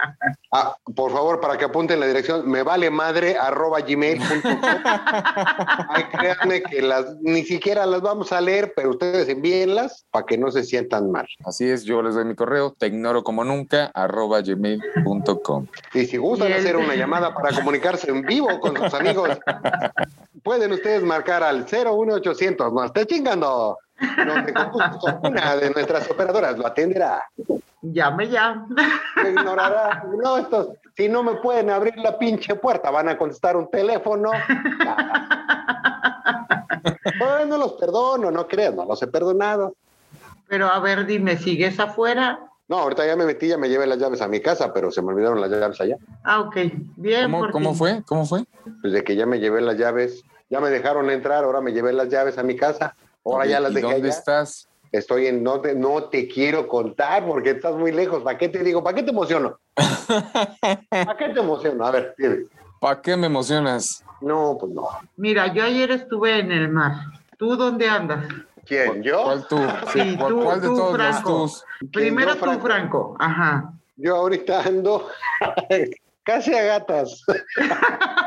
Ah, 0.52 0.76
por 0.96 1.12
favor, 1.12 1.40
para 1.40 1.56
que 1.56 1.64
apunten 1.64 2.00
la 2.00 2.06
dirección, 2.06 2.50
me 2.50 2.64
vale 2.64 2.90
madre 2.90 3.36
arroba 3.38 3.80
gmail.com. 3.80 4.60
Ay, 5.88 6.04
créanme 6.10 6.60
que 6.62 6.82
las 6.82 7.14
ni 7.20 7.44
siquiera 7.44 7.86
las 7.86 8.02
vamos 8.02 8.32
a 8.32 8.40
leer, 8.40 8.72
pero 8.74 8.90
ustedes 8.90 9.28
envíenlas 9.28 10.06
para 10.10 10.26
que 10.26 10.36
no 10.36 10.50
se 10.50 10.64
sientan 10.64 11.12
mal. 11.12 11.26
Así 11.44 11.70
es, 11.70 11.84
yo 11.84 12.02
les 12.02 12.16
doy 12.16 12.24
mi 12.24 12.34
correo, 12.34 12.74
te 12.76 12.88
ignoro 12.88 13.22
como 13.22 13.44
nunca, 13.44 13.92
arroba 13.94 14.40
gmail.com. 14.40 15.66
Y 15.94 16.06
si 16.06 16.16
gustan 16.16 16.50
Y 16.50 16.54
hacer 16.54 16.76
una 16.76 16.96
llamada 16.96 17.32
para 17.32 17.54
comunicarse 17.54 18.10
en 18.10 18.22
vivo 18.22 18.58
con 18.58 18.76
sus 18.76 18.92
amigos, 18.92 19.30
pueden 20.42 20.72
ustedes 20.72 21.04
marcar 21.04 21.44
al 21.44 21.64
01800. 21.64 22.72
No 22.72 22.84
esté 22.84 23.06
chingando. 23.06 23.78
Donde 24.26 24.52
con 24.54 24.70
gusto 24.70 25.20
una 25.22 25.56
de 25.56 25.70
nuestras 25.70 26.10
operadoras 26.10 26.56
lo 26.58 26.66
atenderá. 26.66 27.22
Llame 27.82 28.28
ya. 28.28 28.66
Me 29.16 29.30
ignorará. 29.30 30.04
No, 30.22 30.38
estos, 30.38 30.68
si 30.96 31.08
no 31.08 31.22
me 31.22 31.36
pueden 31.36 31.70
abrir 31.70 31.96
la 31.96 32.18
pinche 32.18 32.54
puerta, 32.54 32.90
van 32.90 33.08
a 33.08 33.16
contestar 33.16 33.56
un 33.56 33.70
teléfono. 33.70 34.32
Ay, 37.22 37.46
no 37.46 37.58
los 37.58 37.72
perdono, 37.74 38.30
no 38.30 38.46
creas, 38.46 38.74
no 38.74 38.84
los 38.84 39.02
he 39.02 39.06
perdonado. 39.06 39.74
Pero 40.48 40.66
a 40.66 40.78
ver, 40.80 41.06
dime, 41.06 41.36
¿sigues 41.36 41.78
afuera? 41.78 42.40
No, 42.68 42.78
ahorita 42.78 43.06
ya 43.06 43.16
me 43.16 43.24
metí, 43.24 43.48
ya 43.48 43.58
me 43.58 43.68
llevé 43.68 43.86
las 43.86 43.98
llaves 43.98 44.22
a 44.22 44.28
mi 44.28 44.40
casa, 44.40 44.72
pero 44.72 44.90
se 44.90 45.02
me 45.02 45.08
olvidaron 45.08 45.40
las 45.40 45.50
llaves 45.50 45.80
allá. 45.80 45.96
Ah, 46.22 46.40
ok. 46.40 46.56
Bien. 46.96 47.30
¿Cómo, 47.30 47.50
cómo 47.50 47.74
fue? 47.74 48.02
¿Cómo 48.06 48.26
fue? 48.26 48.44
Desde 48.82 49.02
que 49.02 49.16
ya 49.16 49.26
me 49.26 49.40
llevé 49.40 49.60
las 49.60 49.76
llaves, 49.76 50.24
ya 50.48 50.60
me 50.60 50.70
dejaron 50.70 51.10
entrar, 51.10 51.44
ahora 51.44 51.60
me 51.60 51.72
llevé 51.72 51.92
las 51.92 52.08
llaves 52.08 52.38
a 52.38 52.42
mi 52.42 52.56
casa. 52.56 52.94
Ahora 53.24 53.46
ya 53.46 53.60
las 53.60 53.72
¿Y 53.72 53.74
dejé 53.76 53.86
dónde 53.86 54.08
allá. 54.08 54.18
estás? 54.18 54.68
Estoy 54.92 55.26
en, 55.28 55.42
no 55.42 55.60
te, 55.60 55.74
no 55.74 56.04
te 56.04 56.26
quiero 56.26 56.66
contar 56.66 57.24
porque 57.26 57.50
estás 57.50 57.74
muy 57.76 57.92
lejos. 57.92 58.22
¿Para 58.22 58.36
qué 58.38 58.48
te 58.48 58.64
digo? 58.64 58.82
¿Para 58.82 58.96
qué 58.96 59.02
te 59.04 59.10
emociono? 59.10 59.58
¿Para 60.90 61.16
qué 61.16 61.28
te 61.28 61.40
emociono? 61.40 61.86
A 61.86 61.90
ver, 61.92 62.14
dime. 62.18 62.46
¿Para 62.80 63.00
qué 63.00 63.16
me 63.16 63.26
emocionas? 63.26 64.02
No, 64.20 64.56
pues 64.58 64.72
no. 64.72 64.88
Mira, 65.16 65.52
yo 65.52 65.62
ayer 65.64 65.90
estuve 65.92 66.38
en 66.40 66.50
el 66.50 66.68
mar. 66.70 66.94
¿Tú 67.38 67.56
dónde 67.56 67.88
andas? 67.88 68.24
¿Quién? 68.66 69.02
¿Yo? 69.02 69.22
¿Cuál 69.24 69.46
tú? 69.48 69.58
Sí, 69.92 70.16
¿Cuál, 70.18 70.32
tú, 70.32 70.42
cuál 70.42 70.60
de 70.60 70.66
tú, 70.68 70.76
todos 70.76 70.94
Franco. 70.96 71.30
los 71.30 71.52
tus? 71.78 71.90
Primero 71.92 72.30
yo, 72.34 72.38
tú, 72.38 72.44
Franco? 72.44 72.62
Franco. 72.66 73.16
Ajá. 73.18 73.72
Yo 73.96 74.16
ahorita 74.16 74.62
ando 74.62 75.08
casi 76.24 76.54
a 76.54 76.62
gatas. 76.64 77.22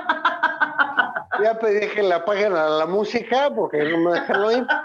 ya 1.43 1.59
pedí 1.59 1.87
que 1.87 2.01
la 2.01 2.15
apaguen 2.17 2.55
a 2.55 2.67
la 2.67 2.85
música 2.85 3.49
porque 3.53 3.83
no 3.83 3.97
me 3.99 4.19
dejan 4.19 4.41
oír. 4.41 4.65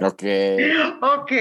Ok. 0.00 0.22
Ok. 1.00 1.32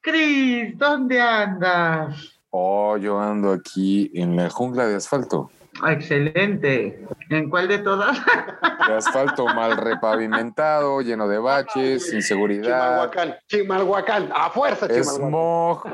Cris, 0.00 0.78
¿dónde 0.78 1.20
andas? 1.20 2.38
Oh, 2.50 2.96
yo 2.96 3.20
ando 3.20 3.52
aquí 3.52 4.10
en 4.14 4.36
la 4.36 4.48
jungla 4.48 4.86
de 4.86 4.94
asfalto. 4.96 5.50
Excelente. 5.86 7.04
¿En 7.30 7.50
cuál 7.50 7.68
de 7.68 7.78
todas? 7.78 8.16
De 8.88 8.94
asfalto 8.96 9.46
mal 9.46 9.76
repavimentado, 9.76 11.00
lleno 11.02 11.28
de 11.28 11.38
baches, 11.38 12.12
inseguridad, 12.12 12.64
Chimalhuacán, 12.64 13.36
Chimalhuacán, 13.46 14.30
a 14.34 14.50
fuerza, 14.50 14.88
Chimalhuacán. 14.88 15.28
smog. 15.28 15.84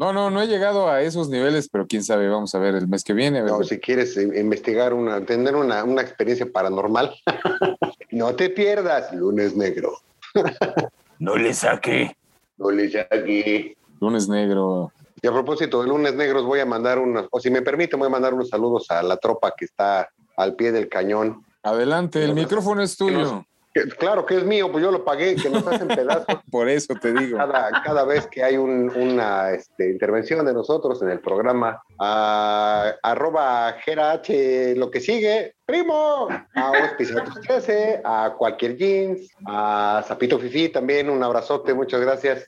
No, 0.00 0.14
no, 0.14 0.30
no 0.30 0.40
he 0.40 0.46
llegado 0.46 0.88
a 0.88 1.02
esos 1.02 1.28
niveles, 1.28 1.68
pero 1.68 1.86
quién 1.86 2.02
sabe, 2.02 2.26
vamos 2.26 2.54
a 2.54 2.58
ver 2.58 2.74
el 2.74 2.88
mes 2.88 3.04
que 3.04 3.12
viene. 3.12 3.42
No, 3.42 3.62
si 3.62 3.78
quieres 3.78 4.16
eh, 4.16 4.40
investigar 4.40 4.94
una, 4.94 5.26
tener 5.26 5.54
una, 5.54 5.84
una 5.84 6.00
experiencia 6.00 6.50
paranormal, 6.50 7.14
no 8.10 8.34
te 8.34 8.48
pierdas, 8.48 9.12
lunes 9.12 9.54
negro. 9.54 9.92
No 11.18 11.36
le 11.36 11.52
saqué. 11.52 12.16
No 12.56 12.70
le 12.70 13.06
aquí. 13.10 13.76
Lunes 14.00 14.26
negro. 14.26 14.90
Y 15.20 15.26
a 15.26 15.32
propósito 15.32 15.82
de 15.82 15.88
lunes 15.88 16.14
negros, 16.14 16.46
voy 16.46 16.60
a 16.60 16.64
mandar 16.64 16.98
unos, 16.98 17.28
o 17.30 17.38
si 17.38 17.50
me 17.50 17.60
permite, 17.60 17.94
voy 17.94 18.06
a 18.06 18.10
mandar 18.10 18.32
unos 18.32 18.48
saludos 18.48 18.90
a 18.90 19.02
la 19.02 19.18
tropa 19.18 19.52
que 19.54 19.66
está 19.66 20.08
al 20.38 20.54
pie 20.54 20.72
del 20.72 20.88
cañón. 20.88 21.44
Adelante, 21.62 22.24
el 22.24 22.32
micrófono 22.32 22.80
es 22.80 22.96
tuyo. 22.96 23.44
Que- 23.72 23.82
claro 23.88 24.26
que 24.26 24.36
es 24.36 24.44
mío, 24.44 24.70
pues 24.72 24.82
yo 24.82 24.90
lo 24.90 25.04
pagué, 25.04 25.36
que 25.36 25.48
nos 25.48 25.64
hacen 25.66 25.86
pedazos 25.88 26.26
Por 26.50 26.68
eso 26.68 26.94
te 27.00 27.12
digo. 27.12 27.38
cada, 27.38 27.70
cada 27.82 28.04
vez 28.04 28.26
que 28.26 28.42
hay 28.42 28.56
un- 28.56 28.90
una 28.96 29.50
este, 29.52 29.90
intervención 29.90 30.44
de 30.44 30.52
nosotros 30.52 31.00
en 31.02 31.10
el 31.10 31.20
programa. 31.20 31.80
A, 31.98 32.94
arroba 33.02 33.72
Gera 33.84 34.12
H, 34.12 34.74
lo 34.76 34.90
que 34.90 35.00
sigue, 35.00 35.54
primo, 35.64 36.28
a 36.54 36.70
Hospiciatos 36.84 37.40
13, 37.42 38.00
a 38.04 38.34
cualquier 38.36 38.76
jeans, 38.76 39.30
a 39.46 40.02
Zapito 40.06 40.38
Fifi 40.38 40.70
también, 40.70 41.08
un 41.08 41.22
abrazote, 41.22 41.72
muchas 41.74 42.00
gracias. 42.00 42.46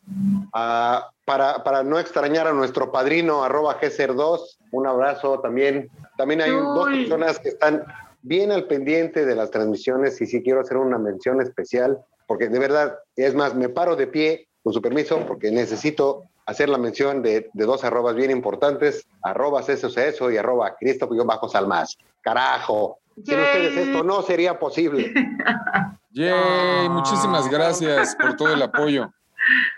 A- 0.52 1.08
para, 1.24 1.62
para 1.62 1.84
no 1.84 2.00
extrañar 2.00 2.48
a 2.48 2.52
nuestro 2.52 2.90
padrino, 2.90 3.44
arroba 3.44 3.78
G02, 3.80 4.40
un 4.72 4.86
abrazo 4.88 5.38
también. 5.38 5.88
También 6.16 6.42
hay 6.42 6.50
un- 6.50 6.74
dos 6.74 6.88
Uy. 6.88 7.02
personas 7.06 7.38
que 7.38 7.50
están 7.50 7.84
bien 8.22 8.52
al 8.52 8.66
pendiente 8.66 9.26
de 9.26 9.34
las 9.34 9.50
transmisiones 9.50 10.20
y 10.20 10.26
sí 10.26 10.42
quiero 10.42 10.60
hacer 10.60 10.76
una 10.76 10.98
mención 10.98 11.40
especial, 11.40 11.98
porque 12.26 12.48
de 12.48 12.58
verdad, 12.58 12.98
es 13.16 13.34
más, 13.34 13.54
me 13.54 13.68
paro 13.68 13.96
de 13.96 14.06
pie, 14.06 14.48
con 14.62 14.72
su 14.72 14.80
permiso, 14.80 15.24
porque 15.26 15.50
necesito 15.50 16.22
hacer 16.46 16.68
la 16.68 16.78
mención 16.78 17.22
de, 17.22 17.50
de 17.52 17.64
dos 17.64 17.84
arrobas 17.84 18.14
bien 18.14 18.30
importantes, 18.30 19.06
arrobas 19.22 19.68
eso, 19.68 19.88
eso 20.00 20.30
y 20.30 20.36
arroba 20.36 20.76
Cristo-Bajo 20.78 21.48
Salmas. 21.48 21.98
Carajo, 22.20 22.98
sin 23.16 23.24
Yay. 23.24 23.44
ustedes 23.44 23.76
esto 23.88 24.04
no 24.04 24.22
sería 24.22 24.58
posible. 24.58 25.12
Yay, 26.10 26.88
muchísimas 26.88 27.50
gracias 27.50 28.14
por 28.16 28.36
todo 28.36 28.54
el 28.54 28.62
apoyo. 28.62 29.10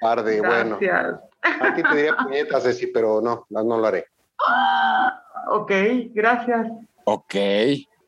Tarde, 0.01 0.41
bueno. 0.41 0.79
Gracias. 0.81 1.21
A 1.43 1.75
ti 1.75 1.83
te 1.83 1.97
diría 1.97 2.17
puñetas, 2.23 2.63
Ceci, 2.63 2.89
pero 2.89 3.21
no, 3.21 3.47
no, 3.49 3.65
no 3.65 3.79
lo 3.79 3.87
haré. 3.87 4.07
Ok, 5.49 5.71
gracias. 6.13 6.69
Ok. 7.05 7.35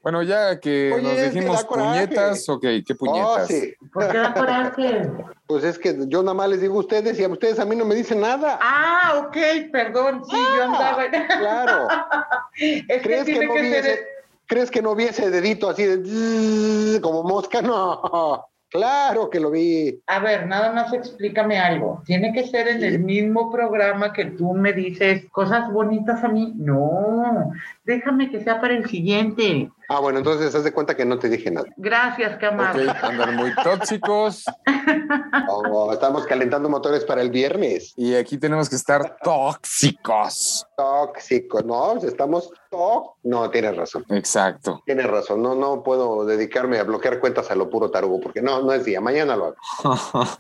Bueno, 0.07 0.23
ya 0.23 0.61
que 0.61 0.93
Oye, 0.95 1.03
nos 1.03 1.13
que 1.15 1.31
dijimos 1.31 1.63
da 1.63 1.67
coraje. 1.67 2.07
puñetas, 2.07 2.49
ok, 2.49 2.61
¿qué 2.63 2.93
Oh, 2.93 2.97
puñetas? 2.97 3.47
sí. 3.49 3.75
¿Por 3.93 4.09
qué 4.09 4.19
da 4.19 4.35
coraje? 4.35 5.11
Pues 5.49 5.65
es 5.65 5.81
que 5.81 5.97
yo 6.07 6.23
nada 6.23 6.33
más 6.35 6.49
les 6.49 6.61
digo 6.61 6.77
a 6.77 6.79
ustedes 6.79 7.19
y 7.19 7.25
a 7.25 7.29
ustedes 7.29 7.59
a 7.59 7.65
mí 7.65 7.75
no 7.75 7.85
me 7.85 7.97
dicen 7.97 8.21
nada. 8.21 8.57
Ah, 8.63 9.25
ok, 9.27 9.37
perdón, 9.73 10.23
sí, 10.31 10.37
yo 10.37 10.63
andaba. 10.63 11.03
Claro. 11.11 11.89
Es 12.57 12.85
que 12.87 13.01
¿Crees 13.03 13.25
que, 13.25 13.33
tiene 13.33 13.47
no 13.49 13.55
que 13.55 13.61
vi 13.63 13.69
ser. 13.71 13.85
ese, 13.85 14.01
¿Crees 14.47 14.71
que 14.71 14.81
no 14.83 14.95
vi 14.95 15.05
ese 15.07 15.29
dedito 15.29 15.69
así 15.69 15.83
de 15.83 15.97
zzzz, 16.05 17.01
como 17.01 17.25
mosca? 17.25 17.61
No. 17.61 18.47
Claro 18.71 19.29
que 19.31 19.41
lo 19.41 19.51
vi. 19.51 20.01
A 20.07 20.19
ver, 20.21 20.47
nada 20.47 20.73
más 20.73 20.93
explícame 20.93 21.59
algo. 21.59 22.03
¿Tiene 22.07 22.33
que 22.33 22.47
ser 22.47 22.69
en 22.69 22.83
el 22.85 22.99
mismo 23.01 23.51
programa 23.51 24.13
que 24.13 24.25
tú 24.27 24.55
me 24.55 24.73
dices 24.73 25.25
cosas 25.33 25.71
bonitas 25.73 26.23
a 26.25 26.29
mí? 26.29 26.53
No, 26.57 27.51
déjame 27.85 28.31
que 28.31 28.41
sea 28.43 28.61
para 28.61 28.75
el 28.75 28.89
siguiente. 28.89 29.71
Ah, 29.89 30.01
bueno, 30.01 30.19
entonces 30.19 30.55
haz 30.55 30.65
de 30.65 30.73
cuenta 30.73 30.97
que 30.97 31.05
no 31.05 31.19
te 31.19 31.29
dije 31.29 31.51
nada. 31.51 31.67
Gracias, 31.77 32.39
qué 32.39 32.47
Ok, 32.49 32.53
amable. 32.55 32.91
andan 33.03 33.37
muy 33.37 33.55
tóxicos 33.63 34.45
Oh, 35.49 35.93
estamos 35.93 36.27
calentando 36.27 36.69
motores 36.69 37.05
para 37.05 37.23
el 37.23 37.31
viernes. 37.31 37.93
y 37.97 38.15
aquí 38.15 38.37
tenemos 38.39 38.69
que 38.69 38.77
estar 38.77 39.17
tóxicos. 39.23 40.67
Tóxico, 40.77 41.61
no, 41.63 41.97
estamos 41.99 42.51
tó. 42.71 43.17
No, 43.23 43.49
tienes 43.51 43.77
razón. 43.77 44.05
Exacto. 44.11 44.83
Tienes 44.87 45.07
razón. 45.07 45.43
No, 45.43 45.55
no 45.55 45.83
puedo 45.83 46.25
dedicarme 46.27 46.79
a 46.79 46.85
bloquear 46.85 47.21
cuentas 47.21 47.51
a 47.51 47.55
lo 47.55 47.71
puro 47.71 47.91
tarugo, 47.91 48.21
porque 48.21 48.43
no, 48.43 48.63
no 48.63 48.73
es 48.73 48.85
día. 48.85 49.01
Mañana 49.01 49.37
lo 49.37 49.47
hago. 49.47 49.57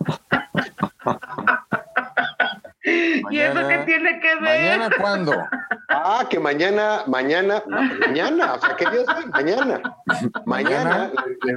¿Y 3.30 3.38
eso 3.40 3.66
qué 3.68 3.78
tiene 3.84 4.20
que 4.20 4.34
ver? 4.36 4.78
¿Mañana 4.78 4.90
cuándo? 5.01 5.32
Ah, 6.05 6.26
que 6.28 6.38
mañana, 6.38 7.03
mañana, 7.07 7.62
no, 7.66 7.80
mañana, 8.07 8.55
o 8.55 8.61
sea, 8.61 8.76
¿qué 8.76 8.84
día 8.90 9.01
es 9.03 9.09
hoy? 9.09 9.24
Mañana. 9.32 9.80
Mañana, 10.44 11.11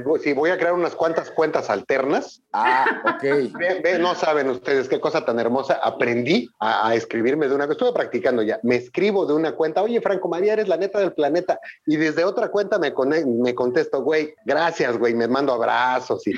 voy- 0.04 0.20
sí, 0.20 0.32
voy 0.32 0.50
a 0.50 0.56
crear 0.56 0.72
unas 0.72 0.94
cuantas 0.94 1.30
cuentas 1.30 1.68
alternas. 1.70 2.42
Ah, 2.52 2.84
ok. 3.04 3.22
Ve, 3.22 3.80
ve, 3.84 3.98
no 3.98 4.14
saben 4.14 4.48
ustedes 4.48 4.88
qué 4.88 4.98
cosa 5.00 5.24
tan 5.24 5.38
hermosa. 5.38 5.78
Aprendí 5.82 6.48
a, 6.58 6.88
a 6.88 6.94
escribirme 6.94 7.48
de 7.48 7.54
una, 7.54 7.64
estuve 7.64 7.92
practicando 7.92 8.42
ya. 8.42 8.58
Me 8.62 8.76
escribo 8.76 9.26
de 9.26 9.34
una 9.34 9.52
cuenta, 9.52 9.82
oye, 9.82 10.00
Franco 10.00 10.28
María, 10.28 10.54
eres 10.54 10.68
la 10.68 10.76
neta 10.76 10.98
del 10.98 11.12
planeta. 11.12 11.58
Y 11.86 11.96
desde 11.96 12.24
otra 12.24 12.48
cuenta 12.48 12.78
me, 12.78 12.92
me 13.26 13.54
contesto, 13.54 14.02
güey, 14.02 14.34
gracias, 14.44 14.96
güey, 14.98 15.14
me 15.14 15.28
mando 15.28 15.52
abrazos. 15.52 16.26
Y, 16.26 16.32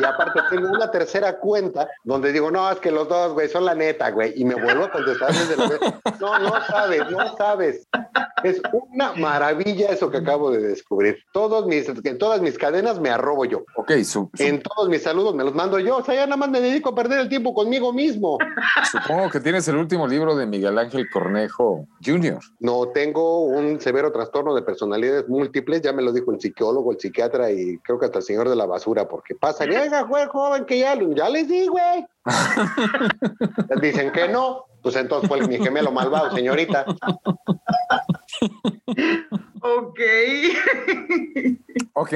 y 0.00 0.04
aparte 0.04 0.40
tengo 0.50 0.68
una 0.70 0.90
tercera 0.90 1.38
cuenta 1.38 1.88
donde 2.04 2.32
digo, 2.32 2.50
no, 2.50 2.70
es 2.70 2.78
que 2.78 2.90
los 2.90 3.08
dos, 3.08 3.32
güey, 3.32 3.48
son 3.48 3.64
la 3.64 3.74
neta, 3.74 4.10
güey. 4.10 4.32
Y 4.36 4.44
me 4.44 4.54
vuelvo 4.54 4.84
a 4.84 4.90
contestar 4.90 5.32
desde 5.32 5.56
la 5.56 6.00
No, 6.20 6.38
no 6.38 6.52
sabes, 6.66 7.10
no 7.10 7.36
sabes. 7.36 7.47
Es 8.44 8.60
una 8.72 9.12
maravilla 9.14 9.88
eso 9.90 10.10
que 10.10 10.18
acabo 10.18 10.50
de 10.52 10.60
descubrir. 10.60 11.18
Todos 11.32 11.66
mis, 11.66 11.88
en 11.88 12.18
todas 12.18 12.40
mis 12.40 12.56
cadenas 12.56 13.00
me 13.00 13.10
arrobo 13.10 13.44
yo. 13.44 13.64
Ok, 13.76 13.90
su- 14.04 14.30
su- 14.32 14.42
En 14.44 14.62
todos 14.62 14.88
mis 14.88 15.02
saludos 15.02 15.34
me 15.34 15.42
los 15.42 15.54
mando 15.54 15.78
yo. 15.80 15.96
O 15.96 16.04
sea, 16.04 16.14
ya 16.14 16.24
nada 16.26 16.36
más 16.36 16.48
me 16.50 16.60
dedico 16.60 16.90
a 16.90 16.94
perder 16.94 17.18
el 17.20 17.28
tiempo 17.28 17.52
conmigo 17.52 17.92
mismo. 17.92 18.38
supongo 18.92 19.28
que 19.30 19.40
tienes 19.40 19.66
el 19.68 19.76
último 19.76 20.06
libro 20.06 20.36
de 20.36 20.46
Miguel 20.46 20.78
Ángel 20.78 21.08
Cornejo 21.10 21.86
Jr. 22.04 22.38
No 22.60 22.88
tengo 22.88 23.44
un 23.44 23.80
severo 23.80 24.12
trastorno 24.12 24.54
de 24.54 24.62
personalidades 24.62 25.28
múltiples, 25.28 25.82
ya 25.82 25.92
me 25.92 26.02
lo 26.02 26.12
dijo 26.12 26.30
el 26.32 26.40
psicólogo, 26.40 26.92
el 26.92 27.00
psiquiatra 27.00 27.50
y 27.50 27.78
creo 27.78 27.98
que 27.98 28.06
hasta 28.06 28.18
el 28.18 28.24
señor 28.24 28.48
de 28.48 28.54
la 28.56 28.66
basura, 28.66 29.08
porque 29.08 29.34
pasan, 29.34 29.72
y, 29.72 29.76
oiga, 29.76 30.02
güey, 30.02 30.26
joven, 30.28 30.64
que 30.64 30.78
ya, 30.78 30.96
ya 31.14 31.28
les 31.28 31.48
di, 31.48 31.66
güey. 31.66 32.06
Dicen 33.80 34.12
que 34.12 34.28
no, 34.28 34.64
pues 34.82 34.96
entonces 34.96 35.28
fue 35.28 35.46
mi 35.46 35.58
gemelo 35.58 35.90
malvado, 35.92 36.30
señorita. 36.34 36.84
Ok. 39.60 40.00
Ok. 41.94 42.14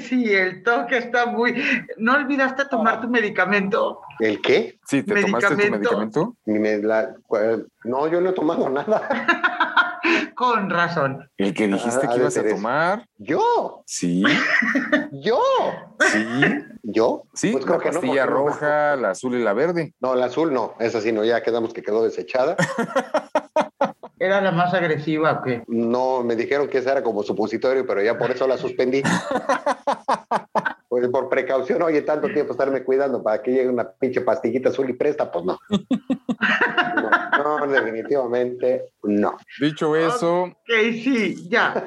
Sí, 0.00 0.32
el 0.34 0.62
toque 0.62 0.98
está 0.98 1.26
muy. 1.26 1.54
¿No 1.96 2.14
olvidaste 2.14 2.64
tomar 2.66 3.00
tu 3.00 3.08
medicamento? 3.08 4.00
¿El 4.18 4.40
qué? 4.42 4.78
Sí, 4.86 5.02
¿te 5.02 5.20
tomaste 5.22 5.48
tu 5.50 5.56
Medicamento. 5.56 5.90
medicamento? 5.90 6.36
Me 6.44 6.78
la- 6.78 7.14
cu- 7.26 7.66
no, 7.84 8.08
yo 8.08 8.20
no 8.20 8.30
he 8.30 8.32
tomado 8.32 8.68
nada. 8.68 9.08
Con 10.34 10.70
razón. 10.70 11.30
El 11.36 11.54
que 11.54 11.66
dijiste 11.68 12.06
que 12.08 12.16
ibas 12.16 12.36
a 12.36 12.46
tomar. 12.48 13.06
¿Yo? 13.18 13.82
Sí, 13.86 14.22
¿Yo? 15.12 15.40
sí, 16.00 16.26
¿Yo? 16.82 17.24
sí. 17.34 17.52
Pues 17.52 17.64
la 17.64 17.68
creo 17.78 17.80
que 17.80 17.88
no, 17.90 18.00
pastilla 18.00 18.26
no 18.26 18.30
me- 18.30 18.36
roja, 18.36 18.96
la 18.96 19.10
azul 19.10 19.34
y 19.34 19.42
la 19.42 19.52
verde. 19.54 19.94
No, 20.00 20.14
la 20.14 20.26
azul 20.26 20.52
no, 20.52 20.74
esa 20.80 21.00
sí 21.00 21.12
no, 21.12 21.24
ya 21.24 21.42
quedamos 21.42 21.72
que 21.72 21.82
quedó 21.82 22.04
desechada. 22.04 22.56
¿Era 24.18 24.40
la 24.40 24.50
más 24.50 24.72
agresiva 24.72 25.32
o 25.32 25.42
qué? 25.42 25.62
No, 25.66 26.22
me 26.22 26.36
dijeron 26.36 26.68
que 26.68 26.78
esa 26.78 26.92
era 26.92 27.02
como 27.02 27.22
supositorio, 27.22 27.86
pero 27.86 28.02
ya 28.02 28.16
por 28.16 28.30
eso 28.30 28.46
la 28.48 28.56
suspendí. 28.56 29.02
Pues 30.96 31.10
por 31.10 31.28
precaución, 31.28 31.82
oye, 31.82 32.00
tanto 32.00 32.26
tiempo 32.28 32.52
estarme 32.52 32.82
cuidando 32.82 33.22
para 33.22 33.42
que 33.42 33.50
llegue 33.50 33.68
una 33.68 33.86
pinche 33.86 34.22
pastillita 34.22 34.70
azul 34.70 34.88
y 34.88 34.94
presta, 34.94 35.30
pues 35.30 35.44
no. 35.44 35.58
No, 37.36 37.58
no, 37.58 37.66
definitivamente 37.66 38.94
no. 39.02 39.36
Dicho 39.60 39.94
eso, 39.94 40.44
Ok, 40.44 40.72
sí, 40.92 41.46
ya. 41.48 41.74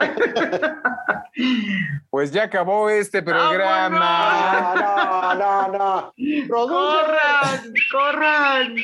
pues 2.09 2.31
ya 2.31 2.43
acabó 2.43 2.89
este 2.89 3.23
programa. 3.23 4.75
No, 4.75 5.35
no, 5.35 5.67
no, 5.67 5.77
no. 5.77 6.13
¡Corran! 6.47 7.73
¡Corran! 7.91 8.75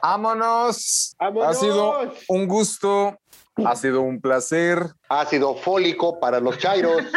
Vámonos. 0.00 1.16
Ha 1.18 1.52
sido 1.52 2.14
un 2.28 2.46
gusto, 2.46 3.18
ha 3.64 3.76
sido 3.76 4.00
un 4.02 4.20
placer. 4.20 4.94
Ácido 5.08 5.54
fólico 5.54 6.18
para 6.18 6.40
los 6.40 6.58
chairos. 6.58 7.02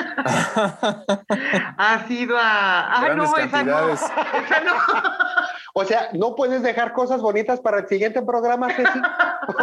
Ha 1.79 2.05
sido 2.07 2.37
a. 2.37 2.93
¡Ah, 2.95 3.01
Grandes 3.05 3.29
no! 3.29 3.37
Esa 3.37 3.45
no. 3.45 3.51
cantidades. 3.51 4.01
Esa 4.01 4.59
no. 4.61 4.73
O 5.73 5.85
sea, 5.85 6.09
¿no 6.13 6.35
puedes 6.35 6.63
dejar 6.63 6.91
cosas 6.93 7.21
bonitas 7.21 7.59
para 7.59 7.79
el 7.79 7.87
siguiente 7.87 8.21
programa, 8.23 8.67
Ceci? 8.73 8.99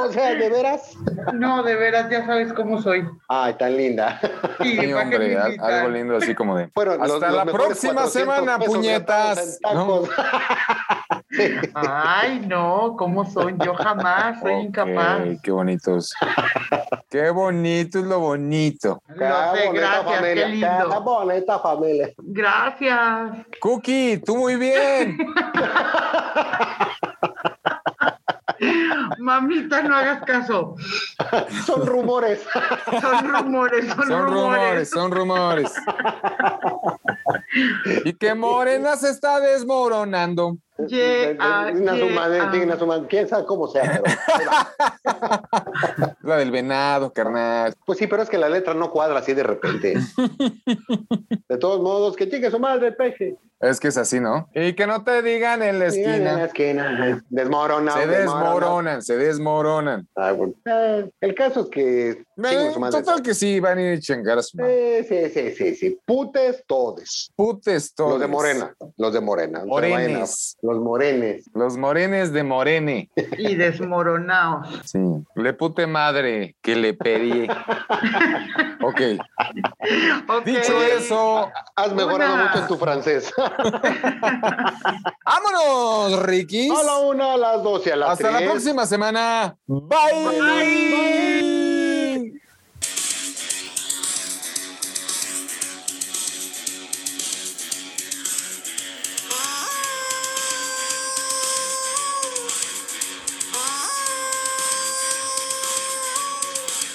O 0.00 0.12
sea, 0.12 0.34
¿de 0.34 0.48
veras? 0.48 0.92
No, 1.32 1.62
de 1.64 1.74
veras, 1.74 2.08
ya 2.08 2.24
sabes 2.24 2.52
cómo 2.52 2.80
soy. 2.80 3.04
Ay, 3.28 3.54
tan 3.54 3.76
linda. 3.76 4.20
Sí, 4.62 4.78
Sí, 4.78 4.92
¿para 4.92 5.10
qué 5.10 5.18
me 5.18 5.36
hombre, 5.36 5.58
algo 5.60 5.88
lindo 5.88 6.16
así 6.16 6.34
como 6.34 6.56
de. 6.56 6.68
Fueron 6.68 6.98
los- 6.98 7.10
Hasta 7.10 7.26
los 7.26 7.36
la 7.36 7.44
próxima 7.52 7.94
400 8.02 8.12
semana, 8.12 8.58
pesos 8.58 8.74
puñetas. 8.76 9.58
Ay, 11.74 12.44
no, 12.46 12.94
¿cómo 12.96 13.24
soy? 13.24 13.54
Yo 13.64 13.74
jamás 13.74 14.40
soy 14.40 14.54
Ok, 14.54 14.62
incapaz. 14.64 15.20
Qué 15.42 15.50
bonitos. 15.50 16.12
qué 17.10 17.30
bonito 17.30 17.98
es 17.98 18.04
lo 18.04 18.20
bonito. 18.20 19.02
Lo 19.08 19.14
Qué 19.14 19.24
sé, 19.60 19.72
gracias, 19.72 20.04
qué 20.06 20.14
familia, 20.14 20.48
lindo. 20.48 20.90
Qué 20.90 20.98
bonita 21.00 21.58
familia. 21.58 22.08
Gracias. 22.18 23.30
Cookie, 23.60 24.18
tú 24.24 24.36
muy 24.36 24.56
bien. 24.56 25.18
Mamita, 29.18 29.82
no 29.82 29.96
hagas 29.96 30.22
caso. 30.24 30.76
Son 31.66 31.86
rumores. 31.86 32.42
Son 33.00 33.34
rumores, 33.34 33.86
son, 33.88 34.06
Son 34.06 34.22
rumores, 34.26 34.90
son 34.90 35.10
rumores. 35.10 35.72
y 38.04 38.12
que 38.14 38.34
Morena 38.34 38.96
se 38.96 39.10
está 39.10 39.40
desmoronando. 39.40 40.56
Ah, 40.76 41.70
yeah, 41.72 41.96
suma 41.98 42.28
de- 42.28 42.40
tiene 42.50 42.64
una 42.66 42.76
suma- 42.78 43.06
quién 43.08 43.28
sabe 43.28 43.44
cómo 43.46 43.68
sea, 43.68 44.02
pero. 44.02 44.04
La 46.22 46.36
del 46.38 46.50
venado, 46.50 47.12
carnal. 47.12 47.74
Pues 47.86 47.98
sí, 47.98 48.06
pero 48.06 48.22
es 48.22 48.28
que 48.30 48.38
la 48.38 48.48
letra 48.48 48.74
no 48.74 48.90
cuadra 48.90 49.18
así 49.20 49.34
de 49.34 49.42
repente. 49.42 49.94
De 51.48 51.58
todos 51.58 51.80
modos, 51.80 52.16
que 52.16 52.28
chique 52.28 52.50
su 52.50 52.58
madre 52.58 52.92
peje. 52.92 53.36
Es 53.60 53.78
que 53.80 53.88
es 53.88 53.96
así, 53.96 54.20
¿no? 54.20 54.48
Y 54.54 54.74
que 54.74 54.86
no 54.86 55.04
te 55.04 55.22
digan 55.22 55.62
en 55.62 55.78
la 55.78 55.90
Sí, 55.90 56.02
en 56.02 56.24
la 56.24 56.44
esquina. 56.44 56.88
esquina. 56.90 57.24
Desmorona. 57.30 57.92
Se 57.92 58.06
desmoronan, 58.06 59.00
se 59.02 59.16
desmoronan. 59.16 60.06
Ah, 60.16 60.32
bueno. 60.32 60.52
Eh, 60.66 61.08
el 61.20 61.34
caso 61.34 61.60
es 61.60 61.66
que. 61.68 62.24
su 62.74 62.80
madre. 62.80 63.00
Total 63.00 63.22
que 63.22 63.32
sí, 63.32 63.60
van 63.60 63.78
a 63.78 63.82
ir 63.82 63.98
a 63.98 64.00
chingar 64.00 64.38
a 64.38 64.42
su 64.42 64.58
madre. 64.58 64.98
Eh, 64.98 65.04
sí, 65.04 65.30
sí, 65.32 65.50
sí, 65.54 65.74
sí. 65.76 65.98
Putes 66.04 66.64
todos. 66.66 67.30
Putes 67.36 67.94
todos. 67.94 68.12
Los 68.12 68.20
de 68.20 68.26
Morena. 68.26 68.74
Los 68.98 69.12
de 69.14 69.20
Morena. 69.20 69.64
Morenes. 69.64 70.56
Los 70.64 70.78
morenes. 70.80 71.50
Los 71.52 71.76
morenes 71.76 72.32
de 72.32 72.42
Morene. 72.42 73.10
Y 73.36 73.54
desmoronados. 73.54 74.80
Sí. 74.86 74.98
Le 75.34 75.52
pute 75.52 75.86
madre 75.86 76.56
que 76.62 76.74
le 76.74 76.94
pedí. 76.94 77.46
ok. 78.80 79.00
Ok. 80.26 80.44
Dicho 80.46 80.82
eso, 80.82 81.52
Has 81.76 81.92
mejorado 81.92 82.32
Una. 82.34 82.44
mucho 82.46 82.58
en 82.60 82.66
tu 82.66 82.78
francés. 82.78 83.30
vámonos, 85.26 86.22
Ricky. 86.22 86.70
a 86.70 86.82
la 86.82 86.96
una, 87.00 87.34
a 87.34 87.36
las 87.36 87.62
dos 87.62 87.86
y 87.86 87.90
a 87.90 87.96
las 87.96 88.08
Hasta 88.12 88.30
la 88.30 88.40
próxima 88.40 88.86
semana. 88.86 89.58
Bye. 89.66 90.40
Bye. 90.40 91.63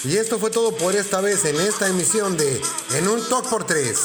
Y 0.03 0.17
esto 0.17 0.39
fue 0.39 0.49
todo 0.49 0.75
por 0.75 0.95
esta 0.95 1.19
vez 1.21 1.43
en 1.45 1.59
esta 1.59 1.87
emisión 1.87 2.37
de 2.37 2.61
En 2.93 3.07
un 3.07 3.21
Talk 3.27 3.47
por 3.49 3.65
Tres. 3.65 3.99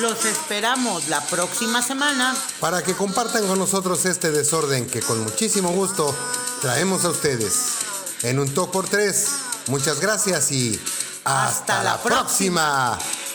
Los 0.00 0.24
esperamos 0.24 1.08
la 1.08 1.20
próxima 1.26 1.82
semana. 1.82 2.36
Para 2.60 2.82
que 2.82 2.94
compartan 2.94 3.46
con 3.48 3.58
nosotros 3.58 4.04
este 4.04 4.30
desorden 4.30 4.86
que 4.86 5.00
con 5.00 5.20
muchísimo 5.24 5.70
gusto 5.70 6.14
traemos 6.60 7.04
a 7.04 7.10
ustedes. 7.10 7.54
En 8.22 8.38
un 8.38 8.52
Talk 8.54 8.70
por 8.70 8.88
Tres. 8.88 9.26
Muchas 9.66 10.00
gracias 10.00 10.52
y 10.52 10.80
hasta, 11.24 11.46
Hasta 11.48 11.76
la 11.78 11.84
la 11.96 12.02
próxima. 12.02 12.96
próxima. 12.96 13.27